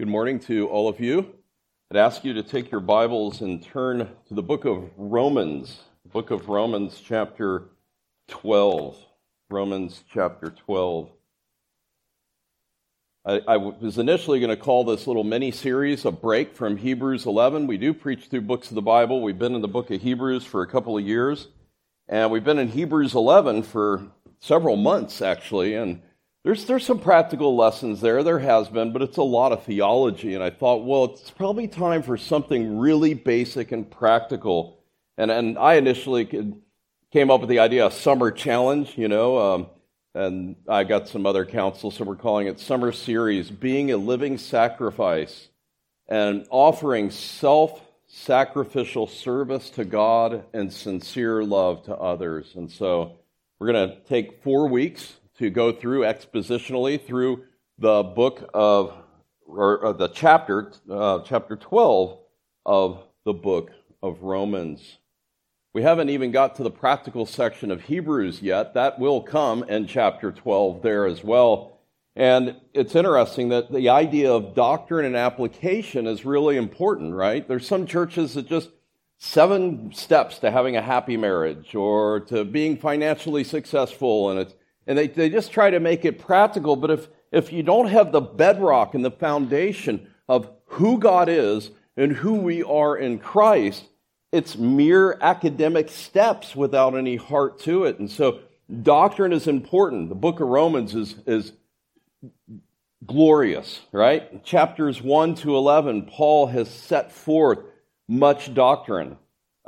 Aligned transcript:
Good 0.00 0.06
morning 0.06 0.38
to 0.42 0.68
all 0.68 0.88
of 0.88 1.00
you. 1.00 1.34
I'd 1.90 1.96
ask 1.96 2.22
you 2.22 2.32
to 2.34 2.44
take 2.44 2.70
your 2.70 2.80
Bibles 2.80 3.40
and 3.40 3.60
turn 3.60 4.08
to 4.28 4.34
the 4.34 4.44
book 4.44 4.64
of 4.64 4.88
Romans, 4.96 5.80
book 6.12 6.30
of 6.30 6.48
Romans, 6.48 7.02
chapter 7.04 7.64
12. 8.28 8.96
Romans, 9.50 10.04
chapter 10.08 10.50
12. 10.50 11.10
I, 13.26 13.40
I 13.48 13.56
was 13.56 13.98
initially 13.98 14.38
going 14.38 14.56
to 14.56 14.56
call 14.56 14.84
this 14.84 15.08
little 15.08 15.24
mini 15.24 15.50
series 15.50 16.04
a 16.04 16.12
break 16.12 16.54
from 16.54 16.76
Hebrews 16.76 17.26
11. 17.26 17.66
We 17.66 17.76
do 17.76 17.92
preach 17.92 18.26
through 18.26 18.42
books 18.42 18.68
of 18.68 18.76
the 18.76 18.82
Bible. 18.82 19.20
We've 19.20 19.36
been 19.36 19.56
in 19.56 19.62
the 19.62 19.66
book 19.66 19.90
of 19.90 20.00
Hebrews 20.00 20.44
for 20.44 20.62
a 20.62 20.68
couple 20.68 20.96
of 20.96 21.04
years, 21.04 21.48
and 22.08 22.30
we've 22.30 22.44
been 22.44 22.60
in 22.60 22.68
Hebrews 22.68 23.16
11 23.16 23.64
for 23.64 24.06
several 24.38 24.76
months, 24.76 25.20
actually. 25.20 25.74
And 25.74 26.02
there's, 26.44 26.64
there's 26.66 26.86
some 26.86 27.00
practical 27.00 27.56
lessons 27.56 28.00
there. 28.00 28.22
There 28.22 28.38
has 28.38 28.68
been, 28.68 28.92
but 28.92 29.02
it's 29.02 29.16
a 29.16 29.22
lot 29.22 29.52
of 29.52 29.64
theology. 29.64 30.34
And 30.34 30.42
I 30.42 30.50
thought, 30.50 30.84
well, 30.84 31.04
it's 31.04 31.30
probably 31.30 31.68
time 31.68 32.02
for 32.02 32.16
something 32.16 32.78
really 32.78 33.14
basic 33.14 33.72
and 33.72 33.90
practical. 33.90 34.78
And, 35.16 35.30
and 35.30 35.58
I 35.58 35.74
initially 35.74 36.24
came 37.12 37.30
up 37.30 37.40
with 37.40 37.50
the 37.50 37.58
idea 37.58 37.86
of 37.86 37.92
summer 37.92 38.30
challenge, 38.30 38.96
you 38.96 39.08
know, 39.08 39.38
um, 39.38 39.66
and 40.14 40.56
I 40.68 40.84
got 40.84 41.08
some 41.08 41.26
other 41.26 41.44
counsel, 41.44 41.90
so 41.90 42.04
we're 42.04 42.16
calling 42.16 42.46
it 42.46 42.58
Summer 42.58 42.92
Series 42.92 43.50
Being 43.50 43.92
a 43.92 43.96
Living 43.96 44.38
Sacrifice 44.38 45.48
and 46.08 46.46
offering 46.50 47.10
self 47.10 47.80
sacrificial 48.06 49.06
service 49.06 49.68
to 49.70 49.84
God 49.84 50.44
and 50.54 50.72
sincere 50.72 51.44
love 51.44 51.84
to 51.84 51.94
others. 51.94 52.52
And 52.56 52.70
so 52.70 53.18
we're 53.58 53.70
going 53.70 53.90
to 53.90 54.00
take 54.08 54.42
four 54.42 54.66
weeks 54.66 55.17
to 55.38 55.50
go 55.50 55.72
through 55.72 56.02
expositionally 56.02 57.00
through 57.00 57.44
the 57.78 58.02
book 58.02 58.50
of, 58.52 58.92
or, 59.46 59.78
or 59.78 59.92
the 59.92 60.08
chapter, 60.08 60.72
uh, 60.90 61.20
chapter 61.20 61.56
12 61.56 62.18
of 62.66 63.02
the 63.24 63.32
book 63.32 63.70
of 64.02 64.22
Romans. 64.22 64.98
We 65.72 65.82
haven't 65.82 66.10
even 66.10 66.32
got 66.32 66.56
to 66.56 66.62
the 66.62 66.70
practical 66.70 67.24
section 67.24 67.70
of 67.70 67.82
Hebrews 67.82 68.42
yet. 68.42 68.74
That 68.74 68.98
will 68.98 69.20
come 69.20 69.62
in 69.64 69.86
chapter 69.86 70.32
12 70.32 70.82
there 70.82 71.06
as 71.06 71.22
well. 71.22 71.78
And 72.16 72.56
it's 72.74 72.96
interesting 72.96 73.50
that 73.50 73.70
the 73.72 73.90
idea 73.90 74.32
of 74.32 74.56
doctrine 74.56 75.04
and 75.04 75.14
application 75.14 76.08
is 76.08 76.24
really 76.24 76.56
important, 76.56 77.14
right? 77.14 77.46
There's 77.46 77.66
some 77.66 77.86
churches 77.86 78.34
that 78.34 78.48
just 78.48 78.70
seven 79.18 79.92
steps 79.92 80.40
to 80.40 80.50
having 80.50 80.76
a 80.76 80.82
happy 80.82 81.16
marriage 81.16 81.76
or 81.76 82.20
to 82.20 82.44
being 82.44 82.76
financially 82.76 83.44
successful, 83.44 84.30
and 84.30 84.40
it's 84.40 84.54
and 84.88 84.96
they, 84.96 85.06
they 85.06 85.28
just 85.28 85.52
try 85.52 85.70
to 85.70 85.78
make 85.78 86.04
it 86.06 86.18
practical. 86.18 86.74
But 86.74 86.90
if, 86.90 87.08
if 87.30 87.52
you 87.52 87.62
don't 87.62 87.88
have 87.88 88.10
the 88.10 88.22
bedrock 88.22 88.94
and 88.94 89.04
the 89.04 89.10
foundation 89.10 90.08
of 90.28 90.50
who 90.64 90.98
God 90.98 91.28
is 91.28 91.70
and 91.96 92.10
who 92.10 92.34
we 92.34 92.62
are 92.62 92.96
in 92.96 93.18
Christ, 93.18 93.84
it's 94.32 94.56
mere 94.56 95.18
academic 95.20 95.90
steps 95.90 96.56
without 96.56 96.96
any 96.96 97.16
heart 97.16 97.60
to 97.60 97.84
it. 97.84 97.98
And 97.98 98.10
so 98.10 98.40
doctrine 98.82 99.32
is 99.32 99.46
important. 99.46 100.08
The 100.08 100.14
book 100.14 100.40
of 100.40 100.48
Romans 100.48 100.94
is, 100.94 101.16
is 101.26 101.52
glorious, 103.04 103.82
right? 103.92 104.42
Chapters 104.42 105.02
1 105.02 105.34
to 105.36 105.54
11, 105.54 106.06
Paul 106.06 106.46
has 106.46 106.70
set 106.70 107.12
forth 107.12 107.58
much 108.08 108.54
doctrine. 108.54 109.18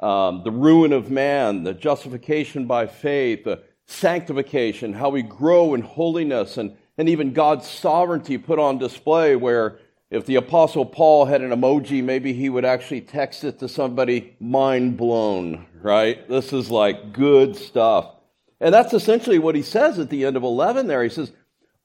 Um, 0.02 0.42
the 0.44 0.50
ruin 0.50 0.94
of 0.94 1.10
man, 1.10 1.62
the 1.62 1.74
justification 1.74 2.64
by 2.66 2.86
faith, 2.86 3.46
sanctification, 3.90 4.92
how 4.92 5.10
we 5.10 5.22
grow 5.22 5.74
in 5.74 5.82
holiness, 5.82 6.56
and, 6.56 6.76
and 6.96 7.08
even 7.08 7.32
God's 7.32 7.68
sovereignty 7.68 8.38
put 8.38 8.58
on 8.58 8.78
display. 8.78 9.36
Where 9.36 9.78
if 10.10 10.26
the 10.26 10.36
Apostle 10.36 10.86
Paul 10.86 11.26
had 11.26 11.40
an 11.40 11.50
emoji, 11.50 12.02
maybe 12.02 12.32
he 12.32 12.48
would 12.48 12.64
actually 12.64 13.00
text 13.00 13.44
it 13.44 13.58
to 13.60 13.68
somebody, 13.68 14.36
mind 14.40 14.96
blown, 14.96 15.66
right? 15.82 16.28
This 16.28 16.52
is 16.52 16.70
like 16.70 17.12
good 17.12 17.56
stuff. 17.56 18.14
And 18.60 18.74
that's 18.74 18.92
essentially 18.92 19.38
what 19.38 19.54
he 19.54 19.62
says 19.62 19.98
at 19.98 20.10
the 20.10 20.24
end 20.24 20.36
of 20.36 20.42
11 20.42 20.86
there. 20.86 21.02
He 21.02 21.08
says, 21.08 21.32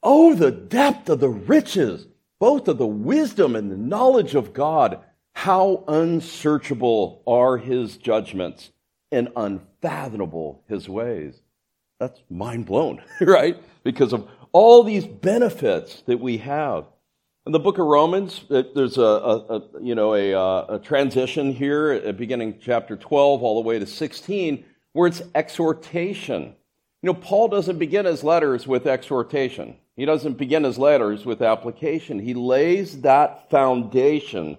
Oh, 0.02 0.34
the 0.34 0.50
depth 0.50 1.08
of 1.08 1.20
the 1.20 1.28
riches, 1.28 2.06
both 2.38 2.68
of 2.68 2.78
the 2.78 2.86
wisdom 2.86 3.56
and 3.56 3.70
the 3.70 3.76
knowledge 3.76 4.34
of 4.34 4.52
God. 4.52 5.00
How 5.32 5.84
unsearchable 5.86 7.22
are 7.26 7.58
his 7.58 7.96
judgments 7.96 8.70
and 9.12 9.28
unfathomable 9.36 10.64
his 10.66 10.88
ways 10.88 11.42
that's 11.98 12.20
mind 12.30 12.66
blown, 12.66 13.02
right? 13.20 13.56
Because 13.82 14.12
of 14.12 14.28
all 14.52 14.82
these 14.82 15.06
benefits 15.06 16.02
that 16.06 16.18
we 16.18 16.38
have. 16.38 16.86
In 17.46 17.52
the 17.52 17.60
book 17.60 17.78
of 17.78 17.86
Romans, 17.86 18.44
there's 18.48 18.98
a, 18.98 19.02
a, 19.02 19.56
a 19.56 19.62
you 19.80 19.94
know 19.94 20.14
a, 20.14 20.34
uh, 20.34 20.76
a, 20.76 20.78
transition 20.80 21.52
here 21.52 21.92
at 21.92 22.16
beginning 22.16 22.58
chapter 22.60 22.96
12 22.96 23.42
all 23.42 23.62
the 23.62 23.68
way 23.68 23.78
to 23.78 23.86
16, 23.86 24.64
where 24.94 25.06
it's 25.06 25.22
exhortation. 25.34 26.56
You 27.02 27.12
know, 27.12 27.14
Paul 27.14 27.48
doesn't 27.48 27.78
begin 27.78 28.04
his 28.04 28.24
letters 28.24 28.66
with 28.66 28.86
exhortation. 28.86 29.76
He 29.94 30.04
doesn't 30.04 30.38
begin 30.38 30.64
his 30.64 30.76
letters 30.76 31.24
with 31.24 31.40
application. 31.40 32.18
He 32.18 32.34
lays 32.34 33.02
that 33.02 33.48
foundation 33.48 34.58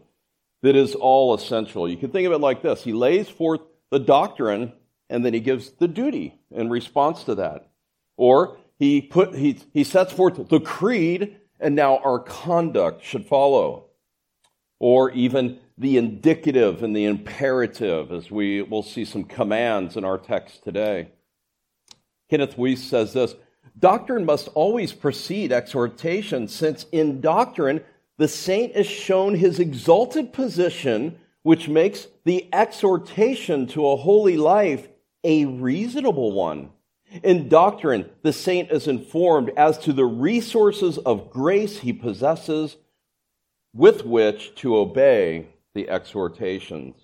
that 0.61 0.77
is 0.77 0.95
all 0.95 1.33
essential. 1.33 1.89
You 1.89 1.97
can 1.97 2.11
think 2.11 2.25
of 2.25 2.31
it 2.31 2.39
like 2.39 2.61
this: 2.61 2.85
He 2.85 2.93
lays 2.93 3.27
forth 3.27 3.61
the 3.91 3.99
doctrine 3.99 4.71
and 5.09 5.23
then 5.23 5.33
he 5.33 5.39
gives 5.39 5.71
the 5.71 5.87
duty 5.87 6.39
in 6.51 6.69
response 6.69 7.23
to 7.23 7.35
that. 7.35 7.69
Or 8.17 8.57
he 8.77 9.01
put 9.01 9.35
he, 9.35 9.59
he 9.73 9.83
sets 9.83 10.13
forth 10.13 10.49
the 10.49 10.59
creed, 10.59 11.37
and 11.59 11.75
now 11.75 11.97
our 11.97 12.19
conduct 12.19 13.03
should 13.03 13.25
follow. 13.25 13.85
Or 14.79 15.11
even 15.11 15.59
the 15.77 15.97
indicative 15.97 16.83
and 16.83 16.95
the 16.95 17.05
imperative, 17.05 18.11
as 18.11 18.29
we 18.29 18.61
will 18.61 18.83
see 18.83 19.05
some 19.05 19.23
commands 19.23 19.95
in 19.95 20.03
our 20.03 20.17
text 20.17 20.63
today. 20.63 21.09
Kenneth 22.29 22.57
Wuest 22.57 22.89
says 22.89 23.13
this 23.13 23.35
Doctrine 23.77 24.25
must 24.25 24.49
always 24.49 24.91
precede 24.93 25.51
exhortation, 25.51 26.47
since 26.47 26.85
in 26.91 27.21
doctrine 27.21 27.83
the 28.17 28.27
saint 28.27 28.75
is 28.75 28.87
shown 28.87 29.35
his 29.35 29.59
exalted 29.59 30.33
position, 30.33 31.19
which 31.43 31.69
makes 31.69 32.07
the 32.23 32.49
exhortation 32.51 33.67
to 33.67 33.87
a 33.87 33.95
holy 33.95 34.37
life 34.37 34.87
a 35.23 35.45
reasonable 35.45 36.31
one. 36.31 36.69
In 37.23 37.47
doctrine, 37.47 38.09
the 38.21 38.33
saint 38.33 38.71
is 38.71 38.87
informed 38.87 39.51
as 39.55 39.77
to 39.79 39.93
the 39.93 40.05
resources 40.05 40.97
of 40.97 41.29
grace 41.29 41.79
he 41.79 41.93
possesses 41.93 42.75
with 43.73 44.05
which 44.05 44.55
to 44.55 44.75
obey 44.75 45.47
the 45.73 45.89
exhortations. 45.89 46.95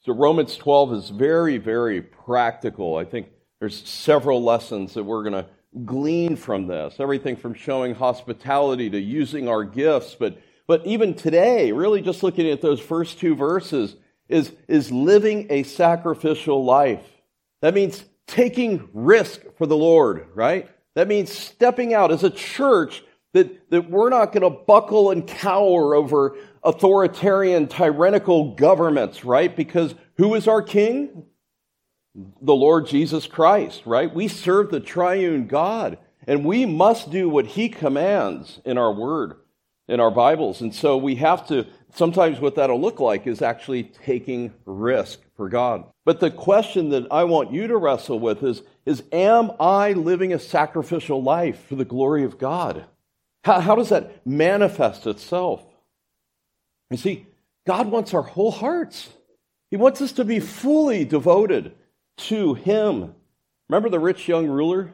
So 0.00 0.12
Romans 0.12 0.56
12 0.56 0.92
is 0.94 1.10
very, 1.10 1.58
very 1.58 2.02
practical. 2.02 2.96
I 2.96 3.04
think 3.04 3.28
there's 3.60 3.88
several 3.88 4.42
lessons 4.42 4.94
that 4.94 5.04
we're 5.04 5.22
going 5.22 5.44
to 5.44 5.46
glean 5.84 6.34
from 6.34 6.66
this. 6.66 6.96
Everything 6.98 7.36
from 7.36 7.54
showing 7.54 7.94
hospitality 7.94 8.90
to 8.90 8.98
using 8.98 9.48
our 9.48 9.62
gifts, 9.62 10.16
but 10.18 10.38
but 10.66 10.86
even 10.86 11.14
today, 11.14 11.72
really 11.72 12.00
just 12.00 12.22
looking 12.22 12.48
at 12.48 12.62
those 12.62 12.80
first 12.80 13.18
two 13.18 13.34
verses, 13.34 13.96
is, 14.28 14.52
is 14.68 14.90
living 14.90 15.46
a 15.50 15.64
sacrificial 15.64 16.64
life. 16.64 17.06
That 17.62 17.74
means 17.74 18.04
taking 18.26 18.88
risk 18.92 19.40
for 19.56 19.66
the 19.66 19.76
Lord, 19.76 20.26
right? 20.34 20.68
That 20.94 21.08
means 21.08 21.32
stepping 21.32 21.94
out 21.94 22.12
as 22.12 22.22
a 22.22 22.30
church 22.30 23.02
that, 23.32 23.70
that 23.70 23.90
we're 23.90 24.10
not 24.10 24.32
going 24.32 24.42
to 24.42 24.64
buckle 24.66 25.10
and 25.10 25.26
cower 25.26 25.94
over 25.94 26.36
authoritarian, 26.62 27.66
tyrannical 27.66 28.54
governments, 28.54 29.24
right? 29.24 29.54
Because 29.54 29.94
who 30.16 30.34
is 30.34 30.46
our 30.46 30.60
king? 30.60 31.24
The 32.14 32.54
Lord 32.54 32.86
Jesus 32.86 33.26
Christ, 33.26 33.82
right? 33.86 34.12
We 34.12 34.28
serve 34.28 34.70
the 34.70 34.80
triune 34.80 35.46
God, 35.46 35.96
and 36.26 36.44
we 36.44 36.66
must 36.66 37.10
do 37.10 37.28
what 37.28 37.46
he 37.46 37.70
commands 37.70 38.60
in 38.66 38.76
our 38.76 38.92
word, 38.92 39.36
in 39.88 39.98
our 39.98 40.10
Bibles. 40.10 40.60
And 40.60 40.74
so 40.74 40.98
we 40.98 41.14
have 41.16 41.48
to, 41.48 41.66
sometimes 41.94 42.40
what 42.40 42.56
that'll 42.56 42.80
look 42.80 43.00
like 43.00 43.26
is 43.26 43.42
actually 43.42 43.84
taking 43.84 44.52
risk 44.64 45.20
for 45.36 45.48
God. 45.48 45.84
But 46.04 46.20
the 46.20 46.30
question 46.30 46.90
that 46.90 47.06
I 47.10 47.24
want 47.24 47.52
you 47.52 47.66
to 47.68 47.76
wrestle 47.76 48.18
with 48.18 48.42
is, 48.42 48.62
is 48.84 49.02
am 49.12 49.52
I 49.60 49.92
living 49.92 50.32
a 50.32 50.38
sacrificial 50.38 51.22
life 51.22 51.66
for 51.66 51.76
the 51.76 51.84
glory 51.84 52.24
of 52.24 52.38
God? 52.38 52.84
How, 53.44 53.60
how 53.60 53.74
does 53.74 53.90
that 53.90 54.26
manifest 54.26 55.06
itself? 55.06 55.64
You 56.90 56.96
see, 56.96 57.26
God 57.66 57.88
wants 57.88 58.14
our 58.14 58.22
whole 58.22 58.50
hearts. 58.50 59.08
He 59.70 59.76
wants 59.76 60.02
us 60.02 60.12
to 60.12 60.24
be 60.24 60.40
fully 60.40 61.04
devoted 61.04 61.74
to 62.18 62.54
Him. 62.54 63.14
Remember 63.68 63.88
the 63.88 64.00
rich 64.00 64.28
young 64.28 64.46
ruler? 64.46 64.92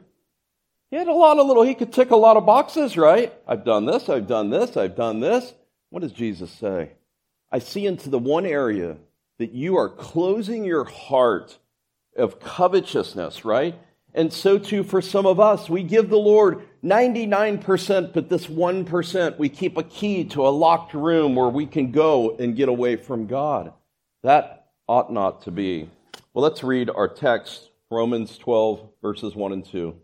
He 0.91 0.97
had 0.97 1.09
a 1.09 1.12
lot 1.12 1.39
of 1.39 1.47
little, 1.47 1.65
he 1.65 1.75
could 1.75 1.93
tick 1.93 2.11
a 2.11 2.17
lot 2.17 2.37
of 2.37 2.47
boxes, 2.47 2.97
right? 2.97 3.35
I've 3.47 3.65
done 3.65 3.85
this, 3.85 4.09
I've 4.09 4.27
done 4.27 4.50
this, 4.50 4.77
I've 4.77 4.97
done 4.97 5.21
this. 5.21 5.53
What 5.90 6.02
does 6.02 6.12
Jesus 6.12 6.50
say? 6.50 6.90
I 7.50 7.61
see 7.61 7.87
into 7.87 8.11
the 8.11 8.19
one 8.19 8.44
area 8.44 8.96
that 9.38 9.52
you 9.52 9.76
are 9.76 9.88
closing 9.88 10.64
your 10.64 10.85
heart 10.85 11.58
of 12.17 12.40
covetousness, 12.40 13.44
right? 13.44 13.75
And 14.14 14.32
so 14.32 14.58
too 14.58 14.82
for 14.82 15.00
some 15.00 15.26
of 15.26 15.38
us. 15.38 15.69
We 15.69 15.82
give 15.82 16.11
the 16.11 16.19
Lord 16.19 16.62
99%, 16.85 18.12
but 18.12 18.29
this 18.29 18.46
1%, 18.46 19.38
we 19.38 19.49
keep 19.49 19.76
a 19.76 19.82
key 19.82 20.25
to 20.25 20.46
a 20.46 20.50
locked 20.50 20.94
room 20.94 21.37
where 21.37 21.49
we 21.49 21.67
can 21.67 21.93
go 21.93 22.37
and 22.37 22.56
get 22.56 22.69
away 22.69 22.96
from 22.96 23.26
God. 23.26 23.73
That 24.23 24.67
ought 24.88 25.12
not 25.12 25.43
to 25.43 25.50
be. 25.50 25.88
Well, 26.35 26.43
let's 26.43 26.64
read 26.64 26.90
our 26.90 27.08
text, 27.08 27.70
Romans 27.90 28.37
12, 28.38 28.88
verses 29.02 29.35
1 29.35 29.52
and 29.52 29.64
2. 29.64 29.94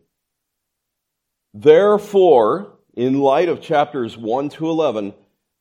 Therefore, 1.53 2.73
in 2.95 3.21
light 3.21 3.49
of 3.49 3.61
chapters 3.61 4.17
1 4.17 4.49
to 4.51 4.69
11, 4.69 5.15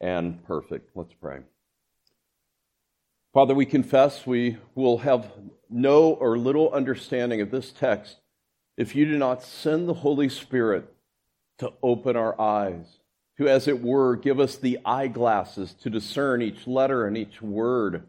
and 0.00 0.44
perfect. 0.44 0.90
Let's 0.94 1.14
pray. 1.14 1.40
Father, 3.32 3.54
we 3.54 3.66
confess 3.66 4.26
we 4.26 4.56
will 4.74 4.98
have 4.98 5.30
no 5.68 6.14
or 6.14 6.38
little 6.38 6.72
understanding 6.72 7.40
of 7.40 7.50
this 7.50 7.70
text 7.72 8.16
if 8.76 8.94
you 8.94 9.06
do 9.06 9.18
not 9.18 9.42
send 9.42 9.88
the 9.88 9.94
Holy 9.94 10.28
Spirit 10.28 10.92
to 11.58 11.72
open 11.82 12.16
our 12.16 12.38
eyes, 12.40 12.84
to, 13.38 13.48
as 13.48 13.68
it 13.68 13.82
were, 13.82 14.16
give 14.16 14.38
us 14.40 14.56
the 14.56 14.78
eyeglasses 14.84 15.74
to 15.82 15.90
discern 15.90 16.42
each 16.42 16.66
letter 16.66 17.06
and 17.06 17.16
each 17.16 17.40
word. 17.40 18.06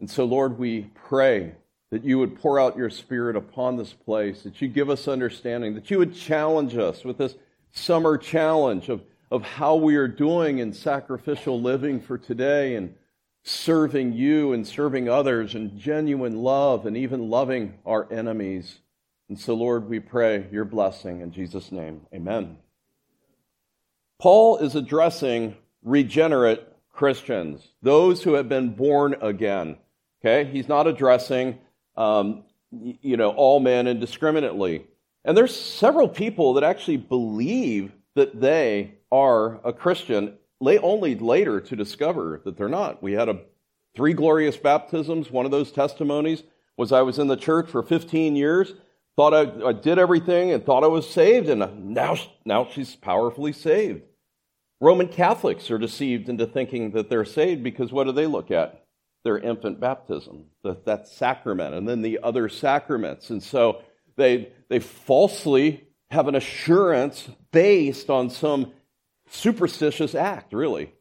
And 0.00 0.10
so, 0.10 0.24
Lord, 0.24 0.58
we 0.58 0.90
pray 0.94 1.52
that 1.90 2.04
you 2.04 2.18
would 2.18 2.40
pour 2.40 2.58
out 2.58 2.76
your 2.76 2.90
Spirit 2.90 3.36
upon 3.36 3.76
this 3.76 3.92
place, 3.92 4.42
that 4.42 4.60
you 4.60 4.68
give 4.68 4.90
us 4.90 5.08
understanding, 5.08 5.74
that 5.74 5.90
you 5.90 5.98
would 5.98 6.14
challenge 6.14 6.76
us 6.76 7.04
with 7.04 7.18
this 7.18 7.34
summer 7.72 8.18
challenge 8.18 8.88
of, 8.88 9.02
of 9.32 9.42
how 9.42 9.76
we 9.76 9.96
are 9.96 10.08
doing 10.08 10.58
in 10.58 10.74
sacrificial 10.74 11.58
living 11.58 12.02
for 12.02 12.18
today 12.18 12.76
and 12.76 12.94
serving 13.42 14.12
you 14.12 14.52
and 14.52 14.68
serving 14.68 15.08
others 15.08 15.54
and 15.54 15.78
genuine 15.78 16.36
love 16.42 16.84
and 16.84 16.98
even 16.98 17.30
loving 17.30 17.78
our 17.86 18.06
enemies. 18.12 18.80
And 19.30 19.40
so, 19.40 19.54
Lord, 19.54 19.88
we 19.88 20.00
pray 20.00 20.46
your 20.52 20.66
blessing 20.66 21.22
in 21.22 21.32
Jesus' 21.32 21.72
name. 21.72 22.02
Amen. 22.14 22.58
Paul 24.20 24.58
is 24.58 24.74
addressing 24.74 25.56
regenerate 25.82 26.68
Christians, 26.92 27.66
those 27.80 28.22
who 28.22 28.34
have 28.34 28.50
been 28.50 28.74
born 28.74 29.16
again. 29.22 29.78
Okay? 30.20 30.44
He's 30.44 30.68
not 30.68 30.86
addressing, 30.86 31.58
um, 31.96 32.44
you 32.70 33.16
know, 33.16 33.30
all 33.30 33.60
men 33.60 33.86
indiscriminately. 33.86 34.84
And 35.24 35.34
there's 35.34 35.58
several 35.58 36.06
people 36.06 36.52
that 36.52 36.64
actually 36.64 36.98
believe 36.98 37.92
that 38.14 38.38
they 38.38 38.98
are 39.12 39.60
a 39.64 39.72
Christian 39.72 40.38
only 40.60 41.14
later 41.14 41.60
to 41.60 41.76
discover 41.76 42.40
that 42.44 42.56
they're 42.56 42.68
not. 42.68 43.02
We 43.02 43.12
had 43.12 43.28
a 43.28 43.40
three 43.94 44.14
glorious 44.14 44.56
baptisms. 44.56 45.30
One 45.30 45.44
of 45.44 45.50
those 45.50 45.70
testimonies 45.70 46.42
was 46.76 46.92
I 46.92 47.02
was 47.02 47.18
in 47.18 47.28
the 47.28 47.36
church 47.36 47.68
for 47.68 47.82
15 47.82 48.34
years, 48.34 48.72
thought 49.16 49.34
I, 49.34 49.68
I 49.68 49.72
did 49.72 49.98
everything 49.98 50.52
and 50.52 50.64
thought 50.64 50.84
I 50.84 50.88
was 50.88 51.08
saved, 51.08 51.48
and 51.48 51.92
now, 51.92 52.16
now 52.44 52.64
she's 52.64 52.96
powerfully 52.96 53.52
saved. 53.52 54.02
Roman 54.80 55.08
Catholics 55.08 55.70
are 55.70 55.78
deceived 55.78 56.28
into 56.28 56.46
thinking 56.46 56.92
that 56.92 57.10
they're 57.10 57.24
saved 57.24 57.62
because 57.62 57.92
what 57.92 58.04
do 58.04 58.12
they 58.12 58.26
look 58.26 58.50
at? 58.50 58.84
Their 59.24 59.38
infant 59.38 59.78
baptism, 59.78 60.46
that, 60.64 60.86
that 60.86 61.06
sacrament, 61.06 61.74
and 61.74 61.88
then 61.88 62.02
the 62.02 62.18
other 62.22 62.48
sacraments. 62.48 63.30
And 63.30 63.42
so 63.42 63.82
they, 64.16 64.52
they 64.68 64.80
falsely 64.80 65.86
have 66.10 66.26
an 66.26 66.34
assurance 66.34 67.28
based 67.52 68.10
on 68.10 68.28
some 68.28 68.72
superstitious 69.32 70.14
act, 70.14 70.52
really. 70.52 70.92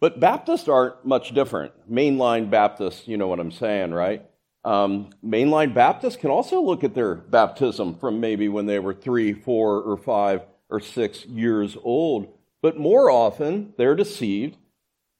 But 0.00 0.20
Baptists 0.20 0.68
aren't 0.68 1.04
much 1.04 1.34
different. 1.34 1.72
Mainline 1.90 2.50
Baptists, 2.50 3.06
you 3.06 3.16
know 3.16 3.28
what 3.28 3.40
I'm 3.40 3.52
saying, 3.52 3.92
right? 3.92 4.24
Um, 4.64 5.10
mainline 5.24 5.74
Baptists 5.74 6.16
can 6.16 6.30
also 6.30 6.60
look 6.60 6.84
at 6.84 6.94
their 6.94 7.14
baptism 7.14 7.96
from 7.96 8.20
maybe 8.20 8.48
when 8.48 8.66
they 8.66 8.78
were 8.78 8.94
three, 8.94 9.34
four, 9.34 9.80
or 9.82 9.96
five, 9.96 10.42
or 10.70 10.80
six 10.80 11.24
years 11.26 11.76
old. 11.82 12.28
But 12.62 12.78
more 12.78 13.10
often, 13.10 13.74
they're 13.76 13.94
deceived 13.94 14.56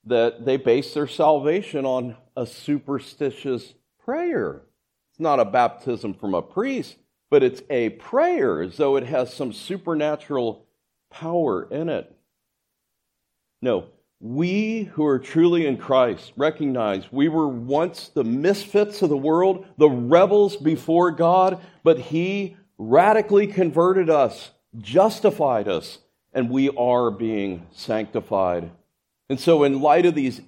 that 0.07 0.45
they 0.47 0.57
base 0.57 0.95
their 0.95 1.07
salvation 1.07 1.85
on 1.85 2.17
a 2.37 2.47
superstitious 2.47 3.75
prayer. 4.03 4.63
It's 5.11 5.21
not 5.21 5.41
a 5.41 5.45
baptism 5.45 6.15
from 6.15 6.35
a 6.35 6.43
priest, 6.43 6.97
but 7.31 7.43
it's 7.43 7.63
a 7.69 7.91
prayer 7.91 8.63
as 8.63 8.79
though 8.79 8.97
it 8.97 9.07
has 9.07 9.33
some 9.33 9.53
supernatural 9.53 10.67
power 11.11 11.65
in 11.71 11.89
it. 11.89 12.15
No, 13.65 13.87
we 14.21 14.91
who 14.93 15.07
are 15.07 15.19
truly 15.19 15.67
in 15.67 15.79
Christ 15.79 16.35
recognize 16.37 17.11
we 17.11 17.29
were 17.29 17.49
once 17.49 18.09
the 18.09 18.23
misfits 18.23 19.01
of 19.01 19.09
the 19.09 19.17
world, 19.17 19.65
the 19.79 19.89
rebels 19.89 20.55
before 20.55 21.11
God, 21.11 21.63
but 21.83 21.99
He 21.99 22.59
radically 22.77 23.47
converted 23.47 24.11
us, 24.11 24.51
justified 24.77 25.67
us, 25.67 26.01
and 26.35 26.51
we 26.51 26.69
are 26.77 27.11
being 27.11 27.67
sanctified. 27.73 28.71
And 29.31 29.41
so, 29.41 29.65
in 29.65 29.81
light 29.81 30.05
of 30.05 30.15
these 30.15 30.43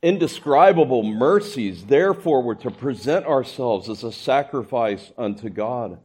indescribable 0.00 1.02
mercies, 1.02 1.86
therefore, 1.86 2.44
we're 2.44 2.54
to 2.54 2.70
present 2.70 3.26
ourselves 3.26 3.88
as 3.88 4.04
a 4.04 4.12
sacrifice 4.12 5.10
unto 5.18 5.48
God. 5.48 5.98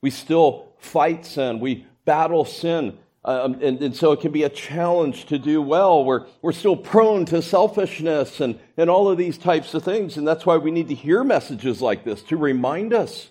We 0.00 0.10
still 0.10 0.68
fight 0.78 1.26
sin, 1.26 1.58
we 1.58 1.86
battle 2.04 2.44
sin 2.44 2.98
um, 3.24 3.54
and, 3.60 3.82
and, 3.82 3.94
so 3.94 4.12
it 4.12 4.20
can 4.20 4.32
be 4.32 4.44
a 4.44 4.48
challenge 4.48 5.26
to 5.26 5.38
do 5.38 5.60
well. 5.60 6.04
We're, 6.04 6.26
we're 6.40 6.52
still 6.52 6.76
prone 6.76 7.26
to 7.26 7.42
selfishness 7.42 8.40
and, 8.40 8.58
and 8.78 8.88
all 8.88 9.10
of 9.10 9.18
these 9.18 9.36
types 9.36 9.74
of 9.74 9.84
things. 9.84 10.16
And 10.16 10.26
that's 10.26 10.46
why 10.46 10.56
we 10.56 10.70
need 10.70 10.88
to 10.88 10.94
hear 10.94 11.22
messages 11.22 11.82
like 11.82 12.02
this 12.02 12.22
to 12.24 12.38
remind 12.38 12.94
us. 12.94 13.28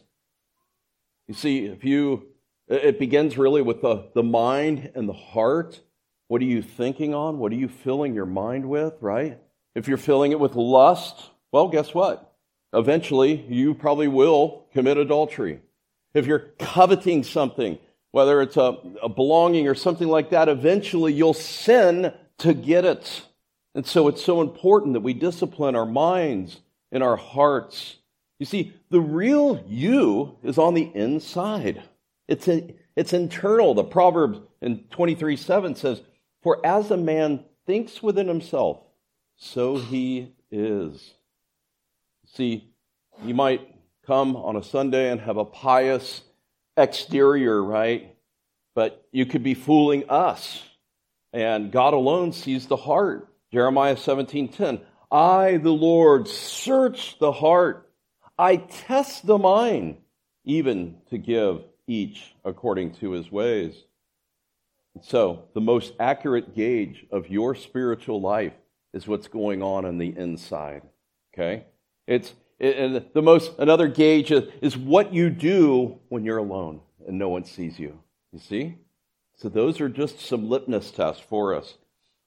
You 1.27 1.33
see, 1.33 1.65
if 1.65 1.83
you, 1.83 2.27
it 2.67 2.99
begins 2.99 3.35
really 3.35 3.63
with 3.63 3.81
the, 3.81 4.09
the 4.13 4.21
mind 4.21 4.91
and 4.93 5.09
the 5.09 5.13
heart. 5.13 5.81
What 6.27 6.41
are 6.43 6.45
you 6.45 6.61
thinking 6.61 7.15
on? 7.15 7.39
What 7.39 7.51
are 7.51 7.55
you 7.55 7.67
filling 7.67 8.13
your 8.13 8.27
mind 8.27 8.69
with, 8.69 8.93
right? 9.01 9.39
If 9.73 9.87
you're 9.87 9.97
filling 9.97 10.31
it 10.31 10.39
with 10.39 10.55
lust, 10.55 11.31
well, 11.51 11.67
guess 11.67 11.95
what? 11.95 12.31
Eventually, 12.73 13.43
you 13.49 13.73
probably 13.73 14.07
will 14.07 14.65
commit 14.71 14.97
adultery. 14.97 15.61
If 16.13 16.27
you're 16.27 16.51
coveting 16.59 17.23
something, 17.23 17.79
whether 18.11 18.41
it's 18.41 18.57
a, 18.57 18.77
a 19.01 19.09
belonging 19.09 19.67
or 19.67 19.75
something 19.75 20.07
like 20.07 20.31
that, 20.31 20.49
eventually 20.49 21.13
you'll 21.13 21.33
sin 21.33 22.13
to 22.39 22.53
get 22.53 22.85
it. 22.85 23.25
And 23.75 23.85
so 23.85 24.07
it's 24.07 24.23
so 24.23 24.41
important 24.41 24.93
that 24.93 25.01
we 25.01 25.13
discipline 25.13 25.75
our 25.75 25.85
minds 25.85 26.59
and 26.91 27.03
our 27.03 27.15
hearts. 27.15 27.97
You 28.39 28.45
see, 28.45 28.73
the 28.89 29.01
real 29.01 29.63
you 29.67 30.37
is 30.43 30.57
on 30.57 30.73
the 30.73 30.91
inside. 30.95 31.83
It's, 32.27 32.47
it's 32.95 33.13
internal. 33.13 33.73
The 33.73 33.83
Proverbs 33.83 34.39
in 34.61 34.83
23 34.89 35.35
7 35.35 35.75
says, 35.75 36.01
For 36.41 36.65
as 36.65 36.89
a 36.91 36.97
man 36.97 37.43
thinks 37.65 38.01
within 38.01 38.27
himself, 38.27 38.79
so 39.37 39.77
he 39.77 40.33
is. 40.51 41.13
See, 42.25 42.73
you 43.23 43.33
might 43.33 43.75
come 44.05 44.35
on 44.35 44.55
a 44.55 44.63
Sunday 44.63 45.11
and 45.11 45.21
have 45.21 45.37
a 45.37 45.45
pious 45.45 46.21
exterior, 46.79 47.63
right? 47.63 48.15
But 48.75 49.05
you 49.11 49.25
could 49.25 49.43
be 49.43 49.53
fooling 49.53 50.09
us. 50.09 50.63
And 51.33 51.71
God 51.71 51.93
alone 51.93 52.33
sees 52.33 52.67
the 52.67 52.77
heart. 52.77 53.27
Jeremiah 53.51 53.95
17:10. 53.95 54.81
I, 55.11 55.57
the 55.57 55.71
Lord, 55.71 56.27
search 56.27 57.17
the 57.19 57.31
heart. 57.31 57.91
I 58.37 58.57
test 58.57 59.25
the 59.25 59.37
mind, 59.37 59.97
even 60.45 60.97
to 61.09 61.17
give 61.17 61.63
each 61.87 62.35
according 62.45 62.93
to 62.95 63.11
his 63.11 63.31
ways. 63.31 63.83
So, 65.01 65.45
the 65.53 65.61
most 65.61 65.93
accurate 65.99 66.55
gauge 66.55 67.05
of 67.11 67.29
your 67.29 67.55
spiritual 67.55 68.21
life 68.21 68.53
is 68.93 69.07
what's 69.07 69.27
going 69.27 69.61
on 69.61 69.85
on 69.85 69.97
the 69.97 70.15
inside. 70.15 70.83
Okay? 71.33 71.65
It's 72.07 72.33
and 72.59 73.05
the 73.13 73.21
most, 73.21 73.51
another 73.57 73.87
gauge 73.87 74.31
is 74.31 74.77
what 74.77 75.13
you 75.13 75.29
do 75.29 75.99
when 76.09 76.25
you're 76.25 76.37
alone 76.37 76.81
and 77.07 77.17
no 77.17 77.29
one 77.29 77.43
sees 77.43 77.79
you. 77.79 77.99
You 78.31 78.39
see? 78.39 78.75
So 79.35 79.49
those 79.49 79.81
are 79.81 79.89
just 79.89 80.19
some 80.19 80.49
litmus 80.49 80.91
tests 80.91 81.23
for 81.27 81.55
us. 81.55 81.75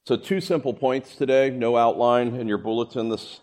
So 0.04 0.16
two 0.16 0.40
simple 0.40 0.74
points 0.74 1.14
today, 1.14 1.50
no 1.50 1.76
outline 1.76 2.34
in 2.34 2.48
your 2.48 2.58
bulletin 2.58 3.08
this 3.08 3.40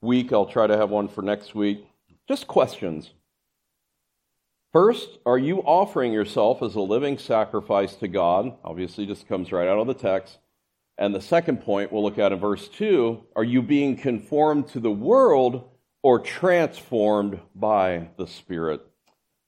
week. 0.00 0.32
I'll 0.32 0.46
try 0.46 0.66
to 0.66 0.78
have 0.78 0.88
one 0.88 1.08
for 1.08 1.20
next 1.20 1.54
week. 1.54 1.84
Just 2.26 2.46
questions. 2.46 3.10
First, 4.72 5.18
are 5.26 5.38
you 5.38 5.60
offering 5.60 6.12
yourself 6.12 6.62
as 6.62 6.74
a 6.74 6.80
living 6.80 7.18
sacrifice 7.18 7.94
to 7.96 8.08
God? 8.08 8.54
Obviously, 8.64 9.04
just 9.04 9.28
comes 9.28 9.52
right 9.52 9.68
out 9.68 9.78
of 9.78 9.86
the 9.86 9.94
text. 9.94 10.38
And 10.96 11.14
the 11.14 11.20
second 11.20 11.62
point 11.62 11.92
we'll 11.92 12.02
look 12.02 12.18
at 12.18 12.32
in 12.32 12.38
verse 12.38 12.68
2 12.68 13.22
are 13.36 13.44
you 13.44 13.62
being 13.62 13.96
conformed 13.96 14.68
to 14.68 14.80
the 14.80 14.90
world 14.90 15.68
or 16.02 16.20
transformed 16.20 17.40
by 17.54 18.08
the 18.16 18.26
Spirit? 18.26 18.80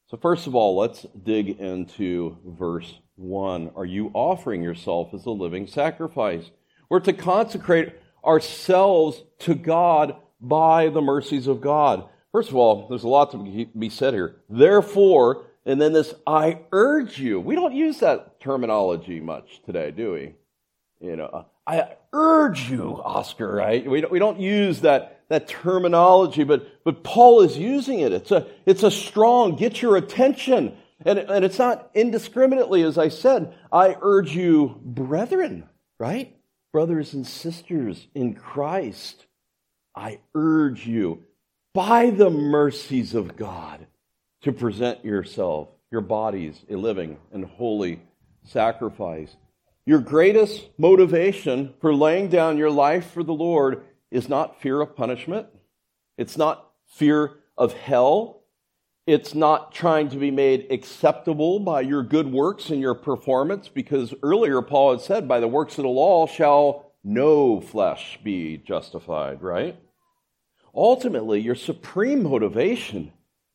So, 0.09 0.17
first 0.17 0.47
of 0.47 0.55
all, 0.55 0.77
let's 0.77 1.07
dig 1.23 1.61
into 1.61 2.37
verse 2.45 2.99
1. 3.17 3.73
Are 3.77 3.85
you 3.85 4.11
offering 4.15 4.63
yourself 4.63 5.15
as 5.15 5.27
a 5.27 5.31
living 5.31 5.67
sacrifice? 5.67 6.51
We're 6.89 7.01
to 7.01 7.13
consecrate 7.13 7.95
ourselves 8.25 9.23
to 9.41 9.55
God 9.55 10.17
by 10.41 10.89
the 10.89 11.03
mercies 11.03 11.47
of 11.47 11.61
God. 11.61 12.09
First 12.33 12.51
of 12.51 12.57
all, 12.57 12.89
there's 12.89 13.05
a 13.05 13.09
lot 13.09 13.33
to 13.33 13.67
be 13.77 13.91
said 13.91 14.15
here. 14.15 14.37
Therefore, 14.49 15.47
and 15.67 15.81
then 15.81 15.93
this, 15.93 16.15
I 16.27 16.61
urge 16.73 17.19
you. 17.19 17.41
We 17.41 17.55
don't 17.55 17.75
use 17.75 18.01
that 18.01 18.41
terminology 18.41 19.21
much 19.21 19.63
today, 19.65 19.91
do 19.91 20.13
we? 20.13 20.35
You 21.01 21.17
know, 21.17 21.47
I 21.67 21.97
urge 22.13 22.71
you, 22.71 23.01
Oscar, 23.03 23.55
right? 23.55 23.89
We 23.89 24.01
don't, 24.01 24.13
we 24.13 24.19
don't 24.19 24.41
use 24.41 24.81
that, 24.81 25.20
that 25.31 25.49
terminology, 25.49 26.43
but, 26.45 26.85
but 26.85 27.03
Paul 27.05 27.41
is 27.41 27.57
using 27.57 28.01
it. 28.01 28.13
It's 28.13 28.33
a, 28.33 28.47
it's 28.67 28.83
a 28.83 28.91
strong, 28.91 29.57
get 29.57 29.81
your 29.81 29.97
attention. 29.97 30.77
And, 31.07 31.19
and 31.21 31.45
it's 31.45 31.59
not 31.59 31.89
indiscriminately, 31.95 32.83
as 32.83 32.99
I 32.99 33.09
said, 33.09 33.55
I 33.73 33.97
urge 34.03 34.35
you, 34.35 34.79
brethren, 34.85 35.69
right? 35.99 36.37
Brothers 36.73 37.15
and 37.15 37.27
sisters 37.27 38.09
in 38.13 38.35
Christ, 38.35 39.25
I 39.95 40.19
urge 40.35 40.87
you 40.87 41.23
by 41.73 42.11
the 42.11 42.31
mercies 42.31 43.15
of 43.15 43.37
God 43.37 43.87
to 44.43 44.53
present 44.53 45.05
yourself, 45.05 45.69
your 45.93 46.01
bodies, 46.01 46.61
a 46.69 46.75
living 46.75 47.19
and 47.33 47.45
holy 47.45 48.03
sacrifice. 48.45 49.35
Your 49.87 50.01
greatest 50.01 50.69
motivation 50.77 51.75
for 51.81 51.95
laying 51.95 52.29
down 52.29 52.59
your 52.59 52.71
life 52.71 53.13
for 53.13 53.23
the 53.23 53.33
Lord 53.33 53.85
is 54.11 54.29
not 54.29 54.61
fear 54.61 54.81
of 54.81 54.97
punishment. 54.97 55.47
It's 56.19 56.37
not 56.37 56.71
fear 56.87 57.33
of 57.57 57.73
hell. 57.73 58.43
It's 59.07 59.35
not 59.35 59.73
trying 59.73 60.09
to 60.11 60.17
be 60.17 60.31
made 60.31 60.67
acceptable 60.71 61.61
by 61.61 61.81
your 61.81 62.03
good 62.03 62.31
works 62.31 62.71
and 62.71 62.81
your 62.81 62.95
performance, 62.95 63.69
because 63.69 64.15
earlier 64.23 64.63
Paul 64.63 64.93
had 64.93 65.01
said, 65.01 65.29
by 65.29 65.41
the 65.41 65.49
works 65.49 65.79
of 65.79 65.85
the 65.85 65.89
law 65.89 66.27
shall 66.27 66.93
no 67.03 67.61
flesh 67.61 68.19
be 68.23 68.59
justified, 68.59 69.43
right? 69.43 69.77
ultimately, 70.75 71.41
your 71.41 71.55
supreme 71.55 72.23
motivation 72.23 73.13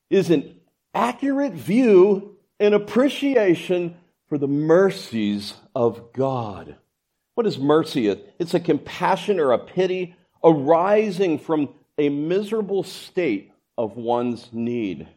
is 0.10 0.30
an 0.30 0.60
accurate 0.94 1.54
view 1.54 2.38
and 2.60 2.74
appreciation 2.74 3.96
for 4.28 4.38
the 4.38 4.48
mercies 4.48 5.54
of 5.76 6.14
God. 6.14 6.76
What 7.36 7.48
is 7.48 7.58
mercy? 7.58 8.08
It's 8.40 8.54
a 8.54 8.60
compassion 8.60 9.40
or 9.40 9.52
a 9.52 9.58
pity 9.58 10.16
arising 10.46 11.40
from 11.40 11.70
a 11.98 12.10
miserable 12.10 12.84
state 12.84 13.52
of 13.78 13.98
one's 13.98 14.50
need. 14.54 15.08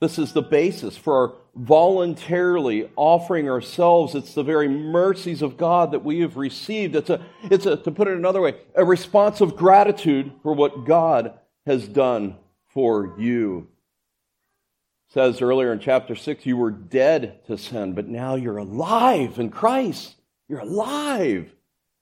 This 0.00 0.18
is 0.18 0.32
the 0.32 0.42
basis 0.42 0.96
for 0.96 1.14
our 1.14 1.34
voluntarily 1.54 2.88
offering 2.96 3.50
ourselves. 3.50 4.14
It's 4.14 4.34
the 4.34 4.42
very 4.42 4.68
mercies 4.68 5.42
of 5.42 5.56
God 5.56 5.92
that 5.92 6.04
we 6.04 6.20
have 6.20 6.36
received. 6.36 6.96
It's 6.96 7.10
a, 7.10 7.20
it's 7.44 7.66
a, 7.66 7.76
to 7.76 7.90
put 7.90 8.08
it 8.08 8.16
another 8.16 8.40
way, 8.40 8.56
a 8.74 8.84
response 8.84 9.40
of 9.40 9.56
gratitude 9.56 10.32
for 10.42 10.54
what 10.54 10.86
God 10.86 11.34
has 11.66 11.86
done 11.86 12.36
for 12.68 13.14
you. 13.18 13.68
It 15.08 15.14
says 15.14 15.42
earlier 15.42 15.72
in 15.72 15.80
chapter 15.80 16.14
6, 16.14 16.46
you 16.46 16.56
were 16.56 16.70
dead 16.70 17.44
to 17.46 17.58
sin, 17.58 17.94
but 17.94 18.08
now 18.08 18.36
you're 18.36 18.58
alive 18.58 19.38
in 19.38 19.50
Christ. 19.50 20.14
You're 20.48 20.60
alive. 20.60 21.52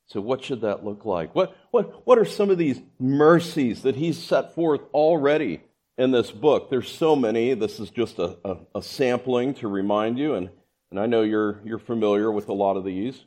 So, 0.09 0.21
what 0.21 0.43
should 0.43 0.63
that 0.63 0.85
look 0.85 1.05
like? 1.05 1.35
What, 1.35 1.57
what, 1.71 2.07
what 2.07 2.19
are 2.19 2.25
some 2.25 2.51
of 2.51 2.59
these 2.59 2.81
mercies 2.99 3.83
that 3.83 3.97
He's 3.97 4.19
set 4.19 4.55
forth 4.55 4.81
already 4.93 5.61
in 5.99 6.13
this 6.13 6.31
book. 6.31 6.71
There's 6.71 6.91
so 6.91 7.17
many. 7.17 7.53
This 7.55 7.81
is 7.81 7.91
just 7.91 8.19
a, 8.19 8.39
a, 8.45 8.57
a, 8.77 8.83
sampling 8.83 9.53
to 9.55 9.69
remind 9.69 10.17
you, 10.19 10.35
and, 10.35 10.49
and 10.91 10.99
I 10.99 11.07
know 11.07 11.23
you're, 11.23 11.61
you're 11.65 11.81
familiar 11.81 12.31
with 12.31 12.49
a 12.49 12.55
lot 12.55 12.77
of 12.77 12.85
these. 12.85 13.25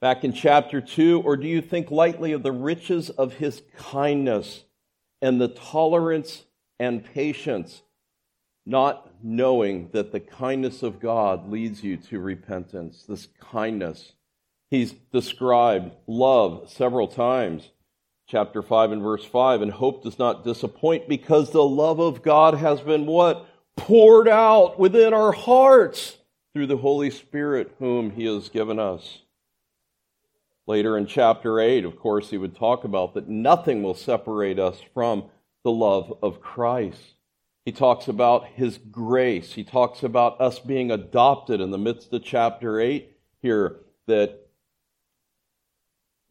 Back 0.00 0.24
in 0.24 0.32
chapter 0.32 0.80
2, 0.80 1.20
or 1.22 1.36
do 1.36 1.46
you 1.46 1.60
think 1.60 1.90
lightly 1.90 2.32
of 2.32 2.42
the 2.42 2.52
riches 2.52 3.10
of 3.10 3.34
his 3.34 3.60
kindness 3.76 4.64
and 5.20 5.38
the 5.38 5.48
tolerance 5.48 6.44
and 6.78 7.04
patience, 7.04 7.82
not 8.64 9.10
knowing 9.22 9.90
that 9.92 10.12
the 10.12 10.20
kindness 10.20 10.82
of 10.82 11.00
God 11.00 11.50
leads 11.50 11.82
you 11.82 11.98
to 11.98 12.20
repentance? 12.20 13.04
This 13.06 13.28
kindness. 13.40 14.12
He's 14.70 14.92
described 15.12 15.92
love 16.06 16.70
several 16.70 17.08
times 17.08 17.70
chapter 18.28 18.62
5 18.62 18.92
and 18.92 19.02
verse 19.02 19.24
5 19.24 19.62
and 19.62 19.72
hope 19.72 20.04
does 20.04 20.18
not 20.18 20.44
disappoint 20.44 21.08
because 21.08 21.50
the 21.50 21.64
love 21.64 21.98
of 21.98 22.22
God 22.22 22.54
has 22.54 22.80
been 22.80 23.06
what? 23.06 23.46
Poured 23.76 24.28
out 24.28 24.78
within 24.78 25.12
our 25.12 25.32
hearts 25.32 26.18
through 26.52 26.68
the 26.68 26.76
Holy 26.76 27.10
Spirit 27.10 27.74
whom 27.80 28.10
he 28.10 28.26
has 28.26 28.48
given 28.48 28.78
us. 28.78 29.22
Later 30.68 30.96
in 30.96 31.06
chapter 31.06 31.58
8 31.58 31.84
of 31.84 31.98
course 31.98 32.30
he 32.30 32.38
would 32.38 32.54
talk 32.54 32.84
about 32.84 33.14
that 33.14 33.28
nothing 33.28 33.82
will 33.82 33.94
separate 33.94 34.60
us 34.60 34.80
from 34.94 35.24
the 35.64 35.72
love 35.72 36.16
of 36.22 36.40
Christ. 36.40 37.14
He 37.64 37.72
talks 37.72 38.06
about 38.06 38.46
his 38.46 38.78
grace. 38.78 39.54
He 39.54 39.64
talks 39.64 40.04
about 40.04 40.40
us 40.40 40.60
being 40.60 40.92
adopted 40.92 41.60
in 41.60 41.72
the 41.72 41.78
midst 41.78 42.12
of 42.12 42.22
chapter 42.22 42.78
8 42.78 43.10
here 43.42 43.80
that 44.06 44.46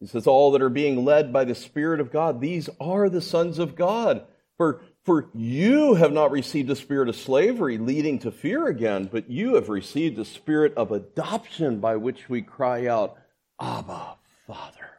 he 0.00 0.06
says, 0.06 0.26
All 0.26 0.50
that 0.52 0.62
are 0.62 0.70
being 0.70 1.04
led 1.04 1.32
by 1.32 1.44
the 1.44 1.54
Spirit 1.54 2.00
of 2.00 2.10
God, 2.10 2.40
these 2.40 2.70
are 2.80 3.08
the 3.08 3.20
sons 3.20 3.58
of 3.58 3.76
God. 3.76 4.24
For, 4.56 4.82
for 5.04 5.28
you 5.34 5.94
have 5.94 6.12
not 6.12 6.30
received 6.30 6.70
a 6.70 6.76
spirit 6.76 7.08
of 7.08 7.16
slavery 7.16 7.78
leading 7.78 8.18
to 8.20 8.30
fear 8.30 8.66
again, 8.66 9.08
but 9.10 9.30
you 9.30 9.54
have 9.54 9.68
received 9.68 10.18
a 10.18 10.24
spirit 10.24 10.74
of 10.74 10.92
adoption 10.92 11.80
by 11.80 11.96
which 11.96 12.28
we 12.28 12.42
cry 12.42 12.86
out, 12.86 13.16
Abba, 13.60 14.16
Father. 14.46 14.90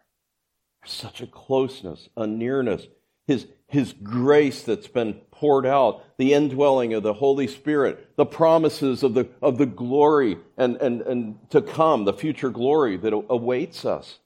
Such 0.85 1.21
a 1.21 1.27
closeness, 1.27 2.09
a 2.17 2.25
nearness. 2.25 2.87
His, 3.27 3.47
his 3.67 3.93
grace 3.93 4.63
that's 4.63 4.87
been 4.87 5.13
poured 5.29 5.65
out, 5.65 6.03
the 6.17 6.33
indwelling 6.33 6.93
of 6.93 7.03
the 7.03 7.13
Holy 7.13 7.47
Spirit, 7.47 8.15
the 8.15 8.25
promises 8.25 9.03
of 9.03 9.13
the, 9.13 9.29
of 9.41 9.57
the 9.59 9.67
glory 9.67 10.37
and, 10.57 10.75
and, 10.77 11.01
and 11.01 11.51
to 11.51 11.61
come, 11.61 12.05
the 12.05 12.13
future 12.13 12.49
glory 12.49 12.97
that 12.97 13.13
awaits 13.13 13.85
us. 13.85 14.19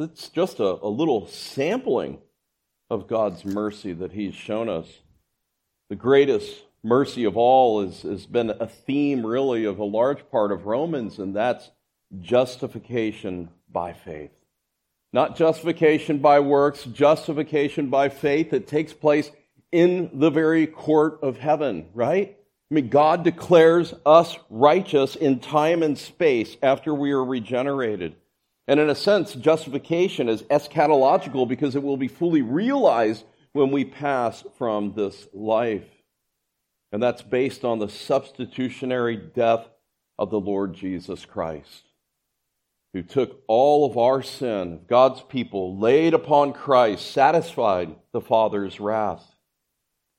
It's 0.00 0.28
just 0.28 0.60
a, 0.60 0.78
a 0.82 0.88
little 0.88 1.26
sampling 1.26 2.18
of 2.90 3.08
God's 3.08 3.44
mercy 3.44 3.92
that 3.92 4.12
He's 4.12 4.34
shown 4.34 4.68
us. 4.68 4.86
The 5.88 5.96
greatest 5.96 6.64
mercy 6.82 7.24
of 7.24 7.36
all 7.36 7.80
is, 7.80 8.02
has 8.02 8.26
been 8.26 8.50
a 8.50 8.66
theme, 8.66 9.26
really, 9.26 9.64
of 9.64 9.78
a 9.78 9.84
large 9.84 10.28
part 10.30 10.52
of 10.52 10.66
Romans, 10.66 11.18
and 11.18 11.34
that's 11.34 11.70
justification 12.20 13.50
by 13.70 13.92
faith. 13.92 14.30
Not 15.12 15.36
justification 15.36 16.18
by 16.18 16.40
works, 16.40 16.84
justification 16.84 17.88
by 17.88 18.08
faith 18.08 18.50
that 18.50 18.66
takes 18.66 18.92
place 18.92 19.30
in 19.72 20.10
the 20.14 20.30
very 20.30 20.66
court 20.66 21.18
of 21.22 21.38
heaven, 21.38 21.88
right? 21.94 22.36
I 22.70 22.74
mean, 22.74 22.88
God 22.88 23.24
declares 23.24 23.94
us 24.04 24.36
righteous 24.50 25.16
in 25.16 25.40
time 25.40 25.82
and 25.82 25.96
space 25.96 26.56
after 26.62 26.94
we 26.94 27.12
are 27.12 27.24
regenerated. 27.24 28.14
And 28.68 28.78
in 28.78 28.90
a 28.90 28.94
sense, 28.94 29.32
justification 29.32 30.28
is 30.28 30.42
eschatological 30.42 31.48
because 31.48 31.74
it 31.74 31.82
will 31.82 31.96
be 31.96 32.06
fully 32.06 32.42
realized 32.42 33.24
when 33.52 33.70
we 33.70 33.86
pass 33.86 34.44
from 34.58 34.92
this 34.92 35.26
life. 35.32 35.88
And 36.92 37.02
that's 37.02 37.22
based 37.22 37.64
on 37.64 37.78
the 37.78 37.88
substitutionary 37.88 39.16
death 39.16 39.66
of 40.18 40.30
the 40.30 40.38
Lord 40.38 40.74
Jesus 40.74 41.24
Christ, 41.24 41.84
who 42.92 43.02
took 43.02 43.42
all 43.46 43.90
of 43.90 43.96
our 43.96 44.22
sin, 44.22 44.80
God's 44.86 45.22
people, 45.22 45.78
laid 45.78 46.12
upon 46.12 46.52
Christ, 46.52 47.10
satisfied 47.10 47.96
the 48.12 48.20
Father's 48.20 48.80
wrath. 48.80 49.24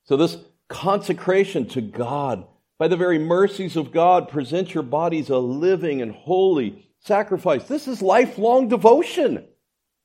So, 0.06 0.18
this 0.18 0.38
consecration 0.70 1.68
to 1.70 1.82
God, 1.82 2.48
by 2.80 2.88
the 2.88 2.98
very 2.98 3.20
mercies 3.20 3.76
of 3.76 3.92
God, 3.92 4.28
present 4.28 4.74
your 4.74 4.84
bodies 4.84 5.30
a 5.30 5.38
living 5.38 6.02
and 6.02 6.12
holy 6.12 6.89
sacrifice. 7.00 7.64
This 7.66 7.88
is 7.88 8.02
lifelong 8.02 8.68
devotion. 8.68 9.46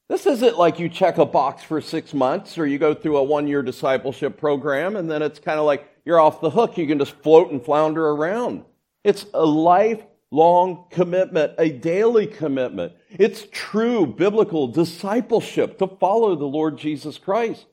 This 0.08 0.26
isn't 0.26 0.58
like 0.58 0.78
you 0.78 0.88
check 0.88 1.16
a 1.18 1.24
box 1.24 1.62
for 1.62 1.80
six 1.80 2.12
months 2.12 2.58
or 2.58 2.66
you 2.66 2.78
go 2.78 2.94
through 2.94 3.16
a 3.16 3.22
one 3.22 3.46
year 3.48 3.62
discipleship 3.62 4.36
program 4.36 4.96
and 4.96 5.10
then 5.10 5.22
it's 5.22 5.38
kind 5.38 5.58
of 5.58 5.64
like 5.64 5.88
you're 6.04 6.20
off 6.20 6.40
the 6.40 6.50
hook. 6.50 6.76
You 6.76 6.86
can 6.86 6.98
just 6.98 7.12
float 7.22 7.50
and 7.50 7.64
flounder 7.64 8.06
around. 8.06 8.64
It's 9.02 9.24
a 9.32 9.44
lifelong 9.44 10.84
commitment, 10.90 11.54
a 11.58 11.70
daily 11.70 12.26
commitment. 12.26 12.92
It's 13.10 13.46
true 13.50 14.06
biblical 14.06 14.68
discipleship 14.68 15.78
to 15.78 15.86
follow 15.86 16.36
the 16.36 16.44
Lord 16.44 16.76
Jesus 16.76 17.16
Christ. 17.16 17.66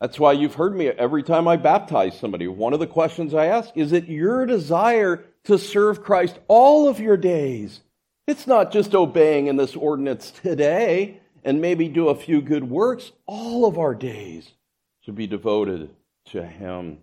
That's 0.00 0.18
why 0.18 0.32
you've 0.32 0.54
heard 0.54 0.76
me 0.76 0.88
every 0.88 1.22
time 1.22 1.48
I 1.48 1.56
baptize 1.56 2.18
somebody. 2.18 2.46
One 2.46 2.72
of 2.72 2.80
the 2.80 2.86
questions 2.86 3.34
I 3.34 3.46
ask 3.46 3.70
is 3.74 3.92
it 3.92 4.06
your 4.06 4.46
desire 4.46 5.24
to 5.44 5.58
serve 5.58 6.02
Christ 6.02 6.38
all 6.46 6.88
of 6.88 7.00
your 7.00 7.16
days? 7.16 7.80
It's 8.28 8.46
not 8.46 8.72
just 8.72 8.94
obeying 8.94 9.46
in 9.46 9.56
this 9.56 9.74
ordinance 9.74 10.30
today 10.30 11.22
and 11.44 11.62
maybe 11.62 11.88
do 11.88 12.10
a 12.10 12.14
few 12.14 12.42
good 12.42 12.62
works. 12.62 13.10
All 13.24 13.64
of 13.64 13.78
our 13.78 13.94
days 13.94 14.52
should 15.00 15.14
be 15.14 15.26
devoted 15.26 15.88
to 16.26 16.44
Him. 16.44 16.98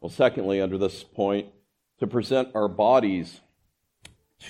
Well, 0.00 0.10
secondly, 0.10 0.60
under 0.60 0.78
this 0.78 1.02
point, 1.02 1.48
to 1.98 2.06
present 2.06 2.50
our 2.54 2.68
bodies 2.68 3.40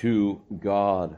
to 0.01 0.43
God. 0.61 1.17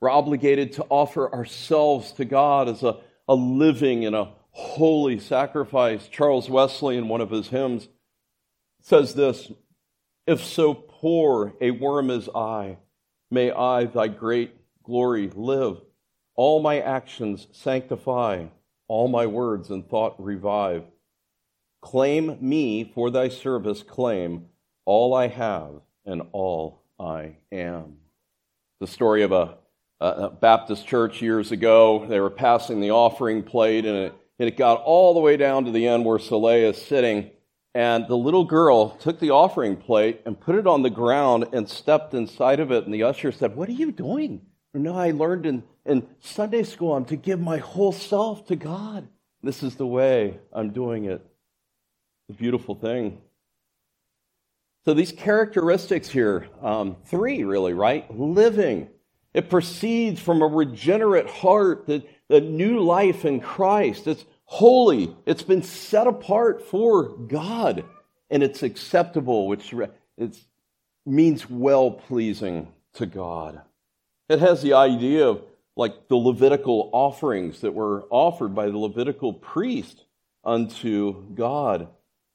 We're 0.00 0.10
obligated 0.10 0.72
to 0.72 0.86
offer 0.88 1.32
ourselves 1.32 2.10
to 2.14 2.24
God 2.24 2.68
as 2.68 2.82
a, 2.82 2.96
a 3.28 3.36
living 3.36 4.04
and 4.04 4.16
a 4.16 4.32
holy 4.50 5.20
sacrifice. 5.20 6.08
Charles 6.08 6.50
Wesley, 6.50 6.96
in 6.96 7.06
one 7.06 7.20
of 7.20 7.30
his 7.30 7.50
hymns, 7.50 7.86
says 8.82 9.14
this 9.14 9.52
If 10.26 10.42
so 10.42 10.74
poor 10.74 11.54
a 11.60 11.70
worm 11.70 12.10
as 12.10 12.28
I, 12.34 12.78
may 13.30 13.50
I 13.50 13.84
thy 13.84 14.08
great 14.08 14.54
glory 14.82 15.30
live. 15.34 15.78
All 16.36 16.60
my 16.60 16.80
actions 16.80 17.46
sanctify, 17.52 18.46
all 18.88 19.08
my 19.08 19.26
words 19.26 19.70
and 19.70 19.88
thought 19.88 20.22
revive. 20.22 20.84
Claim 21.80 22.36
me 22.40 22.90
for 22.94 23.10
thy 23.10 23.28
service, 23.28 23.82
claim 23.82 24.46
all 24.84 25.14
I 25.14 25.28
have 25.28 25.80
and 26.04 26.22
all 26.32 26.82
I 26.98 27.36
am. 27.52 27.98
The 28.80 28.86
story 28.86 29.22
of 29.22 29.32
a, 29.32 29.56
a 30.00 30.30
Baptist 30.30 30.86
church 30.86 31.22
years 31.22 31.52
ago, 31.52 32.06
they 32.06 32.20
were 32.20 32.30
passing 32.30 32.80
the 32.80 32.90
offering 32.90 33.42
plate 33.42 33.84
and 33.84 33.96
it 33.96 34.14
and 34.40 34.48
it 34.48 34.56
got 34.56 34.80
all 34.84 35.12
the 35.12 35.20
way 35.20 35.36
down 35.36 35.66
to 35.66 35.70
the 35.70 35.86
end 35.86 36.06
where 36.06 36.18
Soleil 36.18 36.70
is 36.70 36.80
sitting. 36.80 37.30
And 37.74 38.08
the 38.08 38.16
little 38.16 38.44
girl 38.44 38.90
took 38.96 39.20
the 39.20 39.30
offering 39.30 39.76
plate 39.76 40.22
and 40.26 40.40
put 40.40 40.56
it 40.56 40.66
on 40.66 40.82
the 40.82 40.90
ground 40.90 41.46
and 41.52 41.68
stepped 41.68 42.14
inside 42.14 42.58
of 42.58 42.72
it. 42.72 42.84
And 42.84 42.92
the 42.92 43.04
usher 43.04 43.30
said, 43.30 43.54
What 43.54 43.68
are 43.68 43.72
you 43.72 43.92
doing? 43.92 44.42
No, 44.74 44.96
I 44.96 45.10
learned 45.12 45.46
in, 45.46 45.62
in 45.84 46.06
Sunday 46.20 46.62
school 46.62 46.94
I'm 46.94 47.04
to 47.06 47.16
give 47.16 47.40
my 47.40 47.58
whole 47.58 47.92
self 47.92 48.46
to 48.46 48.56
God. 48.56 49.08
This 49.42 49.62
is 49.62 49.76
the 49.76 49.86
way 49.86 50.38
I'm 50.52 50.70
doing 50.70 51.06
it. 51.06 51.24
The 52.28 52.34
beautiful 52.34 52.74
thing. 52.74 53.20
So 54.84 54.94
these 54.94 55.12
characteristics 55.12 56.08
here, 56.08 56.48
um, 56.62 56.96
three 57.06 57.44
really, 57.44 57.74
right? 57.74 58.10
Living. 58.16 58.88
It 59.32 59.50
proceeds 59.50 60.20
from 60.20 60.42
a 60.42 60.46
regenerate 60.46 61.28
heart 61.28 61.86
that 61.86 62.08
the 62.28 62.40
new 62.40 62.80
life 62.80 63.24
in 63.24 63.40
Christ. 63.40 64.06
It's 64.06 64.24
holy. 64.50 65.14
It's 65.26 65.44
been 65.44 65.62
set 65.62 66.08
apart 66.08 66.66
for 66.66 67.04
God, 67.08 67.84
and 68.28 68.42
it's 68.42 68.64
acceptable, 68.64 69.46
which 69.46 69.72
it 70.18 70.36
means 71.06 71.48
well 71.48 71.92
pleasing 71.92 72.66
to 72.94 73.06
God. 73.06 73.60
It 74.28 74.40
has 74.40 74.60
the 74.60 74.72
idea 74.72 75.28
of 75.28 75.42
like 75.76 76.08
the 76.08 76.16
Levitical 76.16 76.90
offerings 76.92 77.60
that 77.60 77.74
were 77.74 78.02
offered 78.10 78.52
by 78.52 78.66
the 78.66 78.76
Levitical 78.76 79.32
priest 79.32 80.04
unto 80.44 81.22
God. 81.34 81.86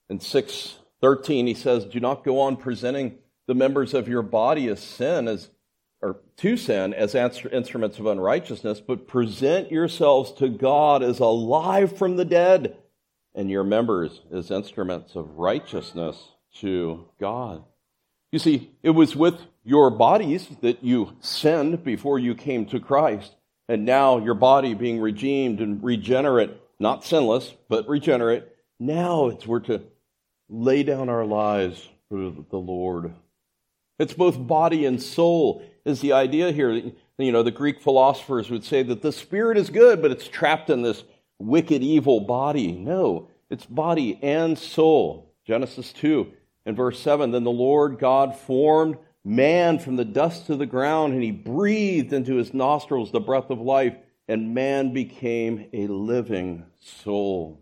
In 0.10 0.22
613, 0.22 1.48
he 1.48 1.54
says, 1.54 1.84
Do 1.84 2.00
not 2.00 2.24
go 2.24 2.40
on 2.40 2.56
presenting 2.56 3.18
the 3.46 3.56
members 3.56 3.94
of 3.94 4.08
your 4.08 4.22
body 4.22 4.70
as 4.70 4.80
sin, 4.80 5.28
as 5.28 5.50
or 6.06 6.20
to 6.38 6.56
sin 6.56 6.94
as 6.94 7.16
instruments 7.16 7.98
of 7.98 8.06
unrighteousness, 8.06 8.80
but 8.80 9.08
present 9.08 9.72
yourselves 9.72 10.32
to 10.34 10.48
God 10.48 11.02
as 11.02 11.20
alive 11.20 11.98
from 11.98 12.16
the 12.16 12.26
dead, 12.26 12.78
and 13.34 13.50
your 13.50 13.64
members 13.64 14.22
as 14.32 14.52
instruments 14.52 15.16
of 15.16 15.38
righteousness 15.38 16.16
to 16.58 17.10
God. 17.20 17.64
You 18.32 18.38
see, 18.38 18.72
it 18.84 18.92
was 18.92 19.16
with 19.16 19.42
your 19.64 19.90
bodies 19.90 20.48
that 20.62 20.84
you 20.84 21.16
sinned 21.22 21.84
before 21.84 22.20
you 22.20 22.36
came 22.36 22.68
to 22.68 22.80
Christ, 22.80 23.36
and 23.68 23.84
now 23.84 24.20
your 24.20 24.36
body 24.36 24.76
being 24.76 25.02
redeemed 25.02 25.60
and 25.60 25.84
regenerate, 25.84 26.52
not 26.80 27.04
sinless, 27.04 27.52
but 27.68 27.90
regenerate, 27.90 28.44
now 28.80 29.28
it's 29.30 29.48
we're 29.48 29.60
to 29.62 29.82
lay 30.50 30.84
down 30.84 31.10
our 31.10 31.26
lives 31.26 31.90
for 32.10 32.32
the 32.52 32.58
Lord. 32.58 33.16
It's 33.98 34.14
both 34.14 34.46
body 34.46 34.86
and 34.86 35.02
soul 35.02 35.64
is 35.86 36.02
the 36.02 36.14
idea 36.14 36.52
here. 36.52 36.72
You 37.18 37.32
know, 37.32 37.44
the 37.44 37.52
Greek 37.52 37.80
philosophers 37.80 38.50
would 38.50 38.64
say 38.64 38.84
that 38.84 39.02
the 39.02 39.12
spirit 39.12 39.58
is 39.58 39.70
good, 39.70 40.02
but 40.02 40.12
it's 40.12 40.28
trapped 40.28 40.70
in 40.70 40.82
this 40.82 41.04
wicked, 41.40 41.82
evil 41.82 42.20
body. 42.20 42.72
No, 42.74 43.30
it's 43.50 43.66
body 43.66 44.20
and 44.22 44.58
soul. 44.58 45.34
Genesis 45.46 45.94
2 45.94 46.32
and 46.66 46.76
verse 46.76 47.00
7 47.00 47.32
Then 47.32 47.44
the 47.44 47.52
Lord 47.52 48.00
God 48.00 48.36
formed 48.36 48.98
man 49.24 49.80
from 49.80 49.96
the 49.96 50.06
dust 50.06 50.50
of 50.50 50.60
the 50.60 50.66
ground, 50.66 51.14
and 51.14 51.24
he 51.24 51.32
breathed 51.32 52.14
into 52.14 52.36
his 52.36 52.54
nostrils 52.54 53.12
the 53.12 53.20
breath 53.20 53.50
of 53.50 53.62
life, 53.62 53.96
and 54.28 54.54
man 54.54 54.94
became 54.94 55.68
a 55.74 55.88
living 55.88 56.66
soul. 56.80 57.62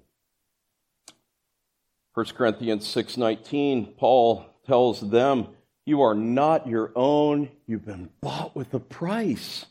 1 2.13 2.25
Corinthians 2.35 2.85
6:19 2.87 3.97
Paul 3.97 4.45
tells 4.65 5.01
them 5.01 5.47
you 5.85 6.01
are 6.01 6.15
not 6.15 6.67
your 6.67 6.91
own. 6.95 7.49
You've 7.67 7.85
been 7.85 8.09
bought 8.21 8.55
with 8.55 8.73
a 8.73 8.79
price. 8.79 9.65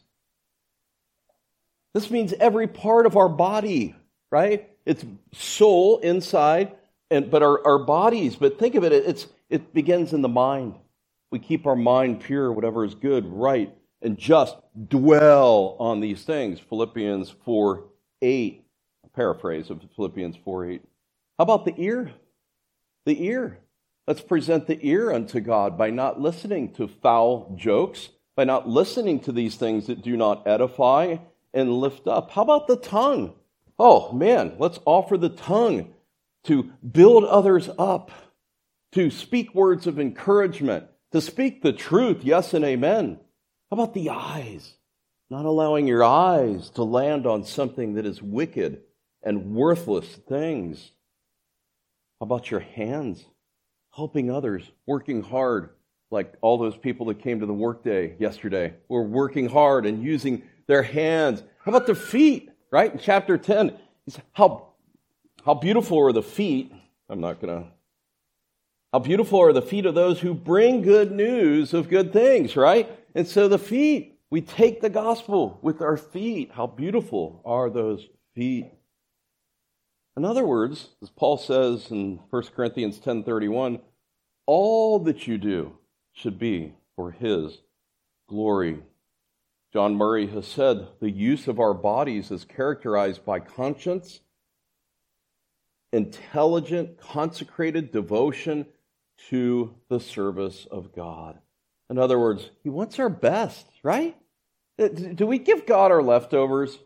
This 1.94 2.10
means 2.10 2.32
every 2.34 2.66
part 2.66 3.06
of 3.06 3.16
our 3.16 3.28
body, 3.28 3.94
right? 4.30 4.70
It's 4.84 5.04
soul 5.32 5.98
inside, 5.98 6.72
and, 7.10 7.30
but 7.30 7.42
our, 7.42 7.64
our 7.66 7.78
bodies, 7.78 8.36
but 8.36 8.58
think 8.58 8.74
of 8.74 8.84
it, 8.84 8.92
it's, 8.92 9.26
it 9.50 9.74
begins 9.74 10.12
in 10.12 10.22
the 10.22 10.28
mind. 10.28 10.74
We 11.30 11.38
keep 11.38 11.66
our 11.66 11.76
mind 11.76 12.20
pure, 12.20 12.52
whatever 12.52 12.84
is 12.84 12.94
good, 12.94 13.26
right, 13.26 13.74
and 14.02 14.18
just 14.18 14.56
dwell 14.88 15.76
on 15.78 16.00
these 16.00 16.24
things. 16.24 16.60
Philippians 16.60 17.30
4 17.44 17.84
8, 18.20 18.64
a 19.04 19.08
paraphrase 19.08 19.70
of 19.70 19.80
Philippians 19.96 20.36
4 20.44 20.66
8. 20.66 20.82
How 21.38 21.42
about 21.44 21.64
the 21.64 21.74
ear? 21.78 22.12
The 23.06 23.24
ear. 23.24 23.58
Let's 24.06 24.20
present 24.20 24.66
the 24.66 24.78
ear 24.84 25.12
unto 25.12 25.40
God 25.40 25.78
by 25.78 25.90
not 25.90 26.20
listening 26.20 26.72
to 26.74 26.88
foul 26.88 27.54
jokes, 27.56 28.08
by 28.34 28.44
not 28.44 28.68
listening 28.68 29.20
to 29.20 29.32
these 29.32 29.54
things 29.54 29.86
that 29.86 30.02
do 30.02 30.16
not 30.16 30.46
edify 30.46 31.18
and 31.54 31.72
lift 31.72 32.08
up. 32.08 32.30
How 32.32 32.42
about 32.42 32.66
the 32.66 32.76
tongue? 32.76 33.34
Oh 33.78 34.12
man, 34.12 34.56
let's 34.58 34.80
offer 34.84 35.16
the 35.16 35.28
tongue 35.28 35.94
to 36.44 36.72
build 36.88 37.24
others 37.24 37.70
up, 37.78 38.10
to 38.92 39.10
speak 39.10 39.54
words 39.54 39.86
of 39.86 40.00
encouragement, 40.00 40.86
to 41.12 41.20
speak 41.20 41.62
the 41.62 41.72
truth, 41.72 42.24
yes 42.24 42.54
and 42.54 42.64
amen. 42.64 43.20
How 43.70 43.76
about 43.76 43.94
the 43.94 44.10
eyes? 44.10 44.74
Not 45.30 45.44
allowing 45.44 45.86
your 45.86 46.04
eyes 46.04 46.70
to 46.70 46.82
land 46.82 47.26
on 47.26 47.44
something 47.44 47.94
that 47.94 48.04
is 48.04 48.20
wicked 48.20 48.82
and 49.22 49.54
worthless 49.54 50.16
things. 50.28 50.90
How 52.20 52.24
about 52.24 52.50
your 52.50 52.60
hands? 52.60 53.24
Helping 53.94 54.30
others, 54.30 54.70
working 54.86 55.22
hard, 55.22 55.70
like 56.10 56.34
all 56.40 56.58
those 56.58 56.76
people 56.76 57.06
that 57.06 57.18
came 57.20 57.40
to 57.40 57.46
the 57.46 57.52
workday 57.52 58.16
yesterday 58.18 58.74
were 58.88 59.02
working 59.02 59.48
hard 59.48 59.86
and 59.86 60.02
using 60.02 60.42
their 60.66 60.82
hands. 60.82 61.42
How 61.64 61.72
about 61.72 61.86
their 61.86 61.94
feet, 61.94 62.50
right? 62.70 62.92
In 62.92 62.98
chapter 62.98 63.38
10, 63.38 63.76
how, 64.32 64.68
how 65.44 65.54
beautiful 65.54 65.98
are 65.98 66.12
the 66.12 66.22
feet. 66.22 66.72
I'm 67.08 67.20
not 67.20 67.40
going 67.40 67.62
to. 67.62 67.68
How 68.92 68.98
beautiful 68.98 69.40
are 69.40 69.52
the 69.54 69.62
feet 69.62 69.86
of 69.86 69.94
those 69.94 70.20
who 70.20 70.34
bring 70.34 70.82
good 70.82 71.12
news 71.12 71.72
of 71.72 71.88
good 71.88 72.12
things, 72.12 72.56
right? 72.56 72.90
And 73.14 73.26
so 73.26 73.48
the 73.48 73.58
feet, 73.58 74.18
we 74.28 74.42
take 74.42 74.80
the 74.80 74.90
gospel 74.90 75.58
with 75.62 75.80
our 75.80 75.96
feet. 75.96 76.50
How 76.52 76.66
beautiful 76.66 77.40
are 77.44 77.70
those 77.70 78.06
feet? 78.34 78.66
In 80.16 80.24
other 80.24 80.44
words, 80.44 80.88
as 81.02 81.10
Paul 81.10 81.38
says 81.38 81.90
in 81.90 82.20
1 82.30 82.42
Corinthians 82.54 82.98
10:31, 82.98 83.80
all 84.46 84.98
that 85.00 85.26
you 85.26 85.38
do 85.38 85.78
should 86.12 86.38
be 86.38 86.74
for 86.96 87.12
his 87.12 87.62
glory. 88.28 88.82
John 89.72 89.94
Murray 89.94 90.26
has 90.26 90.46
said 90.46 90.88
the 91.00 91.10
use 91.10 91.48
of 91.48 91.58
our 91.58 91.72
bodies 91.72 92.30
is 92.30 92.44
characterized 92.44 93.24
by 93.24 93.40
conscience, 93.40 94.20
intelligent, 95.92 96.98
consecrated 96.98 97.90
devotion 97.90 98.66
to 99.30 99.74
the 99.88 100.00
service 100.00 100.66
of 100.70 100.94
God. 100.94 101.38
In 101.88 101.98
other 101.98 102.18
words, 102.18 102.50
he 102.62 102.68
wants 102.68 102.98
our 102.98 103.08
best, 103.08 103.66
right? 103.82 104.16
Uh, 104.78 104.88
do 104.88 105.26
we 105.26 105.38
give 105.38 105.64
God 105.64 105.90
our 105.90 106.02
leftovers? 106.02 106.78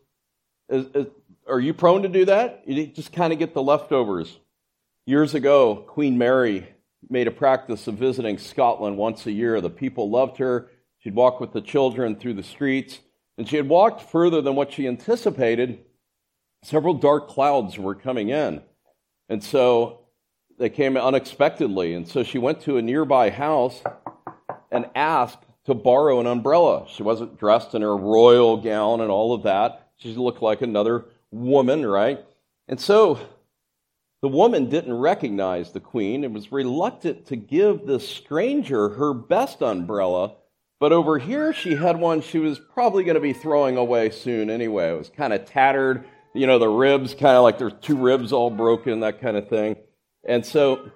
Are 1.48 1.61
you 1.61 1.74
prone 1.74 2.02
to 2.02 2.09
do 2.09 2.24
that? 2.24 2.64
You 2.66 2.87
just 2.88 3.12
kind 3.12 3.32
of 3.32 3.38
get 3.38 3.54
the 3.54 3.62
leftovers. 3.62 4.38
Years 5.06 5.35
ago, 5.35 5.76
Queen 5.76 6.18
Mary 6.18 6.66
made 7.09 7.28
a 7.28 7.32
practice 7.32 7.87
of 7.87 7.94
visiting 7.94 8.38
Scotland 8.38 8.96
once 8.96 9.26
a 9.26 9.32
year. 9.32 9.61
The 9.61 9.70
people 9.70 10.11
loved 10.11 10.38
her. 10.38 10.68
She'd 10.98 11.14
walk 11.14 11.38
with 11.38 11.52
the 11.52 11.61
children 11.61 12.16
through 12.16 12.35
the 12.35 12.42
streets, 12.42 12.98
and 13.38 13.48
she 13.48 13.54
had 13.56 13.68
walked 13.68 14.02
further 14.02 14.42
than 14.42 14.56
what 14.56 14.72
she 14.72 14.88
anticipated. 14.88 15.85
Several 16.64 16.94
dark 16.94 17.28
clouds 17.28 17.78
were 17.78 17.94
coming 17.94 18.30
in. 18.30 18.62
And 19.28 19.44
so 19.44 20.00
they 20.59 20.68
came 20.68 20.96
unexpectedly. 20.96 21.94
And 21.94 22.09
so 22.09 22.24
she 22.24 22.38
went 22.38 22.62
to 22.62 22.76
a 22.76 22.82
nearby 22.82 23.30
house 23.30 23.82
and 24.72 24.87
asked 24.96 25.44
to 25.66 25.74
borrow 25.74 26.18
an 26.18 26.26
umbrella. 26.26 26.87
She 26.88 27.04
wasn't 27.04 27.38
dressed 27.38 27.74
in 27.74 27.82
her 27.82 27.96
royal 27.96 28.56
gown 28.56 29.00
and 29.00 29.11
all 29.11 29.32
of 29.32 29.44
that. 29.44 29.90
She 29.96 30.12
looked 30.14 30.42
like 30.42 30.62
another 30.62 31.04
woman, 31.30 31.84
right? 31.84 32.24
And 32.68 32.80
so 32.80 33.20
the 34.22 34.28
woman 34.28 34.68
didn't 34.68 34.94
recognize 34.94 35.72
the 35.72 35.80
queen 35.80 36.24
and 36.24 36.34
was 36.34 36.50
reluctant 36.50 37.26
to 37.26 37.36
give 37.36 37.86
this 37.86 38.08
stranger 38.08 38.90
her 38.90 39.14
best 39.14 39.62
umbrella. 39.62 40.34
But 40.80 40.92
over 40.92 41.18
here, 41.18 41.52
she 41.52 41.74
had 41.74 41.98
one 41.98 42.20
she 42.20 42.38
was 42.38 42.58
probably 42.58 43.04
going 43.04 43.14
to 43.14 43.20
be 43.20 43.32
throwing 43.32 43.76
away 43.76 44.10
soon 44.10 44.50
anyway. 44.50 44.90
It 44.90 44.98
was 44.98 45.10
kind 45.10 45.32
of 45.32 45.44
tattered, 45.44 46.04
you 46.34 46.46
know, 46.46 46.58
the 46.58 46.68
ribs 46.68 47.12
kind 47.12 47.36
of 47.36 47.42
like 47.42 47.58
there's 47.58 47.74
two 47.80 47.96
ribs 47.96 48.32
all 48.32 48.50
broken, 48.50 49.00
that 49.00 49.20
kind 49.20 49.36
of 49.36 49.48
thing. 49.48 49.76
And 50.26 50.44
so 50.44 50.90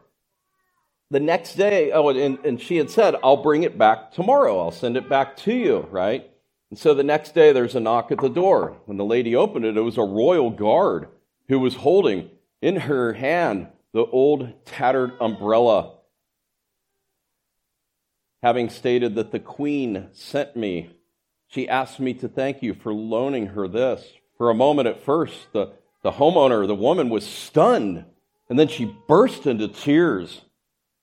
the 1.11 1.21
next 1.21 1.55
day, 1.55 1.93
oh, 1.93 2.09
and, 2.09 2.39
and 2.45 2.61
she 2.61 2.77
had 2.77 2.91
said, 2.91 3.17
I'll 3.23 3.43
bring 3.43 3.63
it 3.63 3.79
back 3.79 4.13
tomorrow. 4.13 4.61
I'll 4.61 4.71
send 4.71 4.97
it 4.97 5.09
back 5.09 5.37
to 5.39 5.53
you, 5.53 5.87
right? 5.91 6.31
And 6.71 6.79
so 6.79 6.95
the 6.95 7.03
next 7.03 7.35
day, 7.35 7.53
there's 7.53 7.75
a 7.75 7.81
knock 7.81 8.13
at 8.13 8.21
the 8.21 8.29
door. 8.29 8.77
When 8.87 8.97
the 8.97 9.05
lady 9.05 9.35
opened 9.35 9.65
it, 9.65 9.77
it 9.77 9.83
was 9.83 9.99
a 9.99 10.03
royal 10.03 10.51
guard 10.51 11.09
who 11.49 11.59
was 11.59 11.75
holding 11.75 12.31
in 12.63 12.77
her 12.77 13.15
hand 13.15 13.69
the 13.93 14.07
old 14.07 14.65
tattered 14.65 15.13
umbrella, 15.21 15.95
having 18.43 18.71
stated 18.71 19.17
that 19.17 19.33
the 19.33 19.41
queen 19.41 20.09
sent 20.13 20.55
me. 20.55 20.91
She 21.49 21.69
asked 21.69 21.99
me 21.99 22.15
to 22.15 22.29
thank 22.29 22.63
you 22.63 22.75
for 22.75 22.95
loaning 22.95 23.49
her 23.49 23.67
this. 23.67 24.07
For 24.39 24.49
a 24.49 24.55
moment 24.55 24.87
at 24.87 25.05
first, 25.05 25.53
the, 25.53 25.73
the 26.03 26.13
homeowner, 26.13 26.67
the 26.69 26.75
woman, 26.77 27.11
was 27.11 27.27
stunned, 27.27 28.05
and 28.49 28.59
then 28.59 28.69
she 28.69 28.97
burst 29.09 29.47
into 29.47 29.67
tears. 29.67 30.43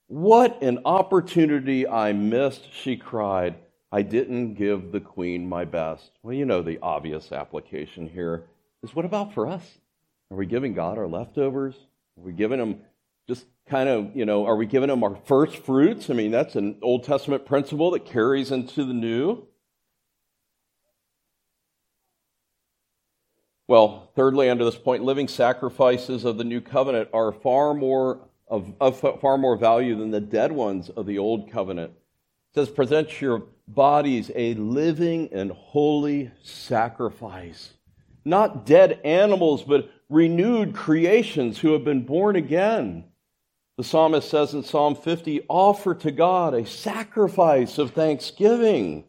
What 0.07 0.63
an 0.63 0.79
opportunity 0.85 1.85
I 1.85 2.13
missed, 2.13 2.73
she 2.73 2.95
cried. 2.95 3.55
I 3.91 4.01
didn't 4.01 4.55
give 4.55 4.91
the 4.91 4.99
queen 4.99 5.47
my 5.47 5.63
best. 5.65 6.11
Well, 6.21 6.33
you 6.33 6.45
know, 6.45 6.61
the 6.61 6.79
obvious 6.81 7.31
application 7.31 8.09
here 8.09 8.45
is 8.83 8.93
what 8.93 9.05
about 9.05 9.33
for 9.33 9.47
us? 9.47 9.63
Are 10.29 10.37
we 10.37 10.45
giving 10.45 10.73
God 10.73 10.97
our 10.97 11.07
leftovers? 11.07 11.75
Are 12.17 12.23
we 12.23 12.33
giving 12.33 12.59
him 12.59 12.81
just 13.27 13.45
kind 13.69 13.87
of, 13.87 14.15
you 14.15 14.25
know, 14.25 14.45
are 14.45 14.55
we 14.55 14.65
giving 14.65 14.89
him 14.89 15.03
our 15.03 15.17
first 15.25 15.57
fruits? 15.57 16.09
I 16.09 16.13
mean, 16.13 16.31
that's 16.31 16.55
an 16.55 16.77
Old 16.81 17.03
Testament 17.05 17.45
principle 17.45 17.91
that 17.91 18.05
carries 18.05 18.51
into 18.51 18.83
the 18.83 18.93
New. 18.93 19.47
Well, 23.69 24.11
thirdly, 24.15 24.49
under 24.49 24.63
this 24.63 24.77
point, 24.77 25.03
living 25.03 25.27
sacrifices 25.27 26.23
of 26.23 26.37
the 26.37 26.45
new 26.45 26.61
covenant 26.61 27.09
are 27.13 27.33
far 27.33 27.73
more 27.73 28.21
of, 28.47 28.73
of 28.79 28.99
far 29.19 29.37
more 29.37 29.57
value 29.57 29.97
than 29.97 30.11
the 30.11 30.21
dead 30.21 30.53
ones 30.53 30.89
of 30.89 31.05
the 31.05 31.17
old 31.17 31.51
covenant. 31.51 31.91
It 32.51 32.55
says, 32.55 32.69
present 32.69 33.21
your 33.21 33.43
bodies 33.67 34.31
a 34.35 34.53
living 34.55 35.29
and 35.31 35.51
holy 35.51 36.31
sacrifice. 36.43 37.73
Not 38.23 38.65
dead 38.65 38.99
animals, 39.03 39.63
but 39.63 39.89
renewed 40.09 40.73
creations 40.73 41.59
who 41.59 41.73
have 41.73 41.83
been 41.83 42.05
born 42.05 42.35
again. 42.35 43.05
The 43.77 43.83
psalmist 43.83 44.29
says 44.29 44.53
in 44.53 44.63
Psalm 44.63 44.95
50 44.95 45.45
offer 45.47 45.93
to 45.95 46.11
God 46.11 46.53
a 46.53 46.65
sacrifice 46.65 47.77
of 47.77 47.91
thanksgiving 47.91 49.05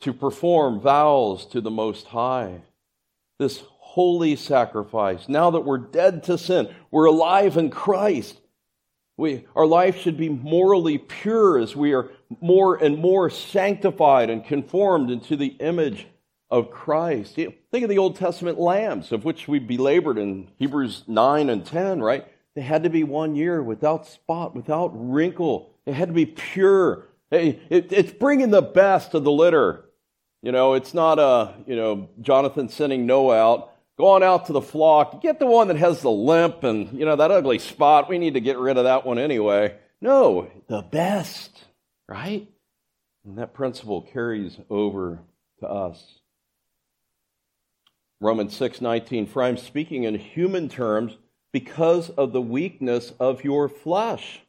to 0.00 0.12
perform 0.12 0.80
vows 0.80 1.46
to 1.46 1.60
the 1.60 1.70
Most 1.70 2.06
High. 2.06 2.62
This 3.38 3.62
holy 3.66 4.36
sacrifice. 4.36 5.28
Now 5.28 5.50
that 5.50 5.60
we're 5.60 5.78
dead 5.78 6.22
to 6.24 6.38
sin, 6.38 6.72
we're 6.90 7.06
alive 7.06 7.56
in 7.56 7.70
Christ. 7.70 8.40
We, 9.16 9.46
our 9.54 9.66
life 9.66 9.98
should 9.98 10.16
be 10.16 10.28
morally 10.28 10.98
pure 10.98 11.58
as 11.58 11.76
we 11.76 11.92
are 11.92 12.10
more 12.40 12.82
and 12.82 12.98
more 12.98 13.28
sanctified 13.28 14.30
and 14.30 14.44
conformed 14.44 15.10
into 15.10 15.36
the 15.36 15.48
image 15.60 16.06
of 16.50 16.70
Christ. 16.70 17.34
Think 17.34 17.82
of 17.82 17.88
the 17.88 17.98
Old 17.98 18.16
Testament 18.16 18.58
lambs, 18.58 19.12
of 19.12 19.24
which 19.24 19.48
we 19.48 19.58
belabored 19.58 20.18
in 20.18 20.48
Hebrews 20.58 21.04
9 21.06 21.50
and 21.50 21.64
10, 21.64 22.00
right? 22.00 22.26
They 22.54 22.62
had 22.62 22.82
to 22.84 22.90
be 22.90 23.04
one 23.04 23.34
year 23.34 23.62
without 23.62 24.06
spot, 24.06 24.54
without 24.54 24.90
wrinkle. 24.94 25.74
They 25.86 25.92
had 25.92 26.08
to 26.08 26.14
be 26.14 26.26
pure. 26.26 27.08
it's 27.30 28.12
bringing 28.12 28.50
the 28.50 28.62
best 28.62 29.14
of 29.14 29.24
the 29.24 29.32
litter. 29.32 29.86
You 30.42 30.52
know, 30.52 30.74
it's 30.74 30.92
not 30.92 31.18
a, 31.18 31.54
you 31.66 31.76
know, 31.76 32.10
Jonathan 32.20 32.68
sending 32.68 33.06
Noah 33.06 33.38
out 33.38 33.71
going 34.02 34.24
out 34.24 34.46
to 34.46 34.52
the 34.52 34.60
flock, 34.60 35.22
get 35.22 35.38
the 35.38 35.46
one 35.46 35.68
that 35.68 35.76
has 35.76 36.02
the 36.02 36.10
limp 36.10 36.64
and, 36.64 36.98
you 36.98 37.04
know, 37.04 37.14
that 37.14 37.30
ugly 37.30 37.60
spot. 37.60 38.08
We 38.08 38.18
need 38.18 38.34
to 38.34 38.40
get 38.40 38.58
rid 38.58 38.76
of 38.76 38.82
that 38.82 39.06
one 39.06 39.16
anyway. 39.16 39.76
No, 40.00 40.50
the 40.66 40.82
best, 40.82 41.56
right? 42.08 42.48
And 43.24 43.38
that 43.38 43.54
principle 43.54 44.02
carries 44.02 44.58
over 44.68 45.20
to 45.60 45.68
us. 45.68 46.18
Romans 48.20 48.58
6:19 48.58 49.28
For 49.28 49.40
I'm 49.40 49.56
speaking 49.56 50.02
in 50.02 50.16
human 50.16 50.68
terms 50.68 51.16
because 51.52 52.10
of 52.10 52.32
the 52.32 52.42
weakness 52.42 53.12
of 53.20 53.44
your 53.44 53.68
flesh. 53.68 54.40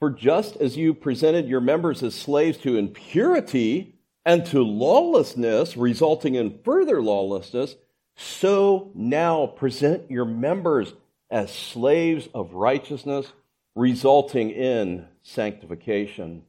For 0.00 0.10
just 0.10 0.56
as 0.56 0.76
you 0.76 0.94
presented 0.94 1.46
your 1.46 1.60
members 1.60 2.02
as 2.02 2.16
slaves 2.16 2.58
to 2.58 2.76
impurity 2.76 4.00
and 4.24 4.44
to 4.46 4.64
lawlessness, 4.64 5.76
resulting 5.76 6.34
in 6.34 6.58
further 6.64 7.00
lawlessness, 7.00 7.76
so 8.16 8.90
now 8.94 9.46
present 9.46 10.10
your 10.10 10.24
members 10.24 10.92
as 11.30 11.52
slaves 11.52 12.28
of 12.34 12.54
righteousness, 12.54 13.32
resulting 13.74 14.50
in 14.50 15.06
sanctification. 15.22 16.42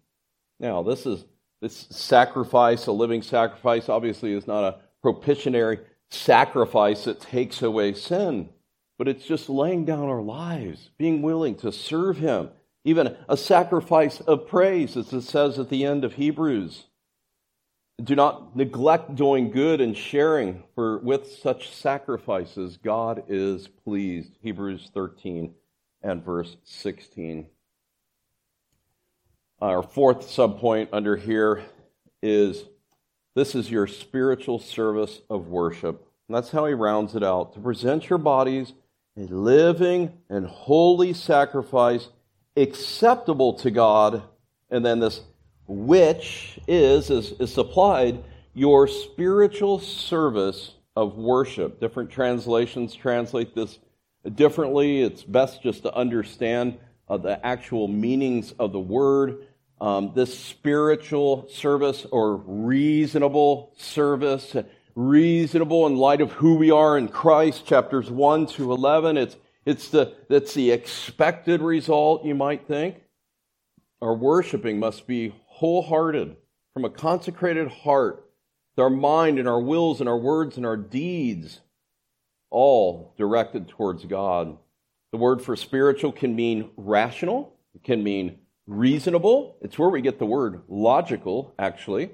Now, 0.60 0.84
this 0.84 1.06
is 1.06 1.26
this 1.62 1.88
sacrifice, 1.90 2.86
a 2.86 2.92
living 2.92 3.22
sacrifice, 3.22 3.90
obviously 3.90 4.34
is 4.34 4.46
not 4.46 4.64
a 4.64 4.78
propitiatory 5.02 5.80
sacrifice 6.10 7.06
that 7.06 7.20
takes 7.20 7.62
away 7.62 7.94
sin, 7.94 8.50
but 8.98 9.08
it's 9.08 9.26
just 9.26 9.50
laying 9.50 9.86
down 9.86 10.08
our 10.08 10.22
lives, 10.22 10.92
being 10.98 11.22
willing 11.22 11.56
to 11.56 11.72
serve 11.72 12.18
Him, 12.18 12.50
even 12.84 13.16
a 13.28 13.38
sacrifice 13.38 14.20
of 14.22 14.48
praise, 14.48 14.96
as 14.96 15.12
it 15.12 15.22
says 15.22 15.58
at 15.58 15.70
the 15.70 15.86
end 15.86 16.04
of 16.04 16.14
Hebrews. 16.14 16.86
Do 18.04 18.16
not 18.16 18.56
neglect 18.56 19.16
doing 19.16 19.52
good 19.52 19.80
and 19.80 19.96
sharing, 19.96 20.64
for 20.76 20.98
with 21.00 21.32
such 21.32 21.70
sacrifices 21.70 22.78
God 22.78 23.24
is 23.30 23.68
pleased. 23.68 24.34
Hebrews 24.42 24.92
13 24.94 25.54
and 26.04 26.24
verse 26.24 26.58
16. 26.64 27.48
Our 29.62 29.82
fourth 29.82 30.28
subpoint 30.28 30.90
under 30.92 31.16
here 31.16 31.64
is 32.22 32.66
this 33.34 33.56
is 33.56 33.72
your 33.72 33.88
spiritual 33.88 34.60
service 34.60 35.22
of 35.30 35.48
worship. 35.48 36.06
And 36.28 36.36
that's 36.36 36.52
how 36.52 36.66
he 36.66 36.74
rounds 36.74 37.16
it 37.16 37.24
out 37.24 37.54
to 37.54 37.60
present 37.60 38.10
your 38.10 38.20
bodies 38.20 38.74
a 39.18 39.22
living 39.22 40.12
and 40.30 40.46
holy 40.46 41.14
sacrifice 41.14 42.10
acceptable 42.58 43.54
to 43.54 43.72
God. 43.72 44.24
And 44.70 44.86
then 44.86 45.00
this 45.00 45.22
which 45.68 46.60
is, 46.68 47.10
is, 47.10 47.34
is 47.34 47.54
supplied 47.54 48.24
your 48.54 48.88
spiritual 48.88 49.80
service 49.80 50.72
of 50.96 51.18
worship. 51.18 51.80
Different 51.80 52.10
translations 52.10 52.96
translate 52.96 53.54
this 53.54 53.80
differently. 54.34 55.02
It's 55.02 55.24
best 55.24 55.62
just 55.62 55.84
to 55.84 55.94
understand 55.94 56.78
uh, 57.08 57.18
the 57.18 57.46
actual 57.46 57.88
meanings 57.88 58.54
of 58.54 58.72
the 58.72 58.80
word. 58.80 59.48
Um, 59.82 60.14
this 60.16 60.38
spiritual 60.38 61.50
service 61.50 62.06
or 62.10 62.38
reasonable 62.38 63.74
service, 63.76 64.56
reasonable 64.96 65.86
in 65.86 65.98
light 65.98 66.22
of 66.22 66.32
who 66.32 66.56
we 66.56 66.72
are 66.72 66.98
in 66.98 67.10
Christ, 67.10 67.66
chapters 67.66 68.10
1 68.10 68.48
to 68.48 68.72
11. 68.72 69.18
It's, 69.18 69.36
it's 69.66 69.90
the, 69.90 70.16
that's 70.30 70.54
the 70.54 70.72
expected 70.72 71.62
result, 71.62 72.24
you 72.24 72.36
might 72.36 72.68
think. 72.68 73.02
Our 74.02 74.16
worshiping 74.16 74.80
must 74.80 75.08
be 75.08 75.34
wholehearted, 75.56 76.36
from 76.74 76.84
a 76.84 76.90
consecrated 76.90 77.70
heart, 77.70 78.30
our 78.78 78.90
mind 78.90 79.40
and 79.40 79.48
our 79.48 79.62
wills 79.62 80.02
and 80.02 80.10
our 80.10 80.18
words 80.18 80.58
and 80.58 80.66
our 80.66 80.76
deeds, 80.76 81.62
all 82.50 83.14
directed 83.18 83.70
towards 83.70 84.04
God. 84.04 84.58
The 85.14 85.18
word 85.18 85.42
for 85.42 85.56
spiritual 85.56 86.12
can 86.12 86.36
mean 86.36 86.72
rational, 86.76 87.56
it 87.74 87.84
can 87.84 88.04
mean 88.04 88.40
reasonable. 88.68 89.58
It's 89.62 89.80
where 89.80 89.90
we 89.90 90.02
get 90.02 90.20
the 90.20 90.26
word 90.26 90.64
logical, 90.68 91.56
actually, 91.58 92.12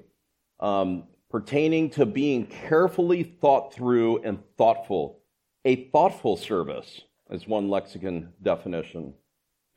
um, 0.60 1.06
pertaining 1.32 1.90
to 1.92 2.06
being 2.06 2.46
carefully 2.46 3.24
thought 3.24 3.74
through 3.74 4.22
and 4.22 4.38
thoughtful. 4.56 5.20
A 5.66 5.90
thoughtful 5.90 6.38
service 6.38 7.02
is 7.32 7.48
one 7.48 7.70
lexicon 7.70 8.34
definition. 8.44 9.16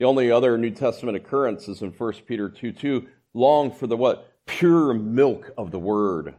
The 0.00 0.04
only 0.04 0.30
other 0.30 0.58
New 0.58 0.72
Testament 0.72 1.16
occurrence 1.16 1.66
is 1.68 1.80
in 1.80 1.92
1 1.92 2.12
Peter 2.26 2.50
2 2.50 2.72
2, 2.72 3.06
long 3.34 3.72
for 3.72 3.86
the 3.86 3.96
what? 3.96 4.30
Pure 4.46 4.94
milk 4.94 5.52
of 5.58 5.70
the 5.70 5.78
word. 5.78 6.34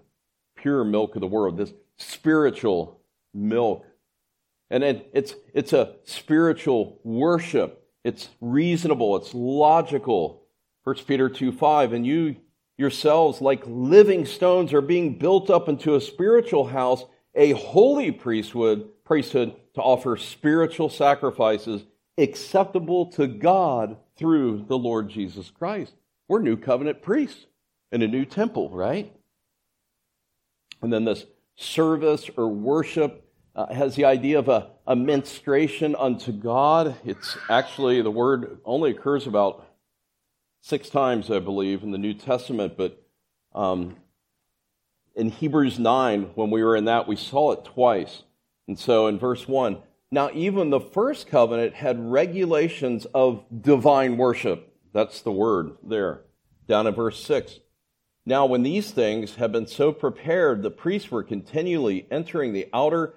Pure 0.55 0.85
milk 0.85 1.15
of 1.15 1.21
the 1.21 1.27
word. 1.27 1.57
This 1.57 1.73
spiritual 1.97 2.99
milk. 3.33 3.85
And 4.69 4.83
it, 4.83 5.09
it's, 5.13 5.35
it's 5.53 5.73
a 5.73 5.95
spiritual 6.05 6.99
worship. 7.03 7.87
It's 8.03 8.29
reasonable. 8.41 9.15
It's 9.17 9.33
logical. 9.33 10.43
1 10.83 10.95
Peter 11.07 11.29
2 11.29 11.51
5. 11.51 11.93
And 11.93 12.05
you 12.05 12.37
yourselves, 12.77 13.41
like 13.41 13.63
living 13.65 14.25
stones, 14.25 14.73
are 14.73 14.81
being 14.81 15.17
built 15.17 15.49
up 15.49 15.69
into 15.69 15.95
a 15.95 16.01
spiritual 16.01 16.67
house, 16.67 17.05
a 17.33 17.51
holy 17.51 18.11
priesthood, 18.11 18.89
priesthood 19.03 19.55
to 19.75 19.81
offer 19.81 20.17
spiritual 20.17 20.89
sacrifices 20.89 21.85
acceptable 22.17 23.07
to 23.07 23.27
God 23.27 23.97
through 24.17 24.65
the 24.67 24.77
Lord 24.77 25.09
Jesus 25.09 25.49
Christ. 25.49 25.93
We're 26.27 26.39
new 26.39 26.57
covenant 26.57 27.01
priests 27.01 27.45
in 27.91 28.01
a 28.01 28.07
new 28.07 28.25
temple, 28.25 28.69
right? 28.69 29.15
And 30.81 30.91
then 30.91 31.05
this 31.05 31.25
service 31.55 32.29
or 32.35 32.47
worship 32.47 33.25
uh, 33.55 33.73
has 33.73 33.95
the 33.95 34.05
idea 34.05 34.39
of 34.39 34.49
a, 34.49 34.71
a 34.85 34.95
ministration 34.95 35.95
unto 35.95 36.31
God. 36.31 36.95
It's 37.05 37.37
actually, 37.49 38.01
the 38.01 38.11
word 38.11 38.59
only 38.65 38.91
occurs 38.91 39.27
about 39.27 39.65
six 40.61 40.89
times, 40.89 41.31
I 41.31 41.39
believe, 41.39 41.83
in 41.83 41.91
the 41.91 41.97
New 41.97 42.13
Testament, 42.13 42.75
but 42.75 43.01
um, 43.53 43.95
in 45.15 45.29
Hebrews 45.29 45.79
9, 45.79 46.31
when 46.35 46.51
we 46.51 46.63
were 46.63 46.75
in 46.75 46.85
that, 46.85 47.07
we 47.07 47.15
saw 47.15 47.53
it 47.53 47.63
twice. 47.63 48.23
And 48.67 48.77
so 48.77 49.07
in 49.07 49.17
verse 49.17 49.47
1, 49.47 49.77
now 50.11 50.29
even 50.33 50.69
the 50.69 50.81
first 50.81 51.27
covenant 51.27 51.75
had 51.75 51.99
regulations 51.99 53.05
of 53.13 53.43
divine 53.61 54.17
worship. 54.17 54.74
That's 54.95 55.19
the 55.19 55.31
word 55.31 55.73
there. 55.83 56.21
Down 56.69 56.87
in 56.87 56.93
verse 56.93 57.21
6. 57.25 57.59
Now, 58.25 58.45
when 58.45 58.63
these 58.63 58.91
things 58.91 59.35
have 59.35 59.51
been 59.51 59.67
so 59.67 59.91
prepared, 59.91 60.63
the 60.63 60.71
priests 60.71 61.11
were 61.11 61.21
continually 61.21 62.07
entering 62.09 62.53
the 62.53 62.69
outer, 62.73 63.15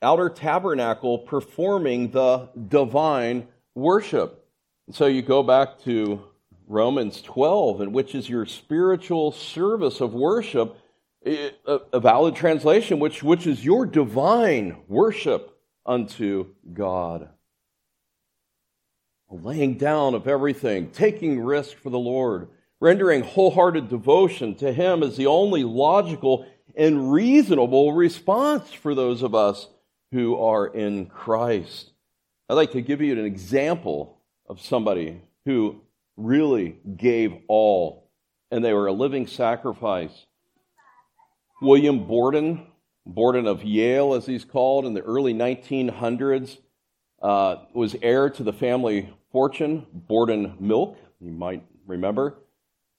outer 0.00 0.30
tabernacle, 0.30 1.18
performing 1.18 2.12
the 2.12 2.48
divine 2.66 3.48
worship. 3.74 4.48
So 4.90 5.04
you 5.04 5.20
go 5.20 5.42
back 5.42 5.80
to 5.80 6.24
Romans 6.66 7.20
12, 7.20 7.82
and 7.82 7.92
which 7.92 8.14
is 8.14 8.26
your 8.26 8.46
spiritual 8.46 9.32
service 9.32 10.00
of 10.00 10.14
worship, 10.14 10.78
a 11.26 12.00
valid 12.00 12.34
translation, 12.34 12.98
which, 12.98 13.22
which 13.22 13.46
is 13.46 13.66
your 13.66 13.84
divine 13.84 14.78
worship 14.88 15.60
unto 15.84 16.54
God. 16.72 17.28
Laying 19.30 19.76
down 19.76 20.14
of 20.14 20.26
everything, 20.26 20.90
taking 20.90 21.40
risk 21.40 21.76
for 21.76 21.90
the 21.90 21.98
Lord 21.98 22.48
Rendering 22.80 23.22
wholehearted 23.22 23.88
devotion 23.88 24.54
to 24.56 24.72
Him 24.72 25.02
is 25.02 25.16
the 25.16 25.26
only 25.26 25.64
logical 25.64 26.46
and 26.76 27.12
reasonable 27.12 27.92
response 27.92 28.72
for 28.72 28.94
those 28.94 29.22
of 29.22 29.34
us 29.34 29.68
who 30.12 30.36
are 30.38 30.68
in 30.68 31.06
Christ. 31.06 31.90
I'd 32.48 32.54
like 32.54 32.72
to 32.72 32.80
give 32.80 33.00
you 33.00 33.12
an 33.12 33.24
example 33.24 34.16
of 34.48 34.60
somebody 34.60 35.20
who 35.44 35.80
really 36.16 36.78
gave 36.96 37.34
all, 37.48 38.08
and 38.52 38.64
they 38.64 38.72
were 38.72 38.86
a 38.86 38.92
living 38.92 39.26
sacrifice. 39.26 40.26
William 41.60 42.06
Borden, 42.06 42.64
Borden 43.04 43.48
of 43.48 43.64
Yale, 43.64 44.14
as 44.14 44.24
he's 44.24 44.44
called, 44.44 44.86
in 44.86 44.94
the 44.94 45.02
early 45.02 45.34
1900s, 45.34 46.58
uh, 47.20 47.56
was 47.74 47.96
heir 48.02 48.30
to 48.30 48.44
the 48.44 48.52
family 48.52 49.12
fortune, 49.30 49.86
Borden 49.92 50.56
Milk, 50.60 50.98
you 51.20 51.30
might 51.30 51.64
remember. 51.86 52.38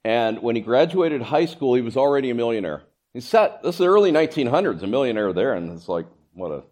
And 0.04 0.42
when 0.42 0.56
he 0.56 0.62
graduated 0.62 1.22
high 1.22 1.46
school, 1.46 1.76
he 1.76 1.82
was 1.82 1.98
already 1.98 2.30
a 2.30 2.36
millionaire. 2.36 2.84
He 3.13 3.22
sat, 3.22 3.63
this 3.63 3.76
is 3.76 3.80
the 3.80 3.88
early 3.88 4.12
1900s, 4.12 4.82
a 4.84 4.88
millionaire 4.88 5.34
there, 5.34 5.54
and 5.54 5.72
it's 5.72 5.89
like, 5.89 6.06
what, 6.34 6.52
a 6.52 6.63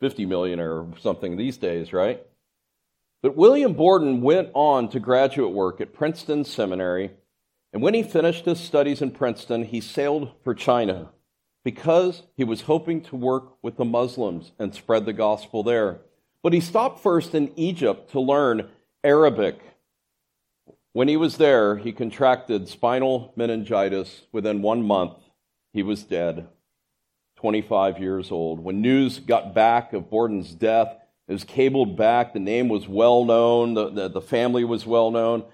50 0.00 0.24
millionaire 0.26 0.72
or 0.72 0.88
something 1.00 1.36
these 1.36 1.56
days, 1.56 1.92
right? 1.92 2.24
But 3.22 3.36
William 3.36 3.74
Borden 3.74 4.22
went 4.22 4.50
on 4.54 4.88
to 4.90 5.00
graduate 5.00 5.52
work 5.52 5.80
at 5.80 5.92
Princeton 5.92 6.44
Seminary, 6.44 7.10
and 7.72 7.82
when 7.82 7.94
he 7.94 8.02
finished 8.02 8.46
his 8.46 8.58
studies 8.58 9.02
in 9.02 9.10
Princeton, 9.10 9.64
he 9.64 9.80
sailed 9.80 10.32
for 10.42 10.54
China 10.54 11.10
because 11.64 12.22
he 12.36 12.44
was 12.44 12.62
hoping 12.62 13.02
to 13.02 13.16
work 13.16 13.62
with 13.62 13.76
the 13.76 13.84
Muslims 13.84 14.52
and 14.58 14.74
spread 14.74 15.04
the 15.04 15.12
gospel 15.12 15.62
there. 15.62 16.00
But 16.42 16.54
he 16.54 16.60
stopped 16.60 17.00
first 17.00 17.34
in 17.34 17.52
Egypt 17.56 18.10
to 18.12 18.20
learn 18.20 18.70
Arabic 19.02 19.60
when 20.92 21.06
he 21.06 21.16
was 21.16 21.36
there, 21.36 21.76
he 21.76 21.92
contracted 21.92 22.68
spinal 22.68 23.32
meningitis. 23.36 24.22
Within 24.32 24.60
one 24.60 24.82
month, 24.82 25.18
he 25.72 25.82
was 25.82 26.02
dead, 26.02 26.48
25 27.36 28.00
years 28.00 28.32
old. 28.32 28.58
When 28.60 28.82
news 28.82 29.20
got 29.20 29.54
back 29.54 29.92
of 29.92 30.10
Borden's 30.10 30.52
death, 30.52 30.96
it 31.28 31.32
was 31.32 31.44
cabled 31.44 31.96
back. 31.96 32.32
The 32.32 32.40
name 32.40 32.68
was 32.68 32.88
well 32.88 33.24
known, 33.24 33.74
the, 33.74 33.90
the, 33.90 34.08
the 34.08 34.20
family 34.20 34.64
was 34.64 34.84
well 34.84 35.12
known. 35.12 35.44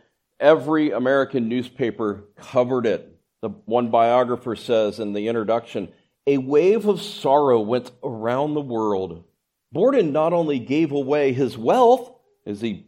Every 0.41 0.91
American 0.91 1.49
newspaper 1.49 2.25
covered 2.37 2.87
it. 2.87 3.21
The 3.43 3.51
one 3.67 3.91
biographer 3.91 4.57
says 4.57 4.99
in 4.99 5.13
the 5.13 5.29
introduction, 5.29 5.93
a 6.27 6.39
wave 6.39 6.87
of 6.87 7.03
sorrow 7.03 7.61
went 7.61 7.91
around 8.03 8.55
the 8.55 8.61
world. 8.63 9.23
Borden 9.71 10.13
not 10.13 10.33
only 10.33 10.59
gave 10.59 10.93
away 10.93 11.35
his 11.35 11.59
wealth, 11.59 12.11
as 12.47 12.63
he 12.63 12.86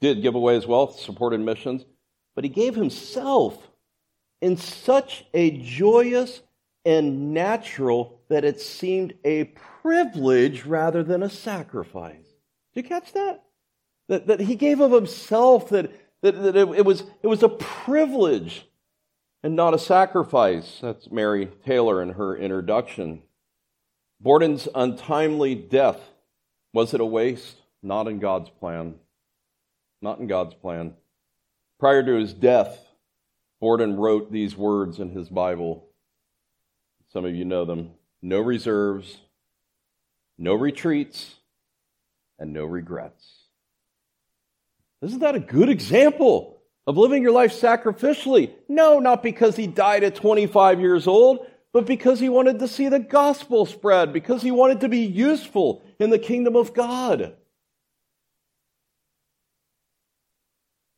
did 0.00 0.22
give 0.22 0.34
away 0.34 0.54
his 0.54 0.66
wealth, 0.66 0.98
supported 1.00 1.40
missions, 1.40 1.84
but 2.34 2.44
he 2.44 2.50
gave 2.50 2.74
himself 2.74 3.70
in 4.40 4.56
such 4.56 5.24
a 5.32 5.50
joyous 5.58 6.42
and 6.84 7.32
natural 7.32 8.20
that 8.28 8.44
it 8.44 8.60
seemed 8.60 9.14
a 9.24 9.44
privilege 9.82 10.64
rather 10.64 11.02
than 11.02 11.22
a 11.22 11.30
sacrifice. 11.30 12.26
Did 12.74 12.84
you 12.84 12.88
catch 12.88 13.12
that? 13.14 13.44
That, 14.08 14.26
that 14.28 14.40
he 14.40 14.54
gave 14.54 14.80
of 14.80 14.92
himself, 14.92 15.70
that, 15.70 15.90
that, 16.22 16.40
that 16.42 16.56
it, 16.56 16.68
it, 16.68 16.84
was, 16.84 17.02
it 17.22 17.26
was 17.26 17.42
a 17.42 17.48
privilege 17.48 18.66
and 19.42 19.56
not 19.56 19.74
a 19.74 19.78
sacrifice. 19.78 20.78
That's 20.80 21.10
Mary 21.10 21.48
Taylor 21.64 22.02
in 22.02 22.10
her 22.10 22.36
introduction. 22.36 23.22
Borden's 24.20 24.68
untimely 24.74 25.54
death 25.54 26.00
was 26.76 26.92
it 26.92 27.00
a 27.00 27.06
waste? 27.06 27.56
Not 27.82 28.06
in 28.06 28.18
God's 28.18 28.50
plan. 28.50 28.96
Not 30.00 30.18
in 30.18 30.26
God's 30.26 30.54
plan. 30.54 30.94
Prior 31.78 32.02
to 32.02 32.14
his 32.14 32.32
death, 32.32 32.78
Borden 33.60 33.96
wrote 33.96 34.30
these 34.30 34.56
words 34.56 34.98
in 34.98 35.10
his 35.10 35.28
Bible. 35.28 35.88
Some 37.12 37.24
of 37.24 37.34
you 37.34 37.44
know 37.44 37.64
them 37.64 37.92
no 38.22 38.40
reserves, 38.40 39.18
no 40.38 40.54
retreats, 40.54 41.36
and 42.38 42.52
no 42.52 42.64
regrets. 42.64 43.46
Isn't 45.02 45.20
that 45.20 45.34
a 45.34 45.40
good 45.40 45.68
example 45.68 46.58
of 46.86 46.96
living 46.96 47.22
your 47.22 47.32
life 47.32 47.52
sacrificially? 47.52 48.52
No, 48.68 48.98
not 48.98 49.22
because 49.22 49.56
he 49.56 49.66
died 49.66 50.02
at 50.02 50.14
25 50.14 50.80
years 50.80 51.06
old, 51.06 51.46
but 51.72 51.86
because 51.86 52.18
he 52.18 52.28
wanted 52.28 52.58
to 52.58 52.68
see 52.68 52.88
the 52.88 52.98
gospel 52.98 53.66
spread, 53.66 54.12
because 54.12 54.42
he 54.42 54.50
wanted 54.50 54.80
to 54.80 54.88
be 54.88 55.00
useful 55.00 55.82
in 55.98 56.10
the 56.10 56.18
kingdom 56.18 56.56
of 56.56 56.74
God. 56.74 57.34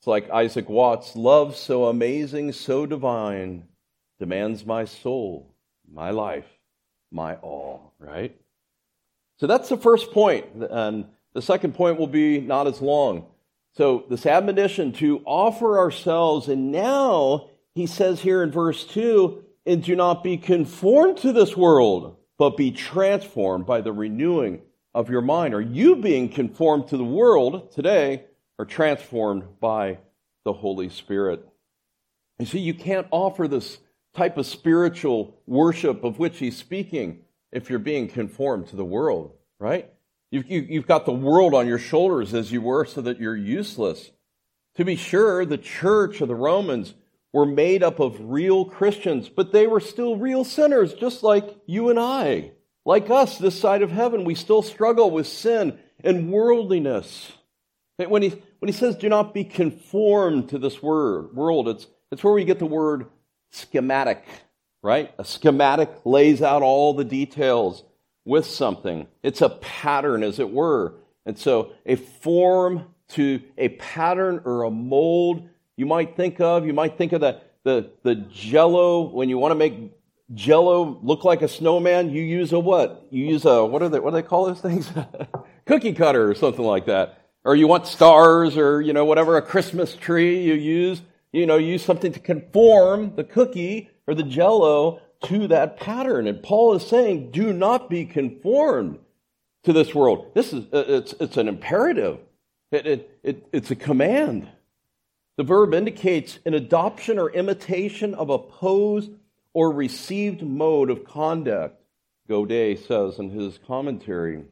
Like 0.08 0.30
Isaac 0.30 0.68
Watts 0.68 1.14
love 1.14 1.56
so 1.56 1.84
amazing, 1.84 2.52
so 2.52 2.86
divine, 2.86 3.64
demands 4.18 4.66
my 4.66 4.84
soul, 4.84 5.54
my 5.90 6.10
life, 6.10 6.46
my 7.12 7.36
all, 7.36 7.94
right? 7.98 8.36
So 9.38 9.46
that's 9.46 9.68
the 9.68 9.76
first 9.76 10.10
point. 10.10 10.46
And 10.70 11.06
the 11.34 11.42
second 11.42 11.74
point 11.74 11.98
will 11.98 12.08
be 12.08 12.40
not 12.40 12.66
as 12.66 12.80
long. 12.80 13.26
So, 13.76 14.04
this 14.10 14.26
admonition 14.26 14.92
to 14.94 15.22
offer 15.24 15.78
ourselves, 15.78 16.48
and 16.48 16.72
now 16.72 17.50
he 17.74 17.86
says 17.86 18.20
here 18.20 18.42
in 18.42 18.50
verse 18.50 18.84
2 18.84 19.44
and 19.66 19.84
do 19.84 19.94
not 19.94 20.24
be 20.24 20.36
conformed 20.36 21.18
to 21.18 21.32
this 21.32 21.56
world, 21.56 22.16
but 22.38 22.56
be 22.56 22.72
transformed 22.72 23.66
by 23.66 23.82
the 23.82 23.92
renewing 23.92 24.62
of 24.94 25.10
your 25.10 25.20
mind. 25.20 25.54
Are 25.54 25.60
you 25.60 25.96
being 25.96 26.28
conformed 26.28 26.88
to 26.88 26.96
the 26.96 27.04
world 27.04 27.70
today 27.70 28.24
are 28.58 28.64
transformed 28.64 29.44
by 29.60 29.98
the 30.44 30.52
Holy 30.52 30.88
Spirit. 30.88 31.46
You 32.38 32.46
see, 32.46 32.60
you 32.60 32.74
can't 32.74 33.06
offer 33.10 33.48
this 33.48 33.78
type 34.14 34.36
of 34.36 34.46
spiritual 34.46 35.40
worship 35.46 36.04
of 36.04 36.18
which 36.18 36.38
he's 36.38 36.56
speaking 36.56 37.20
if 37.52 37.70
you're 37.70 37.78
being 37.78 38.08
conformed 38.08 38.68
to 38.68 38.76
the 38.76 38.84
world, 38.84 39.32
right? 39.58 39.90
You've, 40.30 40.50
you, 40.50 40.78
have 40.78 40.86
got 40.86 41.06
the 41.06 41.12
world 41.12 41.54
on 41.54 41.66
your 41.66 41.78
shoulders 41.78 42.34
as 42.34 42.52
you 42.52 42.60
were 42.60 42.84
so 42.84 43.00
that 43.02 43.20
you're 43.20 43.36
useless. 43.36 44.10
To 44.76 44.84
be 44.84 44.96
sure, 44.96 45.44
the 45.44 45.58
church 45.58 46.20
of 46.20 46.28
the 46.28 46.34
Romans 46.34 46.94
were 47.32 47.46
made 47.46 47.82
up 47.82 48.00
of 48.00 48.16
real 48.20 48.64
Christians, 48.64 49.28
but 49.28 49.52
they 49.52 49.66
were 49.66 49.80
still 49.80 50.16
real 50.16 50.44
sinners, 50.44 50.94
just 50.94 51.22
like 51.22 51.56
you 51.66 51.90
and 51.90 51.98
I. 51.98 52.52
Like 52.84 53.10
us, 53.10 53.38
this 53.38 53.58
side 53.58 53.82
of 53.82 53.90
heaven, 53.90 54.24
we 54.24 54.34
still 54.34 54.62
struggle 54.62 55.10
with 55.10 55.26
sin 55.26 55.78
and 56.02 56.30
worldliness. 56.30 57.32
When 58.06 58.22
he, 58.22 58.30
when 58.60 58.68
he 58.68 58.72
says, 58.72 58.96
do 58.96 59.08
not 59.08 59.34
be 59.34 59.44
conformed 59.44 60.50
to 60.50 60.58
this 60.58 60.82
word, 60.82 61.34
world, 61.34 61.68
it's, 61.68 61.86
it's 62.12 62.22
where 62.22 62.32
we 62.32 62.44
get 62.44 62.58
the 62.60 62.66
word 62.66 63.06
schematic, 63.50 64.24
right? 64.82 65.12
A 65.18 65.24
schematic 65.24 65.90
lays 66.04 66.40
out 66.40 66.62
all 66.62 66.94
the 66.94 67.04
details. 67.04 67.82
with 68.24 68.44
something. 68.44 69.06
It's 69.22 69.40
a 69.40 69.48
pattern, 69.48 70.22
as 70.22 70.38
it 70.38 70.50
were. 70.50 70.94
And 71.24 71.38
so, 71.38 71.72
a 71.86 71.96
form 71.96 72.84
to 73.10 73.40
a 73.56 73.70
pattern 73.70 74.42
or 74.44 74.64
a 74.64 74.70
mold 74.70 75.48
you 75.76 75.86
might 75.86 76.14
think 76.14 76.40
of, 76.40 76.66
you 76.66 76.74
might 76.74 76.98
think 76.98 77.12
of 77.12 77.20
the, 77.22 77.40
the, 77.64 77.90
the 78.02 78.16
jello, 78.16 79.08
when 79.08 79.28
you 79.28 79.38
want 79.38 79.52
to 79.52 79.54
make 79.54 79.92
jello 80.34 80.98
look 81.02 81.24
like 81.24 81.40
a 81.40 81.48
snowman, 81.48 82.10
you 82.10 82.22
use 82.22 82.52
a 82.52 82.58
what? 82.58 83.06
You 83.10 83.24
use 83.24 83.44
a, 83.44 83.64
what 83.64 83.82
are 83.82 83.88
they, 83.88 84.00
what 84.00 84.10
do 84.10 84.16
they 84.16 84.22
call 84.22 84.46
those 84.46 84.60
things? 84.60 84.90
Cookie 85.66 85.94
cutter 85.94 86.28
or 86.28 86.34
something 86.34 86.64
like 86.64 86.86
that. 86.86 87.17
Or 87.44 87.56
you 87.56 87.66
want 87.66 87.86
stars 87.86 88.56
or, 88.56 88.80
you 88.80 88.92
know, 88.92 89.04
whatever, 89.04 89.36
a 89.36 89.42
Christmas 89.42 89.94
tree 89.94 90.42
you 90.42 90.54
use, 90.54 91.00
you 91.32 91.46
know, 91.46 91.56
use 91.56 91.84
something 91.84 92.12
to 92.12 92.20
conform 92.20 93.14
the 93.16 93.24
cookie 93.24 93.90
or 94.06 94.14
the 94.14 94.22
jello 94.22 95.00
to 95.24 95.48
that 95.48 95.78
pattern. 95.78 96.26
And 96.26 96.42
Paul 96.42 96.74
is 96.74 96.86
saying, 96.86 97.30
do 97.30 97.52
not 97.52 97.88
be 97.88 98.04
conformed 98.04 98.98
to 99.64 99.72
this 99.72 99.94
world. 99.94 100.32
This 100.34 100.52
is, 100.52 100.64
uh, 100.72 100.84
it's, 100.88 101.14
it's 101.20 101.36
an 101.36 101.48
imperative. 101.48 102.18
It, 102.70 102.86
it, 102.86 103.18
it, 103.22 103.48
it's 103.52 103.70
a 103.70 103.76
command. 103.76 104.48
The 105.36 105.44
verb 105.44 105.72
indicates 105.72 106.38
an 106.44 106.54
adoption 106.54 107.18
or 107.18 107.30
imitation 107.30 108.14
of 108.14 108.28
a 108.28 108.38
posed 108.38 109.12
or 109.54 109.72
received 109.72 110.42
mode 110.42 110.90
of 110.90 111.04
conduct, 111.04 111.80
Godet 112.28 112.86
says 112.86 113.18
in 113.18 113.30
his 113.30 113.58
commentary. 113.66 114.44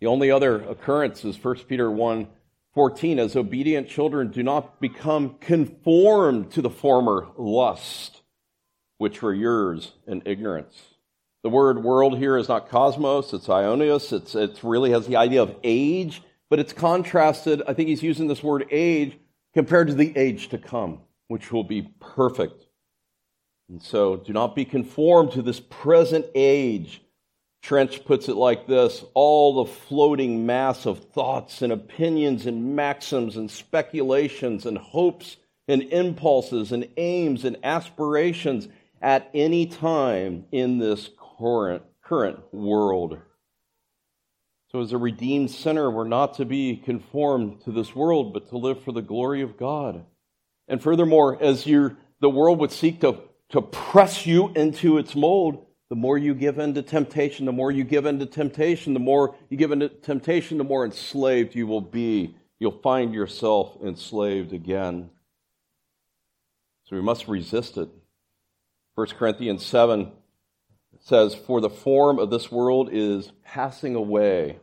The 0.00 0.06
only 0.06 0.30
other 0.30 0.62
occurrence 0.62 1.24
is 1.24 1.42
1 1.42 1.56
Peter 1.68 1.90
1 1.90 2.28
14. 2.74 3.18
As 3.18 3.34
obedient 3.34 3.88
children, 3.88 4.30
do 4.30 4.42
not 4.42 4.80
become 4.80 5.36
conformed 5.40 6.52
to 6.52 6.62
the 6.62 6.70
former 6.70 7.26
lust, 7.36 8.22
which 8.98 9.20
were 9.20 9.34
yours 9.34 9.92
in 10.06 10.22
ignorance. 10.24 10.80
The 11.42 11.48
word 11.48 11.82
world 11.82 12.18
here 12.18 12.36
is 12.36 12.48
not 12.48 12.68
cosmos, 12.68 13.32
it's 13.32 13.48
aionios. 13.48 14.12
It's, 14.12 14.34
it 14.34 14.60
really 14.62 14.90
has 14.90 15.06
the 15.06 15.16
idea 15.16 15.42
of 15.42 15.56
age, 15.64 16.22
but 16.50 16.58
it's 16.58 16.72
contrasted. 16.72 17.62
I 17.66 17.74
think 17.74 17.88
he's 17.88 18.02
using 18.02 18.28
this 18.28 18.42
word 18.42 18.66
age 18.70 19.18
compared 19.54 19.88
to 19.88 19.94
the 19.94 20.16
age 20.16 20.48
to 20.50 20.58
come, 20.58 21.00
which 21.28 21.50
will 21.50 21.64
be 21.64 21.90
perfect. 22.00 22.66
And 23.68 23.82
so 23.82 24.16
do 24.16 24.32
not 24.32 24.54
be 24.54 24.64
conformed 24.64 25.32
to 25.32 25.42
this 25.42 25.60
present 25.60 26.26
age 26.34 27.02
Trench 27.62 28.04
puts 28.04 28.28
it 28.28 28.36
like 28.36 28.66
this 28.66 29.04
all 29.14 29.64
the 29.64 29.70
floating 29.70 30.46
mass 30.46 30.86
of 30.86 31.04
thoughts 31.12 31.62
and 31.62 31.72
opinions 31.72 32.46
and 32.46 32.76
maxims 32.76 33.36
and 33.36 33.50
speculations 33.50 34.64
and 34.64 34.78
hopes 34.78 35.36
and 35.66 35.82
impulses 35.82 36.72
and 36.72 36.88
aims 36.96 37.44
and 37.44 37.56
aspirations 37.62 38.68
at 39.02 39.30
any 39.34 39.66
time 39.66 40.44
in 40.50 40.78
this 40.78 41.10
current, 41.38 41.82
current 42.02 42.38
world. 42.52 43.18
So, 44.70 44.80
as 44.80 44.92
a 44.92 44.98
redeemed 44.98 45.50
sinner, 45.50 45.90
we're 45.90 46.08
not 46.08 46.34
to 46.34 46.44
be 46.44 46.76
conformed 46.76 47.62
to 47.62 47.72
this 47.72 47.94
world, 47.94 48.34
but 48.34 48.50
to 48.50 48.58
live 48.58 48.82
for 48.82 48.92
the 48.92 49.02
glory 49.02 49.40
of 49.42 49.56
God. 49.56 50.04
And 50.68 50.82
furthermore, 50.82 51.42
as 51.42 51.66
you 51.66 51.96
the 52.20 52.28
world 52.28 52.58
would 52.58 52.72
seek 52.72 53.00
to, 53.00 53.20
to 53.50 53.62
press 53.62 54.26
you 54.26 54.52
into 54.54 54.98
its 54.98 55.14
mold, 55.14 55.64
the 55.88 55.96
more 55.96 56.18
you 56.18 56.34
give 56.34 56.58
in 56.58 56.74
to 56.74 56.82
temptation, 56.82 57.46
the 57.46 57.52
more 57.52 57.70
you 57.70 57.84
give 57.84 58.04
in 58.04 58.18
to 58.18 58.26
temptation, 58.26 58.92
the 58.92 59.00
more 59.00 59.34
you 59.48 59.56
give 59.56 59.72
in 59.72 59.80
to 59.80 59.88
temptation, 59.88 60.58
the 60.58 60.64
more 60.64 60.84
enslaved 60.84 61.54
you 61.54 61.66
will 61.66 61.80
be. 61.80 62.36
You'll 62.58 62.80
find 62.82 63.14
yourself 63.14 63.78
enslaved 63.82 64.52
again. 64.52 65.10
So 66.84 66.96
we 66.96 67.02
must 67.02 67.28
resist 67.28 67.76
it. 67.78 67.88
1 68.96 69.06
Corinthians 69.18 69.64
7 69.64 70.10
says, 71.00 71.34
For 71.34 71.60
the 71.60 71.70
form 71.70 72.18
of 72.18 72.30
this 72.30 72.50
world 72.50 72.90
is 72.92 73.32
passing 73.44 73.94
away. 73.94 74.58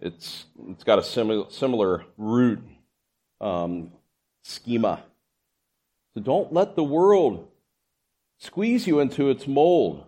It's, 0.00 0.46
it's 0.68 0.84
got 0.84 0.98
a 0.98 1.02
similar, 1.02 1.50
similar 1.50 2.04
root 2.16 2.60
um, 3.40 3.92
schema. 4.42 5.02
So 6.14 6.20
don't 6.20 6.52
let 6.52 6.76
the 6.76 6.84
world 6.84 7.48
squeeze 8.38 8.86
you 8.86 9.00
into 9.00 9.30
its 9.30 9.46
mold. 9.46 10.04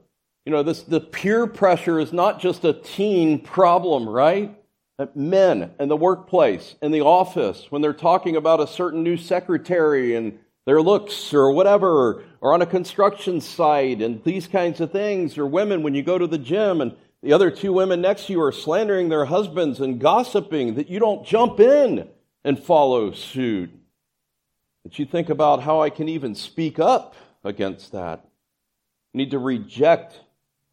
You 0.46 0.53
know, 0.53 0.62
this, 0.62 0.83
the 0.83 1.00
peer 1.00 1.46
pressure 1.46 2.00
is 2.00 2.12
not 2.12 2.40
just 2.40 2.64
a 2.64 2.72
teen 2.72 3.40
problem, 3.40 4.09
right? 4.09 4.57
Uh, 4.98 5.07
men 5.14 5.70
in 5.79 5.88
the 5.88 5.96
workplace, 5.96 6.74
in 6.83 6.92
the 6.92 7.03
office, 7.03 7.66
when 7.70 7.83
they're 7.83 7.92
talking 7.92 8.37
about 8.37 8.61
a 8.61 8.66
certain 8.66 9.03
new 9.03 9.16
secretary 9.16 10.14
and 10.14 10.38
their 10.66 10.83
looks 10.83 11.35
or 11.35 11.53
whatever, 11.53 12.24
or 12.40 12.55
on 12.55 12.62
a 12.62 12.66
construction 12.66 13.40
site 13.40 14.00
and 14.00 14.22
these 14.24 14.46
kinds 14.46 14.81
of 14.81 14.92
things, 14.92 15.37
or 15.37 15.46
women 15.46 15.83
when 15.83 15.94
you 15.94 16.03
go 16.03 16.18
to 16.18 16.26
the 16.26 16.38
gym 16.38 16.81
and 16.81 16.94
the 17.22 17.33
other 17.33 17.50
two 17.50 17.72
women 17.72 18.00
next 18.00 18.26
to 18.26 18.33
you 18.33 18.42
are 18.42 18.53
slandering 18.53 19.09
their 19.09 19.26
husbands 19.26 19.81
and 19.81 20.00
gossiping, 20.00 20.74
that 20.74 20.88
you 20.88 20.98
don't 20.98 21.26
jump 21.26 21.61
in 21.61 22.09
and 22.44 22.59
follow 22.59 23.12
suit. 23.12 23.70
That 24.85 24.98
you 24.98 25.05
think 25.05 25.29
about 25.29 25.62
how 25.62 25.83
I 25.83 25.90
can 25.90 26.09
even 26.09 26.35
speak 26.35 26.79
up 26.79 27.14
against 27.44 27.92
that. 27.92 28.24
You 29.12 29.18
need 29.18 29.33
to 29.33 29.38
reject 29.38 30.18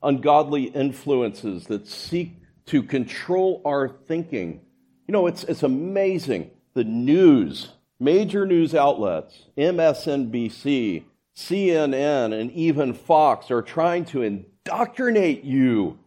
ungodly 0.01 0.63
influences 0.63 1.67
that 1.67 1.87
seek 1.87 2.33
to 2.67 2.83
control 2.83 3.61
our 3.65 3.87
thinking. 3.87 4.61
You 5.07 5.11
know, 5.11 5.27
it's, 5.27 5.43
it's 5.45 5.63
amazing. 5.63 6.51
The 6.73 6.83
news, 6.83 7.69
major 7.99 8.45
news 8.45 8.75
outlets, 8.75 9.45
MSNBC, 9.57 11.03
CNN, 11.35 12.39
and 12.39 12.51
even 12.51 12.93
Fox 12.93 13.51
are 13.51 13.61
trying 13.61 14.05
to 14.05 14.21
indoctrinate 14.23 15.43
you. 15.43 15.99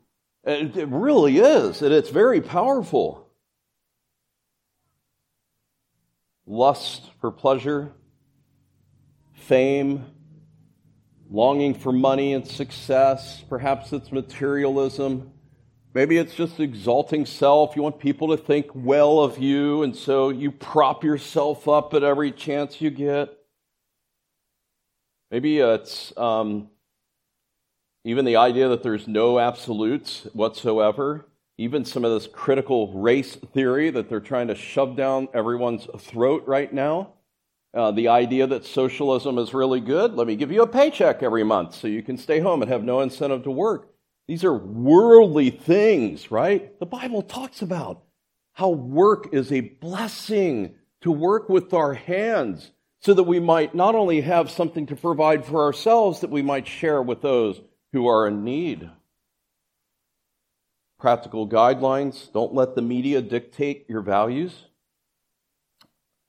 It, 0.44 0.76
it 0.76 0.88
really 0.88 1.38
is, 1.38 1.82
and 1.82 1.92
it's 1.92 2.10
very 2.10 2.40
powerful. 2.40 3.26
Lust 6.46 7.10
for 7.20 7.30
pleasure, 7.30 7.92
fame, 9.34 10.04
longing 11.30 11.74
for 11.74 11.92
money 11.92 12.34
and 12.34 12.46
success. 12.46 13.42
Perhaps 13.48 13.92
it's 13.92 14.10
materialism. 14.10 15.30
Maybe 15.94 16.18
it's 16.18 16.34
just 16.34 16.60
exalting 16.60 17.26
self. 17.26 17.74
You 17.76 17.82
want 17.82 17.98
people 17.98 18.28
to 18.28 18.36
think 18.36 18.66
well 18.74 19.20
of 19.20 19.38
you, 19.38 19.82
and 19.82 19.94
so 19.94 20.28
you 20.28 20.50
prop 20.50 21.02
yourself 21.02 21.68
up 21.68 21.94
at 21.94 22.02
every 22.02 22.32
chance 22.32 22.80
you 22.80 22.90
get. 22.90 23.36
Maybe 25.30 25.58
it's 25.58 26.12
um, 26.16 26.68
even 28.04 28.24
the 28.24 28.36
idea 28.36 28.68
that 28.68 28.82
there's 28.82 29.06
no 29.06 29.38
absolutes 29.38 30.26
whatsoever. 30.32 31.26
Even 31.58 31.84
some 31.84 32.04
of 32.04 32.12
this 32.12 32.26
critical 32.32 32.92
race 32.94 33.36
theory 33.36 33.90
that 33.90 34.08
they're 34.08 34.18
trying 34.20 34.48
to 34.48 34.54
shove 34.54 34.96
down 34.96 35.28
everyone's 35.34 35.86
throat 35.98 36.44
right 36.46 36.72
now. 36.72 37.12
Uh, 37.72 37.92
the 37.92 38.08
idea 38.08 38.46
that 38.48 38.64
socialism 38.64 39.38
is 39.38 39.54
really 39.54 39.80
good. 39.80 40.14
Let 40.14 40.26
me 40.26 40.34
give 40.34 40.50
you 40.50 40.62
a 40.62 40.66
paycheck 40.66 41.22
every 41.22 41.44
month 41.44 41.74
so 41.74 41.86
you 41.86 42.02
can 42.02 42.18
stay 42.18 42.40
home 42.40 42.62
and 42.62 42.70
have 42.70 42.82
no 42.82 43.00
incentive 43.00 43.44
to 43.44 43.50
work. 43.50 43.90
These 44.26 44.44
are 44.44 44.56
worldly 44.56 45.50
things, 45.50 46.30
right? 46.30 46.78
The 46.80 46.86
Bible 46.86 47.22
talks 47.22 47.62
about 47.62 48.02
how 48.52 48.70
work 48.70 49.32
is 49.32 49.52
a 49.52 49.60
blessing 49.60 50.74
to 51.02 51.12
work 51.12 51.48
with 51.48 51.72
our 51.72 51.94
hands 51.94 52.72
so 53.00 53.14
that 53.14 53.22
we 53.24 53.40
might 53.40 53.74
not 53.74 53.94
only 53.94 54.20
have 54.20 54.50
something 54.50 54.86
to 54.86 54.96
provide 54.96 55.44
for 55.44 55.62
ourselves, 55.62 56.20
that 56.20 56.30
we 56.30 56.42
might 56.42 56.66
share 56.66 57.00
with 57.00 57.22
those 57.22 57.60
who 57.92 58.06
are 58.06 58.26
in 58.26 58.44
need. 58.44 58.90
Practical 60.98 61.48
guidelines 61.48 62.30
don't 62.32 62.52
let 62.52 62.74
the 62.74 62.82
media 62.82 63.22
dictate 63.22 63.86
your 63.88 64.02
values 64.02 64.66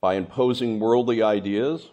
by 0.02 0.16
imposing 0.16 0.80
worldly 0.80 1.22
ideas. 1.22 1.90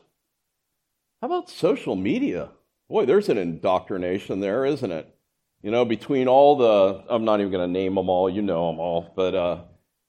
How 1.21 1.27
about 1.27 1.51
social 1.51 1.95
media? 1.95 2.51
Boy, 2.89 3.05
there's 3.05 3.29
an 3.29 3.39
indoctrination 3.39 4.41
there, 4.41 4.65
isn't 4.65 4.91
it? 4.91 5.15
You 5.63 5.71
know, 5.71 5.85
between 5.85 6.29
all 6.29 6.57
the, 6.57 7.05
I'm 7.09 7.25
not 7.25 7.41
even 7.41 7.53
going 7.53 7.69
to 7.69 7.73
name 7.73 7.97
them 7.97 8.09
all, 8.09 8.31
you 8.31 8.43
know 8.43 8.71
them 8.71 8.81
all, 8.81 9.13
but 9.15 9.35
uh, 9.35 9.61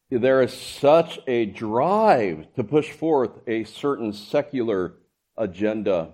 there 0.10 0.42
is 0.42 0.54
such 0.54 1.20
a 1.28 1.46
drive 1.46 2.54
to 2.56 2.64
push 2.64 2.92
forth 2.92 3.32
a 3.48 3.64
certain 3.66 4.14
secular 4.14 4.94
agenda. 5.38 6.10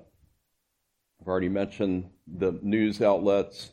I've 1.21 1.27
already 1.27 1.49
mentioned 1.49 2.09
the 2.27 2.57
news 2.61 3.01
outlets. 3.01 3.71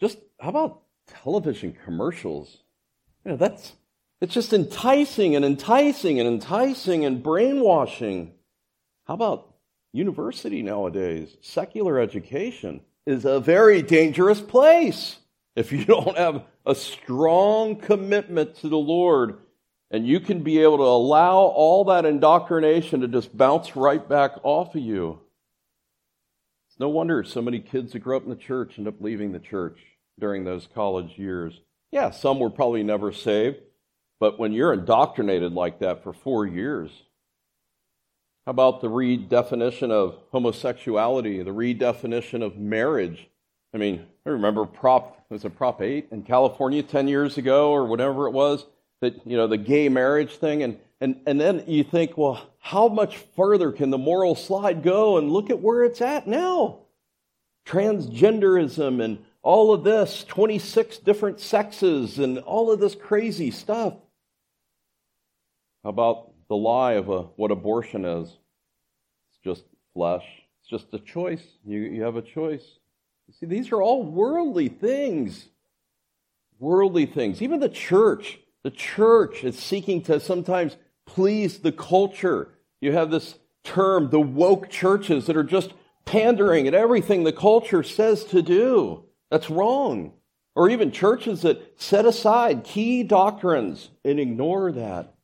Just 0.00 0.18
how 0.40 0.50
about 0.50 0.82
television 1.06 1.76
commercials? 1.84 2.58
You 3.24 3.32
know, 3.32 3.36
that's 3.36 3.72
it's 4.20 4.34
just 4.34 4.52
enticing 4.52 5.36
and 5.36 5.44
enticing 5.44 6.18
and 6.18 6.28
enticing 6.28 7.04
and 7.04 7.22
brainwashing. 7.22 8.32
How 9.06 9.14
about 9.14 9.54
university 9.92 10.62
nowadays? 10.62 11.36
Secular 11.42 12.00
education 12.00 12.80
is 13.06 13.24
a 13.24 13.40
very 13.40 13.82
dangerous 13.82 14.40
place 14.40 15.18
if 15.54 15.72
you 15.72 15.84
don't 15.86 16.16
have 16.16 16.44
a 16.64 16.74
strong 16.74 17.76
commitment 17.76 18.56
to 18.56 18.68
the 18.68 18.78
Lord. 18.78 19.38
And 19.90 20.06
you 20.06 20.18
can 20.18 20.42
be 20.42 20.60
able 20.62 20.78
to 20.78 20.82
allow 20.82 21.36
all 21.38 21.84
that 21.84 22.04
indoctrination 22.04 23.02
to 23.02 23.08
just 23.08 23.36
bounce 23.36 23.76
right 23.76 24.06
back 24.06 24.32
off 24.42 24.74
of 24.74 24.82
you. 24.82 25.20
It's 26.68 26.80
no 26.80 26.88
wonder 26.88 27.22
so 27.22 27.40
many 27.40 27.60
kids 27.60 27.92
that 27.92 28.00
grow 28.00 28.16
up 28.16 28.24
in 28.24 28.30
the 28.30 28.36
church 28.36 28.78
end 28.78 28.88
up 28.88 29.00
leaving 29.00 29.32
the 29.32 29.38
church. 29.38 29.78
during 30.18 30.44
those 30.44 30.66
college 30.74 31.18
years. 31.18 31.60
Yeah, 31.92 32.10
some 32.10 32.40
were 32.40 32.50
probably 32.50 32.82
never 32.82 33.12
saved, 33.12 33.58
but 34.18 34.38
when 34.38 34.52
you're 34.52 34.72
indoctrinated 34.72 35.52
like 35.52 35.80
that 35.80 36.02
for 36.02 36.12
four 36.12 36.46
years, 36.46 36.90
how 38.46 38.50
about 38.50 38.80
the 38.80 38.88
redefinition 38.88 39.90
of 39.90 40.18
homosexuality, 40.30 41.42
the 41.42 41.50
redefinition 41.50 42.42
of 42.42 42.56
marriage? 42.56 43.28
I 43.74 43.78
mean, 43.78 44.06
I 44.24 44.30
remember 44.30 44.64
Prop 44.64 45.16
was 45.28 45.44
it 45.44 45.56
Prop 45.56 45.82
8 45.82 46.08
in 46.12 46.22
California 46.22 46.82
10 46.82 47.08
years 47.08 47.36
ago 47.38 47.72
or 47.72 47.84
whatever 47.84 48.28
it 48.28 48.30
was, 48.30 48.64
that 49.00 49.26
you 49.26 49.36
know, 49.36 49.46
the 49.46 49.56
gay 49.56 49.88
marriage 49.88 50.36
thing 50.36 50.62
and 50.62 50.78
and 51.00 51.20
and 51.26 51.38
then 51.38 51.64
you 51.66 51.84
think, 51.84 52.16
well, 52.16 52.40
how 52.58 52.88
much 52.88 53.18
further 53.36 53.70
can 53.70 53.90
the 53.90 53.98
moral 53.98 54.34
slide 54.34 54.82
go? 54.82 55.18
And 55.18 55.30
look 55.30 55.50
at 55.50 55.60
where 55.60 55.84
it's 55.84 56.00
at 56.00 56.26
now. 56.26 56.78
Transgenderism 57.66 59.04
and 59.04 59.18
all 59.42 59.74
of 59.74 59.84
this, 59.84 60.24
26 60.24 60.98
different 60.98 61.40
sexes 61.40 62.18
and 62.18 62.38
all 62.38 62.72
of 62.72 62.80
this 62.80 62.94
crazy 62.94 63.50
stuff. 63.50 63.94
About 65.86 66.32
the 66.48 66.56
lie 66.56 66.94
of 66.94 67.08
a, 67.08 67.22
what 67.36 67.52
abortion 67.52 68.04
is? 68.04 68.26
It's 68.28 69.38
just 69.44 69.62
flesh. 69.94 70.24
It's 70.60 70.68
just 70.68 70.92
a 70.92 70.98
choice. 70.98 71.44
You, 71.64 71.78
you 71.78 72.02
have 72.02 72.16
a 72.16 72.22
choice. 72.22 72.64
You 73.28 73.34
see, 73.38 73.46
these 73.46 73.70
are 73.70 73.80
all 73.80 74.02
worldly 74.02 74.68
things. 74.68 75.46
Worldly 76.58 77.06
things. 77.06 77.40
Even 77.40 77.60
the 77.60 77.68
church. 77.68 78.40
The 78.64 78.72
church 78.72 79.44
is 79.44 79.56
seeking 79.56 80.02
to 80.02 80.18
sometimes 80.18 80.76
please 81.06 81.60
the 81.60 81.70
culture. 81.70 82.48
You 82.80 82.90
have 82.90 83.12
this 83.12 83.36
term, 83.62 84.10
the 84.10 84.18
woke 84.18 84.68
churches 84.68 85.26
that 85.26 85.36
are 85.36 85.44
just 85.44 85.72
pandering 86.04 86.66
at 86.66 86.74
everything 86.74 87.22
the 87.22 87.32
culture 87.32 87.84
says 87.84 88.24
to 88.24 88.42
do. 88.42 89.04
That's 89.30 89.50
wrong. 89.50 90.14
Or 90.56 90.68
even 90.68 90.90
churches 90.90 91.42
that 91.42 91.80
set 91.80 92.06
aside 92.06 92.64
key 92.64 93.04
doctrines 93.04 93.90
and 94.04 94.18
ignore 94.18 94.72
that. 94.72 95.15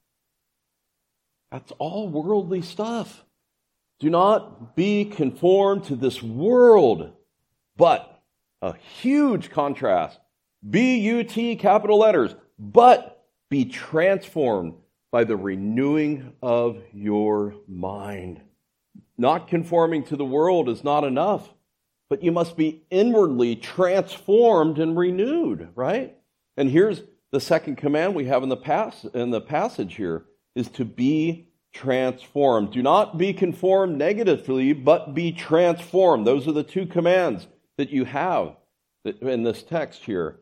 That's 1.53 1.73
all 1.73 2.09
worldly 2.09 2.63
stuff. 2.63 3.25
Do 4.01 4.09
not 4.09 4.75
be 4.75 5.05
conformed 5.05 5.85
to 5.85 5.97
this 5.97 6.23
world, 6.23 7.13
but 7.77 8.23
a 8.63 8.75
huge 8.75 9.51
contrast. 9.51 10.19
B 10.69 10.99
U 11.01 11.25
T 11.25 11.55
capital 11.57 11.99
letters, 11.99 12.35
but 12.59 13.27
be 13.51 13.67
transformed 13.67 14.75
by 15.11 15.25
the 15.25 15.37
renewing 15.37 16.33
of 16.43 16.83
your 16.95 17.55
mind. 17.69 18.41
Not 19.19 19.47
conforming 19.47 20.05
to 20.05 20.17
the 20.17 20.25
world 20.25 20.71
is 20.71 20.83
not 20.83 21.05
enough, 21.05 21.53
but 22.09 22.23
you 22.23 22.33
must 22.33 22.57
be 22.57 22.83
inwardly 22.91 23.57
transformed 23.57 24.79
and 24.79 24.97
renewed, 24.97 25.69
right? 25.75 26.17
And 26.57 26.71
here's 26.71 27.03
the 27.31 27.41
second 27.41 27.77
command 27.77 28.15
we 28.15 28.25
have 28.25 28.43
in 28.43 28.49
the, 28.49 28.57
pass, 28.57 29.05
in 29.13 29.31
the 29.31 29.41
passage 29.41 29.97
here 29.97 30.25
is 30.55 30.69
to 30.71 30.85
be 30.85 31.49
transformed. 31.73 32.73
Do 32.73 32.83
not 32.83 33.17
be 33.17 33.33
conformed 33.33 33.97
negatively, 33.97 34.73
but 34.73 35.15
be 35.15 35.33
transformed. 35.33 36.27
Those 36.27 36.47
are 36.47 36.53
the 36.53 36.63
two 36.63 36.87
commands 36.87 37.47
that 37.79 37.91
you 37.91 38.05
have 38.05 38.57
in 39.05 39.43
this 39.43 39.63
text 39.63 40.05
here. 40.05 40.39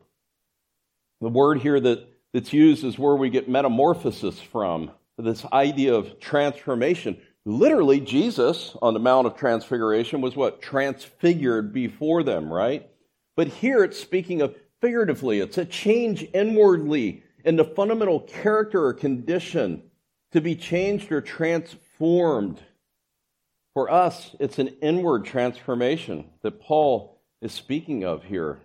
The 1.21 1.29
word 1.29 1.61
here 1.61 1.79
that 1.79 2.07
that's 2.33 2.53
used 2.53 2.83
is 2.83 2.97
where 2.97 3.15
we 3.15 3.29
get 3.29 3.49
metamorphosis 3.49 4.39
from, 4.39 4.91
this 5.17 5.45
idea 5.51 5.93
of 5.93 6.19
transformation. 6.19 7.17
Literally, 7.45 7.99
Jesus 7.99 8.75
on 8.81 8.93
the 8.93 8.99
Mount 8.99 9.27
of 9.27 9.35
Transfiguration 9.35 10.21
was 10.21 10.35
what? 10.35 10.61
Transfigured 10.61 11.73
before 11.73 12.23
them, 12.23 12.51
right? 12.51 12.89
But 13.35 13.47
here 13.47 13.83
it's 13.83 13.99
speaking 13.99 14.41
of 14.41 14.55
figuratively, 14.81 15.39
it's 15.39 15.57
a 15.57 15.65
change 15.65 16.27
inwardly 16.33 17.23
in 17.43 17.55
the 17.55 17.65
fundamental 17.65 18.21
character 18.21 18.85
or 18.85 18.93
condition 18.93 19.83
to 20.31 20.41
be 20.41 20.55
changed 20.55 21.11
or 21.11 21.21
transformed. 21.21 22.61
For 23.73 23.89
us, 23.89 24.35
it's 24.39 24.59
an 24.59 24.69
inward 24.81 25.25
transformation 25.25 26.25
that 26.41 26.61
Paul 26.61 27.21
is 27.41 27.53
speaking 27.53 28.03
of 28.03 28.25
here 28.25 28.59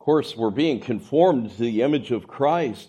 Of 0.00 0.04
course, 0.04 0.36
we're 0.36 0.50
being 0.50 0.80
conformed 0.80 1.52
to 1.52 1.58
the 1.58 1.82
image 1.82 2.10
of 2.10 2.26
Christ. 2.26 2.88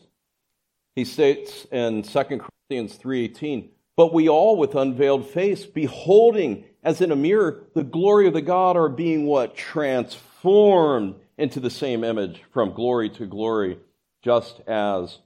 He 0.96 1.06
states 1.06 1.66
in 1.72 2.04
2 2.04 2.42
Corinthians 2.42 2.96
3:18, 2.98 3.70
"But 3.96 4.14
we 4.14 4.28
all 4.28 4.58
with 4.58 4.76
unveiled 4.76 5.28
face 5.28 5.66
beholding 5.66 6.66
as 6.84 7.02
in 7.02 7.12
a 7.12 7.16
mirror 7.16 7.64
the 7.76 7.84
glory 7.84 8.28
of 8.28 8.34
the 8.34 8.42
God 8.42 8.76
are 8.76 8.90
being 8.90 9.26
what 9.28 9.56
transformed 9.56 11.16
into 11.38 11.60
the 11.60 11.70
same 11.70 12.04
image 12.04 12.44
from 12.52 12.74
glory 12.74 13.10
to 13.12 13.28
glory, 13.28 13.80
just 14.22 14.62
as 14.68 15.20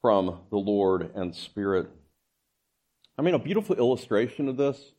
from 0.00 0.40
the 0.50 0.58
Lord 0.58 1.10
and 1.14 1.34
Spirit." 1.34 1.88
I 3.16 3.22
mean, 3.22 3.34
a 3.34 3.38
beautiful 3.38 3.76
illustration 3.76 4.48
of 4.48 4.56
this, 4.56 4.92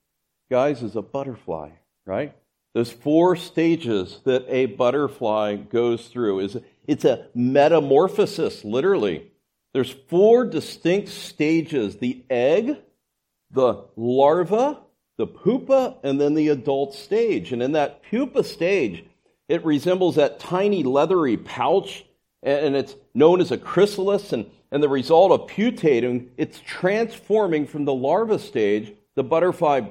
guys, 0.49 0.83
is 0.83 0.95
a 0.95 1.01
butterfly, 1.01 1.69
right? 2.05 2.35
Those 2.73 2.91
four 2.91 3.35
stages 3.35 4.19
that 4.25 4.45
a 4.47 4.67
butterfly 4.67 5.55
goes 5.55 6.07
through 6.07 6.39
is 6.39 6.57
it's 6.85 7.05
a 7.05 7.27
metamorphosis, 7.33 8.63
literally. 8.63 9.31
There's 9.73 9.91
four 9.91 10.45
distinct 10.45 11.09
stages 11.09 11.97
the 11.97 12.23
egg, 12.29 12.77
the 13.51 13.85
larva, 13.95 14.81
the 15.17 15.27
pupa, 15.27 15.97
and 16.03 16.19
then 16.19 16.33
the 16.33 16.49
adult 16.49 16.93
stage. 16.93 17.51
And 17.51 17.61
in 17.61 17.73
that 17.73 18.03
pupa 18.03 18.43
stage, 18.43 19.05
it 19.47 19.65
resembles 19.65 20.15
that 20.15 20.39
tiny 20.39 20.83
leathery 20.83 21.37
pouch, 21.37 22.05
and 22.41 22.75
it's 22.75 22.95
known 23.13 23.41
as 23.41 23.51
a 23.51 23.57
chrysalis. 23.57 24.33
And, 24.33 24.49
and 24.71 24.83
the 24.83 24.89
result 24.89 25.31
of 25.31 25.47
pupating, 25.47 26.31
it's 26.37 26.59
transforming 26.59 27.65
from 27.67 27.85
the 27.85 27.93
larva 27.93 28.39
stage. 28.39 28.93
The 29.15 29.23
butterfly 29.23 29.81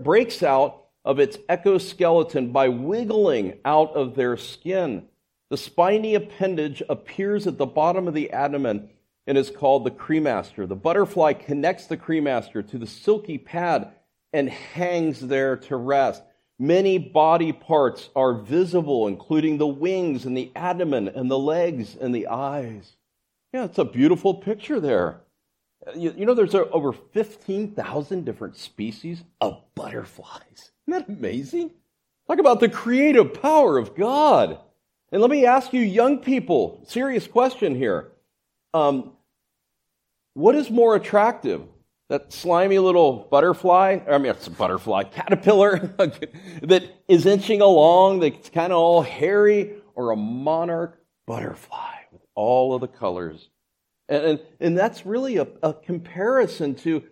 breaks 0.00 0.42
out 0.42 0.84
of 1.04 1.18
its 1.18 1.38
exoskeleton 1.48 2.52
by 2.52 2.68
wiggling 2.68 3.58
out 3.64 3.94
of 3.94 4.14
their 4.14 4.36
skin. 4.36 5.06
The 5.50 5.56
spiny 5.56 6.14
appendage 6.14 6.82
appears 6.88 7.46
at 7.46 7.58
the 7.58 7.66
bottom 7.66 8.06
of 8.06 8.14
the 8.14 8.32
abdomen 8.32 8.90
and 9.26 9.36
is 9.36 9.50
called 9.50 9.84
the 9.84 9.90
cremaster. 9.90 10.68
The 10.68 10.76
butterfly 10.76 11.34
connects 11.34 11.86
the 11.86 11.96
cremaster 11.96 12.66
to 12.70 12.78
the 12.78 12.86
silky 12.86 13.38
pad 13.38 13.92
and 14.32 14.48
hangs 14.48 15.20
there 15.20 15.56
to 15.56 15.76
rest. 15.76 16.22
Many 16.58 16.98
body 16.98 17.52
parts 17.52 18.10
are 18.16 18.34
visible, 18.34 19.06
including 19.06 19.58
the 19.58 19.66
wings 19.66 20.24
and 20.24 20.36
the 20.36 20.50
abdomen 20.56 21.08
and 21.08 21.30
the 21.30 21.38
legs 21.38 21.96
and 21.96 22.12
the 22.14 22.26
eyes. 22.26 22.96
Yeah, 23.52 23.64
it's 23.64 23.78
a 23.78 23.84
beautiful 23.84 24.34
picture 24.34 24.80
there. 24.80 25.20
You, 25.94 26.12
you 26.16 26.26
know, 26.26 26.34
there's 26.34 26.54
over 26.54 26.92
15,000 26.92 28.24
different 28.24 28.56
species 28.56 29.22
of 29.40 29.62
butterflies. 29.74 30.72
Isn't 30.86 31.06
that 31.06 31.08
amazing? 31.08 31.70
Talk 32.26 32.40
about 32.40 32.60
the 32.60 32.68
creative 32.68 33.40
power 33.40 33.78
of 33.78 33.94
God. 33.94 34.58
And 35.12 35.22
let 35.22 35.30
me 35.30 35.46
ask 35.46 35.72
you, 35.72 35.80
young 35.80 36.18
people, 36.18 36.82
serious 36.86 37.26
question 37.26 37.74
here. 37.74 38.12
Um, 38.74 39.12
what 40.34 40.54
is 40.54 40.70
more 40.70 40.94
attractive? 40.94 41.62
That 42.08 42.32
slimy 42.32 42.78
little 42.78 43.28
butterfly, 43.30 44.00
I 44.08 44.18
mean, 44.18 44.32
it's 44.32 44.46
a 44.46 44.50
butterfly, 44.50 45.04
caterpillar 45.04 45.78
that 46.62 46.84
is 47.06 47.26
inching 47.26 47.60
along, 47.60 48.20
that's 48.20 48.48
kind 48.48 48.72
of 48.72 48.78
all 48.78 49.02
hairy, 49.02 49.74
or 49.94 50.10
a 50.10 50.16
monarch 50.16 50.98
butterfly 51.26 51.96
with 52.10 52.22
all 52.34 52.74
of 52.74 52.80
the 52.80 52.88
colors? 52.88 53.50
And, 54.08 54.24
and, 54.24 54.40
and 54.58 54.78
that's 54.78 55.04
really 55.04 55.36
a, 55.36 55.46
a 55.62 55.74
comparison 55.74 56.74
to 56.76 57.04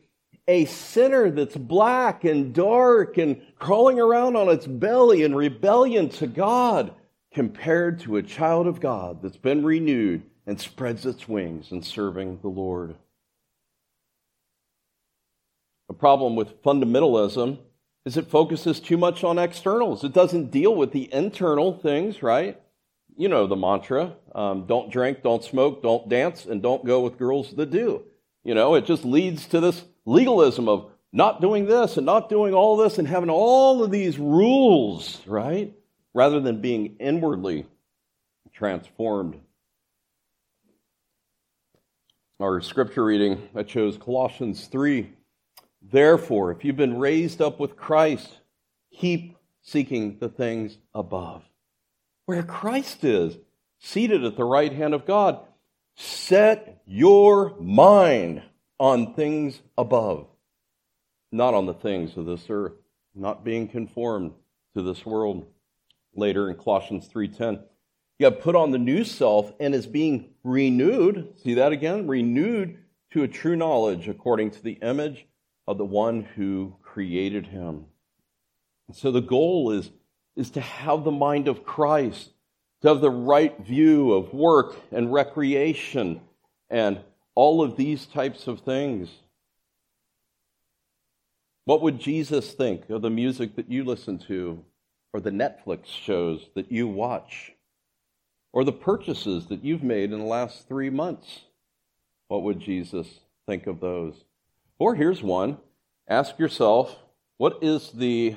a 0.48 0.64
sinner 0.64 1.30
that's 1.30 1.56
black 1.56 2.24
and 2.24 2.54
dark 2.54 3.18
and 3.18 3.42
crawling 3.58 4.00
around 4.00 4.36
on 4.36 4.48
its 4.48 4.66
belly 4.66 5.22
in 5.22 5.34
rebellion 5.34 6.08
to 6.08 6.26
God 6.26 6.94
compared 7.32 8.00
to 8.00 8.16
a 8.16 8.22
child 8.22 8.66
of 8.66 8.80
God 8.80 9.20
that's 9.22 9.36
been 9.36 9.64
renewed 9.64 10.22
and 10.46 10.60
spreads 10.60 11.04
its 11.04 11.28
wings 11.28 11.72
in 11.72 11.82
serving 11.82 12.38
the 12.40 12.48
Lord. 12.48 12.94
Problem 15.98 16.36
with 16.36 16.62
fundamentalism 16.62 17.58
is 18.04 18.16
it 18.16 18.30
focuses 18.30 18.80
too 18.80 18.96
much 18.96 19.24
on 19.24 19.38
externals. 19.38 20.04
It 20.04 20.12
doesn't 20.12 20.50
deal 20.50 20.74
with 20.74 20.92
the 20.92 21.12
internal 21.12 21.72
things, 21.72 22.22
right? 22.22 22.60
You 23.16 23.28
know 23.28 23.46
the 23.46 23.56
mantra 23.56 24.14
um, 24.34 24.66
don't 24.66 24.90
drink, 24.90 25.22
don't 25.22 25.42
smoke, 25.42 25.82
don't 25.82 26.08
dance, 26.08 26.44
and 26.44 26.62
don't 26.62 26.84
go 26.84 27.00
with 27.00 27.18
girls 27.18 27.54
that 27.56 27.70
do. 27.70 28.04
You 28.44 28.54
know, 28.54 28.74
it 28.74 28.84
just 28.84 29.04
leads 29.04 29.46
to 29.46 29.60
this 29.60 29.82
legalism 30.04 30.68
of 30.68 30.90
not 31.12 31.40
doing 31.40 31.66
this 31.66 31.96
and 31.96 32.04
not 32.04 32.28
doing 32.28 32.52
all 32.52 32.76
this 32.76 32.98
and 32.98 33.08
having 33.08 33.30
all 33.30 33.82
of 33.82 33.90
these 33.90 34.18
rules, 34.18 35.20
right? 35.26 35.74
Rather 36.12 36.40
than 36.40 36.60
being 36.60 36.96
inwardly 37.00 37.66
transformed. 38.52 39.40
Our 42.38 42.60
scripture 42.60 43.04
reading, 43.04 43.48
I 43.54 43.62
chose 43.62 43.96
Colossians 43.96 44.66
3. 44.66 45.10
Therefore, 45.90 46.50
if 46.50 46.64
you've 46.64 46.76
been 46.76 46.98
raised 46.98 47.40
up 47.40 47.60
with 47.60 47.76
Christ, 47.76 48.40
keep 48.92 49.36
seeking 49.62 50.18
the 50.18 50.28
things 50.28 50.78
above, 50.94 51.44
where 52.24 52.42
Christ 52.42 53.04
is, 53.04 53.38
seated 53.78 54.24
at 54.24 54.36
the 54.36 54.44
right 54.44 54.72
hand 54.72 54.94
of 54.94 55.06
God. 55.06 55.40
Set 55.94 56.82
your 56.86 57.56
mind 57.60 58.42
on 58.78 59.14
things 59.14 59.62
above, 59.78 60.26
not 61.30 61.54
on 61.54 61.66
the 61.66 61.74
things 61.74 62.16
of 62.16 62.26
this 62.26 62.46
earth, 62.50 62.74
not 63.14 63.44
being 63.44 63.68
conformed 63.68 64.32
to 64.74 64.82
this 64.82 65.06
world. 65.06 65.46
Later 66.14 66.50
in 66.50 66.56
Colossians 66.56 67.06
3:10, 67.06 67.62
you 68.18 68.26
have 68.26 68.40
put 68.40 68.56
on 68.56 68.72
the 68.72 68.78
new 68.78 69.04
self 69.04 69.52
and 69.60 69.74
is 69.74 69.86
being 69.86 70.34
renewed. 70.42 71.34
See 71.38 71.54
that 71.54 71.72
again? 71.72 72.08
Renewed 72.08 72.78
to 73.10 73.22
a 73.22 73.28
true 73.28 73.56
knowledge 73.56 74.08
according 74.08 74.50
to 74.52 74.62
the 74.62 74.78
image 74.82 75.26
of 75.66 75.78
the 75.78 75.84
one 75.84 76.22
who 76.36 76.74
created 76.82 77.46
him. 77.46 77.86
And 78.88 78.96
so 78.96 79.10
the 79.10 79.20
goal 79.20 79.72
is, 79.72 79.90
is 80.36 80.50
to 80.50 80.60
have 80.60 81.04
the 81.04 81.10
mind 81.10 81.48
of 81.48 81.64
Christ, 81.64 82.30
to 82.82 82.88
have 82.88 83.00
the 83.00 83.10
right 83.10 83.58
view 83.60 84.12
of 84.12 84.32
work 84.32 84.76
and 84.92 85.12
recreation 85.12 86.20
and 86.70 87.00
all 87.34 87.62
of 87.62 87.76
these 87.76 88.06
types 88.06 88.46
of 88.46 88.60
things. 88.60 89.08
What 91.64 91.82
would 91.82 91.98
Jesus 91.98 92.52
think 92.52 92.88
of 92.90 93.02
the 93.02 93.10
music 93.10 93.56
that 93.56 93.70
you 93.70 93.84
listen 93.84 94.18
to, 94.20 94.64
or 95.12 95.20
the 95.20 95.30
Netflix 95.30 95.86
shows 95.86 96.48
that 96.54 96.70
you 96.70 96.86
watch, 96.86 97.52
or 98.52 98.62
the 98.62 98.72
purchases 98.72 99.46
that 99.46 99.64
you've 99.64 99.82
made 99.82 100.12
in 100.12 100.20
the 100.20 100.24
last 100.24 100.68
three 100.68 100.90
months? 100.90 101.40
What 102.28 102.42
would 102.44 102.60
Jesus 102.60 103.08
think 103.46 103.66
of 103.66 103.80
those? 103.80 104.25
Or 104.78 104.94
here's 104.94 105.22
one 105.22 105.58
ask 106.08 106.38
yourself 106.38 106.96
what 107.38 107.58
is 107.62 107.90
the, 107.92 108.36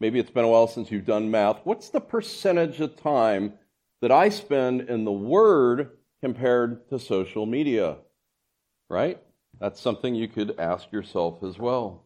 maybe 0.00 0.18
it's 0.18 0.30
been 0.30 0.44
a 0.44 0.48
while 0.48 0.68
since 0.68 0.90
you've 0.90 1.06
done 1.06 1.30
math, 1.30 1.60
what's 1.64 1.88
the 1.88 2.00
percentage 2.00 2.80
of 2.80 3.00
time 3.00 3.54
that 4.02 4.12
I 4.12 4.28
spend 4.28 4.82
in 4.82 5.04
the 5.04 5.12
Word 5.12 5.90
compared 6.20 6.88
to 6.90 6.98
social 6.98 7.46
media? 7.46 7.96
Right? 8.88 9.20
That's 9.58 9.80
something 9.80 10.14
you 10.14 10.28
could 10.28 10.58
ask 10.58 10.92
yourself 10.92 11.42
as 11.42 11.58
well. 11.58 12.04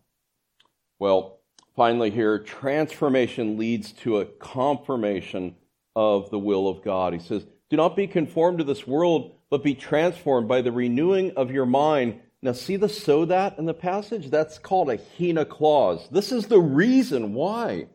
Well, 0.98 1.40
finally, 1.74 2.10
here, 2.10 2.38
transformation 2.38 3.58
leads 3.58 3.92
to 3.92 4.18
a 4.18 4.26
confirmation 4.26 5.56
of 5.96 6.30
the 6.30 6.38
will 6.38 6.68
of 6.68 6.84
God. 6.84 7.12
He 7.12 7.18
says, 7.18 7.44
Do 7.70 7.76
not 7.76 7.96
be 7.96 8.06
conformed 8.06 8.58
to 8.58 8.64
this 8.64 8.86
world, 8.86 9.32
but 9.50 9.64
be 9.64 9.74
transformed 9.74 10.46
by 10.46 10.62
the 10.62 10.70
renewing 10.70 11.32
of 11.36 11.50
your 11.50 11.66
mind. 11.66 12.20
Now, 12.42 12.52
see 12.52 12.76
the 12.76 12.88
so 12.88 13.26
that 13.26 13.58
in 13.58 13.66
the 13.66 13.74
passage? 13.74 14.30
That's 14.30 14.58
called 14.58 14.88
a 14.90 14.98
hina 15.18 15.44
clause. 15.44 16.08
This 16.10 16.32
is 16.32 16.46
the 16.46 16.60
reason 16.60 17.34
why, 17.34 17.88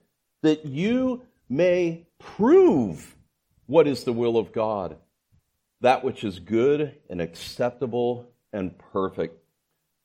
that 0.44 0.66
you 0.66 1.24
may 1.50 2.06
prove 2.20 3.16
what 3.66 3.88
is 3.88 4.04
the 4.04 4.14
will 4.14 4.38
of 4.38 4.52
God, 4.52 4.98
that 5.82 6.04
which 6.04 6.24
is 6.24 6.38
good 6.40 6.96
and 7.10 7.20
acceptable 7.22 8.32
and 8.54 8.78
perfect. 8.78 9.42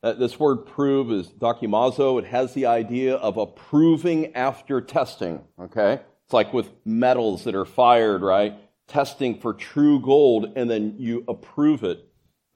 Uh, 0.03 0.15
this 0.15 0.41
word 0.41 0.65
prove 0.65 1.13
is 1.13 1.29
dokimazo. 1.29 2.19
It 2.19 2.27
has 2.27 2.55
the 2.55 2.65
idea 2.65 3.17
of 3.17 3.37
approving 3.37 4.35
after 4.35 4.81
testing, 4.81 5.43
okay? 5.61 6.01
It's 6.25 6.33
like 6.33 6.55
with 6.55 6.71
metals 6.87 7.45
that 7.45 7.55
are 7.55 7.67
fired, 7.67 8.23
right? 8.23 8.55
Testing 8.89 9.39
for 9.39 9.53
true 9.53 10.01
gold, 10.01 10.53
and 10.57 10.71
then 10.71 10.95
you 10.99 11.25
approve 11.29 11.85
it. 11.85 12.10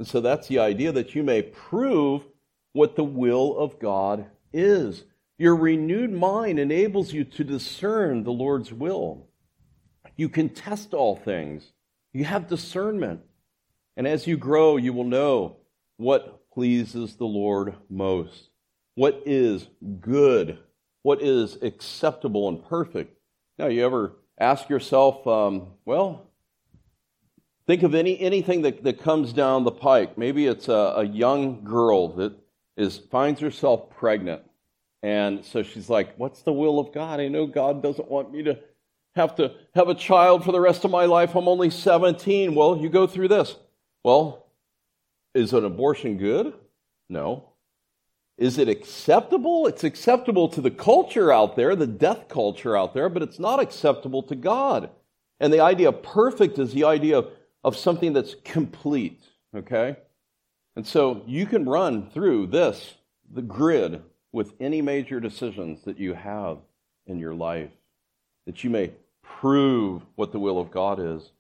And 0.05 0.11
so 0.11 0.21
that's 0.21 0.49
the 0.49 0.59
idea 0.59 0.93
that 0.93 1.15
you 1.15 1.23
may 1.23 1.41
prove 1.41 2.27
what 2.75 2.95
the 2.95 3.03
will 3.03 3.57
of 3.57 3.79
God 3.79 4.27
is. 4.53 5.03
Your 5.39 5.57
renewed 5.57 6.13
mind 6.13 6.59
enables 6.59 7.15
you 7.15 7.25
to 7.25 7.43
discern 7.43 8.23
the 8.23 8.31
Lord's 8.31 8.71
will. 8.71 9.29
You 10.15 10.29
can 10.29 10.51
test 10.51 10.93
all 10.93 11.17
things. 11.17 11.73
You 12.13 12.25
have 12.25 12.49
discernment. 12.49 13.23
And 13.97 14.07
as 14.07 14.27
you 14.27 14.37
grow, 14.37 14.77
you 14.77 14.93
will 14.93 15.05
know 15.05 15.57
what 15.97 16.51
pleases 16.53 17.17
the 17.17 17.25
Lord 17.25 17.75
most, 17.89 18.51
what 18.97 19.23
is 19.25 19.67
good, 20.03 20.59
what 21.03 21.23
is 21.23 21.57
acceptable 21.63 22.51
and 22.51 22.63
perfect. 22.63 23.19
Now, 23.59 23.69
you 23.69 23.83
ever 23.87 24.13
ask 24.39 24.69
yourself, 24.69 25.27
um, 25.27 25.69
well, 25.87 26.29
think 27.67 27.83
of 27.83 27.95
any 27.95 28.19
anything 28.21 28.63
that, 28.63 28.85
that 28.85 29.03
comes 29.03 29.33
down 29.33 29.65
the 29.65 29.71
pike. 29.71 30.17
Maybe 30.19 30.47
it's 30.47 30.69
a, 30.69 30.95
a 30.97 31.05
young 31.05 31.65
girl 31.65 32.09
that 32.17 32.33
is 32.77 32.99
finds 32.99 33.41
herself 33.41 33.91
pregnant, 33.91 34.43
and 35.03 35.45
so 35.45 35.63
she's 35.63 35.89
like, 35.89 36.15
"What's 36.17 36.43
the 36.43 36.53
will 36.53 36.79
of 36.79 36.93
God? 36.93 37.21
I 37.21 37.29
know 37.29 37.47
God 37.47 37.83
doesn't 37.83 38.11
want 38.11 38.33
me 38.33 38.43
to." 38.45 38.59
Have 39.17 39.37
to 39.37 39.53
have 39.77 39.89
a 39.89 39.95
child 39.95 40.45
for 40.45 40.51
the 40.51 40.61
rest 40.61 40.85
of 40.85 40.91
my 40.91 41.05
life. 41.05 41.37
I'm 41.37 41.47
only 41.47 41.71
17. 41.71 42.53
Well, 42.53 42.77
you 42.77 42.89
go 42.89 43.07
through 43.07 43.29
this. 43.29 43.55
Well, 44.03 44.45
is 45.35 45.53
an 45.53 45.65
abortion 45.65 46.17
good? 46.17 46.53
No. 47.09 47.51
Is 48.37 48.59
it 48.59 48.69
acceptable? 48.69 49.67
It's 49.67 49.85
acceptable 49.85 50.49
to 50.49 50.61
the 50.61 50.71
culture 50.71 51.33
out 51.33 51.55
there, 51.55 51.77
the 51.77 51.87
death 51.87 52.29
culture 52.29 52.77
out 52.77 52.95
there, 52.95 53.09
but 53.09 53.23
it's 53.23 53.39
not 53.39 53.61
acceptable 53.61 54.23
to 54.25 54.35
God. 54.35 54.91
And 55.39 55.53
the 55.53 55.61
idea 55.61 55.91
of 55.91 56.03
perfect 56.03 56.59
is 56.59 56.73
the 56.73 56.85
idea 56.85 57.19
of, 57.19 57.29
of 57.65 57.77
something 57.77 58.13
that's 58.13 58.37
complete, 58.45 59.23
okay? 59.57 59.97
And 60.77 60.87
so 60.87 61.23
you 61.27 61.47
can 61.47 61.65
run 61.65 62.11
through 62.11 62.49
this, 62.49 62.95
the 63.33 63.43
grid, 63.43 64.03
with 64.33 64.53
any 64.61 64.83
major 64.83 65.21
decisions 65.21 65.85
that 65.85 65.99
you 65.99 66.13
have 66.13 66.59
in 67.07 67.19
your 67.19 67.35
life, 67.35 67.71
that 68.47 68.65
you 68.65 68.71
may 68.71 68.91
prove 69.23 70.03
what 70.17 70.33
the 70.33 70.41
will 70.41 70.59
of 70.59 70.71
God 70.71 70.99
is. 70.99 71.31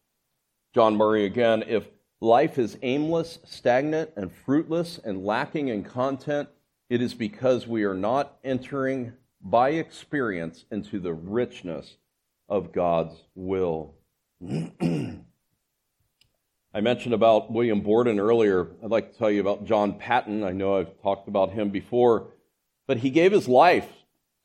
John 0.74 0.96
Murray 0.96 1.26
again, 1.26 1.64
if 1.66 1.88
life 2.20 2.58
is 2.58 2.78
aimless, 2.82 3.40
stagnant, 3.44 4.10
and 4.16 4.32
fruitless 4.32 4.98
and 4.98 5.24
lacking 5.24 5.68
in 5.68 5.82
content, 5.82 6.48
it 6.88 7.02
is 7.02 7.14
because 7.14 7.66
we 7.66 7.82
are 7.82 7.94
not 7.94 8.38
entering 8.44 9.12
by 9.42 9.70
experience 9.70 10.64
into 10.70 11.00
the 11.00 11.12
richness 11.12 11.96
of 12.48 12.72
God's 12.72 13.16
will. 13.34 13.94
I 16.74 16.80
mentioned 16.80 17.14
about 17.14 17.52
William 17.52 17.80
Borden 17.80 18.18
earlier. 18.18 18.68
I'd 18.82 18.90
like 18.90 19.12
to 19.12 19.18
tell 19.18 19.30
you 19.30 19.40
about 19.40 19.64
John 19.64 19.94
Paton. 19.94 20.42
I 20.42 20.52
know 20.52 20.76
I've 20.76 21.00
talked 21.02 21.28
about 21.28 21.52
him 21.52 21.70
before, 21.70 22.32
but 22.86 22.98
he 22.98 23.10
gave 23.10 23.32
his 23.32 23.48
life 23.48 23.88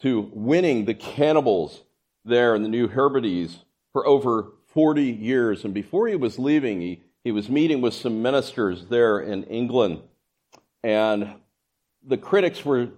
to 0.01 0.29
winning 0.33 0.85
the 0.85 0.93
cannibals 0.93 1.81
there 2.23 2.55
in 2.55 2.61
the 2.61 2.69
New 2.69 2.87
Hebrides 2.87 3.65
for 3.91 4.05
over 4.05 4.51
40 4.67 5.03
years. 5.03 5.65
And 5.65 5.73
before 5.73 6.07
he 6.07 6.15
was 6.15 6.37
leaving, 6.37 6.81
he 6.81 7.01
he 7.23 7.31
was 7.31 7.49
meeting 7.49 7.81
with 7.81 7.93
some 7.93 8.21
ministers 8.21 8.85
there 8.85 9.19
in 9.19 9.43
England, 9.45 10.01
and 10.83 11.35
the 12.05 12.17
critics 12.17 12.63
were 12.63 12.89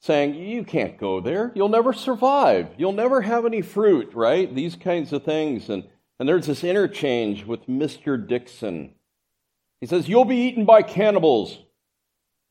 saying, 0.00 0.34
You 0.34 0.64
can't 0.64 0.96
go 0.96 1.20
there. 1.20 1.52
You'll 1.54 1.68
never 1.68 1.92
survive. 1.92 2.68
You'll 2.78 2.92
never 2.92 3.20
have 3.20 3.44
any 3.44 3.60
fruit, 3.60 4.14
right? 4.14 4.52
These 4.54 4.76
kinds 4.76 5.12
of 5.12 5.24
things. 5.24 5.68
And, 5.68 5.84
and 6.18 6.28
there's 6.28 6.46
this 6.46 6.64
interchange 6.64 7.44
with 7.44 7.66
Mr. 7.66 8.26
Dickson. 8.26 8.94
He 9.80 9.86
says, 9.86 10.08
You'll 10.08 10.24
be 10.24 10.48
eaten 10.48 10.64
by 10.64 10.82
cannibals, 10.82 11.58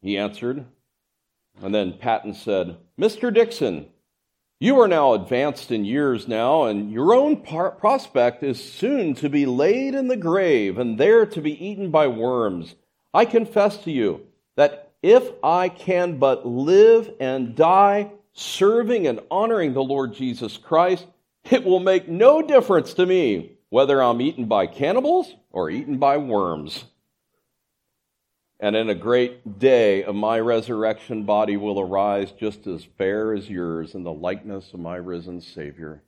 he 0.01 0.17
answered. 0.17 0.65
And 1.61 1.73
then 1.73 1.93
Paton 1.93 2.33
said, 2.33 2.77
Mr. 2.99 3.33
Dickson, 3.33 3.87
you 4.59 4.79
are 4.79 4.87
now 4.87 5.13
advanced 5.13 5.71
in 5.71 5.85
years 5.85 6.27
now, 6.27 6.65
and 6.65 6.91
your 6.91 7.13
own 7.13 7.37
par- 7.37 7.71
prospect 7.71 8.43
is 8.43 8.63
soon 8.63 9.13
to 9.15 9.29
be 9.29 9.45
laid 9.45 9.95
in 9.95 10.07
the 10.07 10.17
grave 10.17 10.77
and 10.77 10.97
there 10.97 11.25
to 11.25 11.41
be 11.41 11.65
eaten 11.65 11.91
by 11.91 12.07
worms. 12.07 12.75
I 13.13 13.25
confess 13.25 13.77
to 13.83 13.91
you 13.91 14.27
that 14.55 14.91
if 15.01 15.23
I 15.43 15.69
can 15.69 16.17
but 16.17 16.45
live 16.45 17.11
and 17.19 17.55
die 17.55 18.11
serving 18.33 19.07
and 19.07 19.21
honoring 19.31 19.73
the 19.73 19.83
Lord 19.83 20.13
Jesus 20.13 20.57
Christ, 20.57 21.05
it 21.49 21.63
will 21.63 21.79
make 21.79 22.07
no 22.07 22.41
difference 22.41 22.93
to 22.95 23.05
me 23.05 23.54
whether 23.75 24.01
I'm 24.01 24.21
eaten 24.21 24.45
by 24.45 24.67
cannibals 24.67 25.35
or 25.51 25.69
eaten 25.69 25.97
by 25.97 26.15
worms. 26.15 26.85
And 28.57 28.73
in 28.73 28.89
a 28.89 28.95
great 28.95 29.59
day 29.59 30.05
my 30.13 30.39
resurrection 30.39 31.25
body 31.25 31.57
will 31.57 31.81
arise 31.81 32.31
just 32.31 32.67
as 32.67 32.87
fair 32.97 33.33
as 33.33 33.49
yours 33.49 33.93
in 33.93 34.05
the 34.05 34.13
likeness 34.13 34.73
of 34.73 34.79
my 34.79 34.95
risen 34.95 35.41
Savior. 35.41 36.01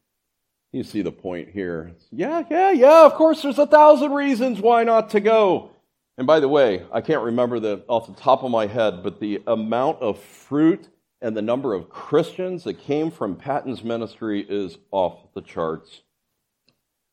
You 0.72 0.86
see 0.86 1.02
the 1.02 1.12
point 1.12 1.50
here. 1.50 1.92
Yeah, 2.10 2.46
yeah, 2.50 2.72
yeah, 2.72 3.06
of 3.06 3.16
course 3.16 3.42
there's 3.42 3.60
a 3.60 3.68
thousand 3.68 4.14
reasons 4.14 4.62
why 4.62 4.86
not 4.86 5.10
to 5.10 5.20
go. 5.20 5.72
And 6.18 6.26
by 6.26 6.40
the 6.40 6.48
way, 6.48 6.86
I 6.94 7.02
can't 7.02 7.22
remember 7.22 7.60
the 7.60 7.84
off 7.90 8.08
the 8.08 8.14
top 8.14 8.44
of 8.44 8.50
my 8.50 8.68
head, 8.68 9.04
but 9.04 9.20
the 9.20 9.44
amount 9.46 10.02
of 10.02 10.18
fruit 10.22 10.88
and 11.22 11.36
the 11.36 11.42
number 11.42 11.74
of 11.74 11.90
Christians 11.90 12.64
that 12.64 12.80
came 12.80 13.12
from 13.12 13.36
Paton's 13.36 13.84
ministry 13.84 14.46
is 14.48 14.78
off 14.90 15.34
the 15.34 15.42
charts. 15.42 16.04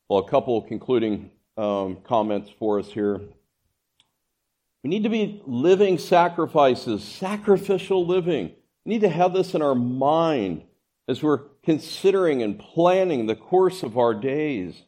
Well, 0.07 0.19
a 0.19 0.29
couple 0.29 0.61
concluding 0.61 1.31
um, 1.57 1.97
comments 2.03 2.51
for 2.59 2.79
us 2.79 2.91
here. 2.91 3.21
We 4.83 4.89
need 4.89 5.03
to 5.03 5.09
be 5.09 5.41
living 5.47 5.97
sacrifices, 5.97 7.03
sacrificial 7.03 8.05
living. 8.05 8.51
We 8.85 8.93
need 8.93 9.01
to 9.01 9.09
have 9.09 9.33
this 9.33 9.55
in 9.55 9.63
our 9.63 9.73
mind 9.73 10.63
as 11.07 11.23
we're 11.23 11.41
considering 11.63 12.43
and 12.43 12.59
planning 12.59 13.25
the 13.25 13.35
course 13.35 13.81
of 13.81 13.97
our 13.97 14.13
days. 14.13 14.79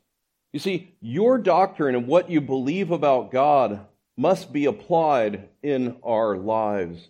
You 0.53 0.59
see, 0.59 0.95
your 1.01 1.39
doctrine 1.39 1.95
and 1.95 2.05
what 2.05 2.30
you 2.30 2.39
believe 2.39 2.91
about 2.91 3.32
God 3.32 3.88
must 4.15 4.53
be 4.53 4.65
applied 4.65 5.49
in 5.63 5.97
our 6.03 6.38
lives. 6.38 7.09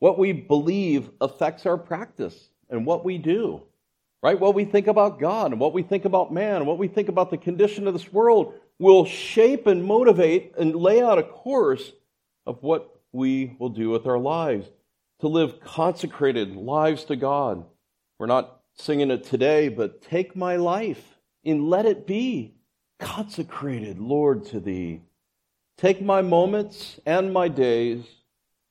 What 0.00 0.18
we 0.18 0.32
believe 0.32 1.08
affects 1.20 1.66
our 1.66 1.78
practice 1.78 2.48
and 2.68 2.84
what 2.84 3.04
we 3.04 3.18
do, 3.18 3.62
right? 4.22 4.38
What 4.38 4.54
we 4.54 4.64
think 4.64 4.86
about 4.86 5.18
God 5.18 5.50
and 5.50 5.60
what 5.60 5.72
we 5.72 5.82
think 5.82 6.04
about 6.04 6.32
man 6.32 6.56
and 6.56 6.66
what 6.66 6.78
we 6.78 6.88
think 6.88 7.08
about 7.08 7.30
the 7.30 7.36
condition 7.36 7.86
of 7.86 7.92
this 7.92 8.12
world 8.12 8.54
will 8.78 9.04
shape 9.04 9.66
and 9.66 9.84
motivate 9.84 10.54
and 10.56 10.74
lay 10.74 11.02
out 11.02 11.18
a 11.18 11.22
course 11.22 11.92
of 12.46 12.62
what 12.62 13.00
we 13.12 13.56
will 13.58 13.68
do 13.68 13.90
with 13.90 14.06
our 14.06 14.18
lives 14.18 14.68
to 15.20 15.28
live 15.28 15.60
consecrated 15.60 16.56
lives 16.56 17.04
to 17.04 17.16
God. 17.16 17.64
We're 18.18 18.26
not 18.26 18.60
singing 18.74 19.10
it 19.10 19.24
today, 19.24 19.68
but 19.68 20.02
take 20.02 20.34
my 20.34 20.56
life 20.56 21.18
and 21.44 21.68
let 21.68 21.86
it 21.86 22.06
be 22.06 22.54
consecrated, 22.98 23.98
Lord, 23.98 24.44
to 24.46 24.60
thee. 24.60 25.02
Take 25.76 26.00
my 26.00 26.22
moments 26.22 27.00
and 27.04 27.32
my 27.32 27.48
days, 27.48 28.04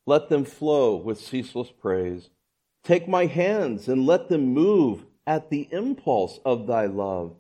let 0.06 0.30
them 0.30 0.46
flow 0.46 0.96
with 0.96 1.20
ceaseless 1.20 1.70
praise. 1.72 2.30
Take 2.84 3.08
my 3.08 3.26
hands 3.26 3.88
and 3.88 4.06
let 4.06 4.30
them 4.30 4.54
move 4.54 5.06
at 5.28 5.50
the 5.50 5.68
impulse 5.72 6.40
of 6.46 6.68
thy 6.68 6.86
love. 6.86 7.36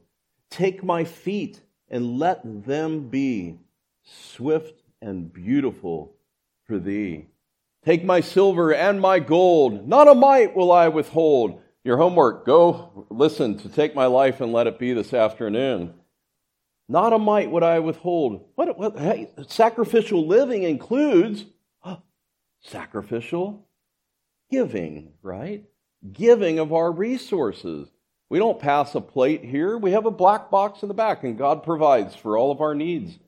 Take 0.50 0.84
my 0.84 1.04
feet 1.04 1.62
and 1.90 2.20
let 2.20 2.66
them 2.66 3.10
be 3.10 3.58
swift 4.04 4.82
and 5.02 5.32
beautiful 5.32 6.16
for 6.66 6.80
thee. 6.80 7.28
Take 7.84 8.04
my 8.04 8.22
silver 8.22 8.74
and 8.74 9.02
my 9.02 9.20
gold, 9.20 9.88
not 9.88 10.08
a 10.08 10.14
mite 10.14 10.56
will 10.56 10.72
I 10.72 10.88
withhold. 10.88 11.62
Your 11.84 11.98
homework, 11.98 12.46
go 12.46 13.08
listen 13.10 13.58
to 13.58 13.70
Take 13.70 13.96
My 13.96 14.06
Life 14.06 14.40
and 14.40 14.54
Let 14.54 14.68
It 14.68 14.78
Be 14.78 14.94
this 14.94 15.14
afternoon. 15.14 15.96
Not 16.88 17.14
a 17.14 17.18
mite 17.18 17.50
would 17.50 17.64
I 17.64 17.80
withhold. 17.80 18.46
What, 18.56 18.78
what 18.78 19.00
hey, 19.00 19.32
sacrificial 19.48 20.28
living 20.28 20.62
includes 20.64 21.46
sacrificial 22.62 23.66
giving, 24.52 25.14
right? 25.24 25.64
Giving 26.12 26.60
of 26.60 26.74
our 26.74 26.92
resources. 26.92 27.90
We 28.30 28.40
don't 28.40 28.60
pass 28.60 28.96
a 28.96 29.02
plate 29.02 29.44
here. 29.44 29.78
We 29.78 29.92
have 29.92 30.06
a 30.06 30.12
black 30.12 30.50
box 30.50 30.82
in 30.82 30.88
the 30.88 30.94
back, 30.94 31.24
and 31.24 31.38
God 31.38 31.64
provides 31.64 32.16
for 32.16 32.38
all 32.38 32.52
of 32.52 32.62
our 32.62 32.74
needs. 32.74 33.20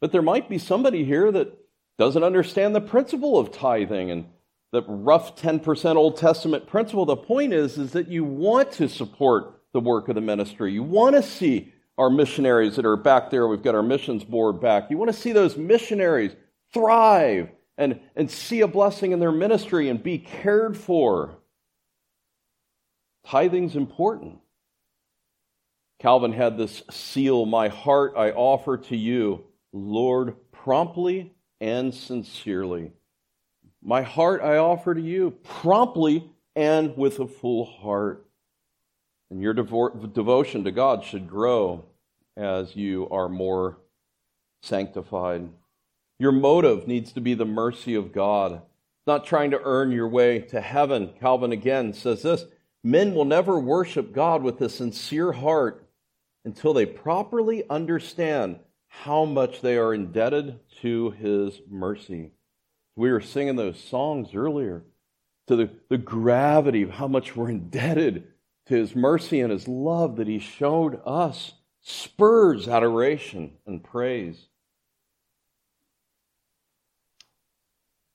But 0.00 0.12
there 0.12 0.22
might 0.22 0.48
be 0.48 0.58
somebody 0.58 1.04
here 1.04 1.32
that 1.32 1.58
doesn't 1.98 2.24
understand 2.24 2.74
the 2.74 2.80
principle 2.80 3.38
of 3.38 3.52
tithing 3.52 4.10
and 4.10 4.26
the 4.72 4.82
rough 4.82 5.36
10% 5.36 5.96
Old 5.96 6.16
Testament 6.16 6.66
principle. 6.66 7.04
The 7.04 7.16
point 7.16 7.52
is, 7.52 7.76
is 7.76 7.92
that 7.92 8.08
you 8.08 8.24
want 8.24 8.72
to 8.72 8.88
support 8.88 9.60
the 9.72 9.80
work 9.80 10.08
of 10.08 10.14
the 10.14 10.20
ministry. 10.20 10.72
You 10.72 10.82
want 10.82 11.16
to 11.16 11.22
see 11.22 11.72
our 11.98 12.10
missionaries 12.10 12.76
that 12.76 12.86
are 12.86 12.96
back 12.96 13.30
there. 13.30 13.46
We've 13.46 13.62
got 13.62 13.74
our 13.74 13.82
missions 13.82 14.24
board 14.24 14.60
back. 14.60 14.90
You 14.90 14.96
want 14.96 15.12
to 15.12 15.16
see 15.16 15.32
those 15.32 15.56
missionaries 15.56 16.34
thrive 16.72 17.50
and, 17.76 18.00
and 18.16 18.30
see 18.30 18.60
a 18.60 18.68
blessing 18.68 19.12
in 19.12 19.20
their 19.20 19.32
ministry 19.32 19.88
and 19.88 20.02
be 20.02 20.18
cared 20.18 20.76
for. 20.76 21.36
Tithing's 23.26 23.76
important. 23.76 24.38
Calvin 26.00 26.32
had 26.32 26.58
this 26.58 26.82
seal 26.90 27.46
My 27.46 27.68
heart 27.68 28.14
I 28.16 28.32
offer 28.32 28.76
to 28.76 28.96
you, 28.96 29.44
Lord, 29.72 30.34
promptly 30.50 31.32
and 31.60 31.94
sincerely. 31.94 32.90
My 33.82 34.02
heart 34.02 34.42
I 34.42 34.56
offer 34.56 34.94
to 34.94 35.00
you, 35.00 35.32
promptly 35.42 36.30
and 36.56 36.96
with 36.96 37.20
a 37.20 37.26
full 37.26 37.64
heart. 37.64 38.26
And 39.30 39.40
your 39.40 39.54
devo- 39.54 40.12
devotion 40.12 40.64
to 40.64 40.72
God 40.72 41.04
should 41.04 41.28
grow 41.28 41.84
as 42.36 42.76
you 42.76 43.08
are 43.10 43.28
more 43.28 43.78
sanctified. 44.62 45.48
Your 46.18 46.32
motive 46.32 46.86
needs 46.86 47.12
to 47.12 47.20
be 47.20 47.34
the 47.34 47.44
mercy 47.44 47.94
of 47.94 48.12
God, 48.12 48.62
not 49.06 49.24
trying 49.24 49.50
to 49.52 49.60
earn 49.62 49.90
your 49.90 50.08
way 50.08 50.40
to 50.40 50.60
heaven. 50.60 51.12
Calvin 51.20 51.52
again 51.52 51.92
says 51.92 52.22
this 52.22 52.44
Men 52.84 53.14
will 53.14 53.24
never 53.24 53.58
worship 53.58 54.12
God 54.12 54.42
with 54.42 54.60
a 54.60 54.68
sincere 54.68 55.32
heart 55.32 55.88
until 56.44 56.74
they 56.74 56.86
properly 56.86 57.62
understand 57.70 58.58
how 58.88 59.24
much 59.24 59.60
they 59.60 59.76
are 59.76 59.94
indebted 59.94 60.58
to 60.80 61.10
His 61.12 61.60
mercy. 61.70 62.32
We 62.96 63.10
were 63.10 63.20
singing 63.20 63.56
those 63.56 63.82
songs 63.82 64.34
earlier 64.34 64.84
to 65.46 65.56
the, 65.56 65.70
the 65.88 65.98
gravity 65.98 66.82
of 66.82 66.90
how 66.90 67.08
much 67.08 67.36
we're 67.36 67.50
indebted 67.50 68.26
to 68.66 68.74
His 68.74 68.94
mercy 68.96 69.40
and 69.40 69.52
His 69.52 69.68
love 69.68 70.16
that 70.16 70.26
He 70.26 70.40
showed 70.40 71.00
us 71.06 71.52
spurs 71.82 72.68
adoration 72.68 73.52
and 73.66 73.82
praise. 73.82 74.48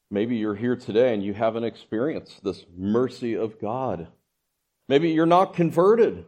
Maybe 0.09 0.37
you're 0.37 0.55
here 0.55 0.75
today 0.75 1.13
and 1.13 1.23
you 1.23 1.33
haven't 1.33 1.65
experienced 1.65 2.43
this 2.43 2.65
mercy 2.77 3.33
of 3.33 3.59
God. 3.59 4.07
Maybe 4.89 5.09
you're 5.09 5.25
not 5.25 5.53
converted. 5.53 6.25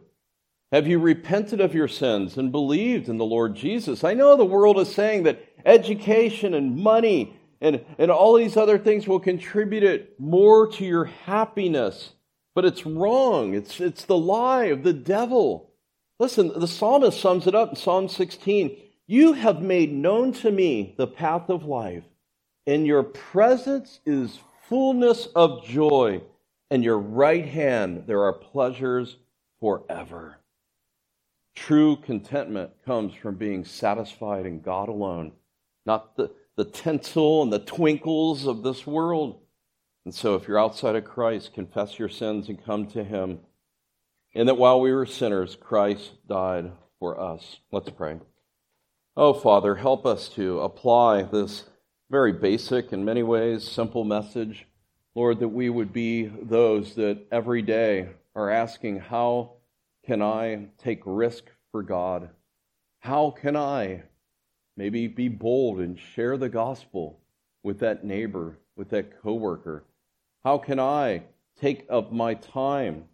Have 0.72 0.86
you 0.86 0.98
repented 0.98 1.60
of 1.60 1.74
your 1.74 1.88
sins 1.88 2.36
and 2.36 2.52
believed 2.52 3.08
in 3.08 3.18
the 3.18 3.24
Lord 3.24 3.56
Jesus? 3.56 4.04
I 4.04 4.14
know 4.14 4.36
the 4.36 4.44
world 4.44 4.78
is 4.78 4.94
saying 4.94 5.24
that 5.24 5.44
education 5.64 6.54
and 6.54 6.76
money 6.76 7.36
and, 7.60 7.84
and 7.98 8.10
all 8.10 8.34
these 8.36 8.56
other 8.56 8.78
things 8.78 9.06
will 9.08 9.20
contribute 9.20 10.18
more 10.18 10.66
to 10.72 10.84
your 10.84 11.06
happiness, 11.06 12.12
but 12.54 12.64
it's 12.64 12.86
wrong. 12.86 13.54
It's, 13.54 13.80
it's 13.80 14.04
the 14.06 14.16
lie 14.16 14.66
of 14.66 14.82
the 14.82 14.92
devil. 14.94 15.70
Listen, 16.18 16.52
the 16.58 16.68
psalmist 16.68 17.20
sums 17.20 17.46
it 17.46 17.54
up 17.54 17.70
in 17.70 17.76
Psalm 17.76 18.08
16 18.08 18.76
You 19.06 19.34
have 19.34 19.62
made 19.62 19.92
known 19.92 20.32
to 20.34 20.50
me 20.50 20.94
the 20.98 21.06
path 21.06 21.50
of 21.50 21.64
life. 21.64 22.04
and 22.66 22.86
your 22.86 23.02
presence 23.02 24.00
is 24.06 24.38
fullness 24.68 25.26
of 25.34 25.64
joy, 25.64 26.22
and 26.70 26.84
your 26.84 26.98
right 26.98 27.46
hand 27.46 28.04
there 28.06 28.22
are 28.22 28.32
pleasures 28.32 29.16
forever. 29.60 30.38
True 31.54 31.96
contentment 31.96 32.70
comes 32.86 33.12
from 33.14 33.34
being 33.34 33.64
satisfied 33.64 34.46
in 34.46 34.60
God 34.60 34.88
alone, 34.88 35.32
not 35.84 36.16
the, 36.16 36.30
the 36.56 36.64
tinsel 36.64 37.42
and 37.42 37.52
the 37.52 37.58
twinkles 37.58 38.46
of 38.46 38.62
this 38.62 38.86
world. 38.86 39.40
And 40.04 40.14
so, 40.14 40.34
if 40.34 40.48
you're 40.48 40.58
outside 40.58 40.96
of 40.96 41.04
Christ, 41.04 41.52
confess 41.52 41.98
your 41.98 42.08
sins 42.08 42.48
and 42.48 42.64
come 42.64 42.86
to 42.88 43.04
Him. 43.04 43.40
And 44.34 44.48
that 44.48 44.56
while 44.56 44.80
we 44.80 44.92
were 44.92 45.06
sinners, 45.06 45.56
Christ 45.60 46.12
died 46.26 46.72
for 46.98 47.20
us. 47.20 47.58
Let's 47.72 47.90
pray. 47.90 48.18
Oh, 49.16 49.34
Father, 49.34 49.74
help 49.74 50.06
us 50.06 50.28
to 50.30 50.60
apply 50.60 51.22
this 51.24 51.64
very 52.10 52.32
basic, 52.32 52.92
in 52.92 53.04
many 53.04 53.22
ways, 53.22 53.64
simple 53.64 54.04
message. 54.04 54.66
Lord, 55.20 55.40
that 55.40 55.48
we 55.48 55.68
would 55.68 55.92
be 55.92 56.24
those 56.24 56.94
that 56.94 57.26
every 57.30 57.60
day 57.60 58.08
are 58.34 58.48
asking, 58.48 59.00
How 59.00 59.50
can 60.06 60.22
I 60.22 60.68
take 60.78 61.02
risk 61.04 61.44
for 61.70 61.82
God? 61.82 62.30
How 63.00 63.30
can 63.30 63.54
I 63.54 64.04
maybe 64.78 65.08
be 65.08 65.28
bold 65.28 65.80
and 65.80 65.98
share 65.98 66.38
the 66.38 66.48
gospel 66.48 67.20
with 67.62 67.80
that 67.80 68.02
neighbor, 68.02 68.56
with 68.76 68.88
that 68.90 69.20
coworker? 69.20 69.84
How 70.42 70.56
can 70.56 70.80
I 70.80 71.24
take 71.60 71.84
up 71.90 72.10
my 72.10 72.32
time 72.32 73.04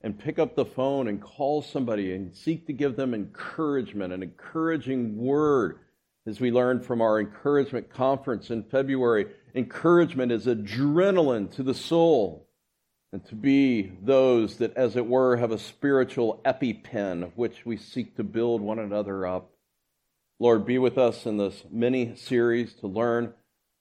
and 0.00 0.16
pick 0.16 0.38
up 0.38 0.54
the 0.54 0.64
phone 0.64 1.08
and 1.08 1.20
call 1.20 1.60
somebody 1.60 2.14
and 2.14 2.32
seek 2.32 2.68
to 2.68 2.72
give 2.72 2.94
them 2.94 3.14
encouragement, 3.14 4.12
an 4.12 4.22
encouraging 4.22 5.16
word? 5.16 5.80
As 6.24 6.38
we 6.38 6.52
learned 6.52 6.84
from 6.84 7.00
our 7.00 7.18
encouragement 7.18 7.90
conference 7.90 8.50
in 8.50 8.62
February, 8.62 9.26
encouragement 9.58 10.32
is 10.32 10.46
adrenaline 10.46 11.54
to 11.56 11.62
the 11.62 11.74
soul. 11.74 12.48
And 13.12 13.24
to 13.26 13.34
be 13.34 13.92
those 14.02 14.56
that, 14.56 14.76
as 14.76 14.96
it 14.96 15.06
were, 15.06 15.36
have 15.36 15.50
a 15.50 15.58
spiritual 15.58 16.40
epipen 16.44 17.32
which 17.34 17.64
we 17.64 17.76
seek 17.76 18.16
to 18.16 18.24
build 18.24 18.60
one 18.60 18.78
another 18.78 19.26
up. 19.26 19.50
Lord, 20.38 20.66
be 20.66 20.78
with 20.78 20.98
us 20.98 21.26
in 21.26 21.36
this 21.36 21.64
mini 21.70 22.14
series 22.16 22.74
to 22.74 22.86
learn 22.86 23.32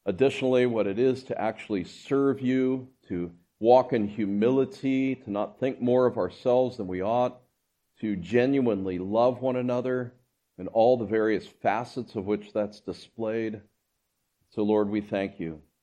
additionally 0.06 0.66
what 0.66 0.88
it 0.88 0.98
is 0.98 1.24
to 1.26 1.40
actually 1.40 1.84
serve 1.84 2.42
you, 2.42 2.88
to 3.10 3.32
walk 3.60 3.92
in 3.92 4.08
humility, 4.08 5.16
to 5.16 5.30
not 5.30 5.60
think 5.60 5.82
more 5.82 6.06
of 6.06 6.18
ourselves 6.18 6.78
than 6.78 6.88
we 6.88 7.02
ought, 7.02 7.38
to 8.00 8.16
genuinely 8.16 8.98
love 8.98 9.42
one 9.42 9.58
another, 9.58 10.14
and 10.58 10.70
all 10.70 10.98
the 10.98 11.06
various 11.06 11.46
facets 11.46 12.16
of 12.16 12.26
which 12.26 12.54
that's 12.54 12.80
displayed. 12.80 13.62
So, 14.52 14.64
Lord, 14.64 14.90
we 14.90 15.02
thank 15.02 15.40
you. 15.40 15.62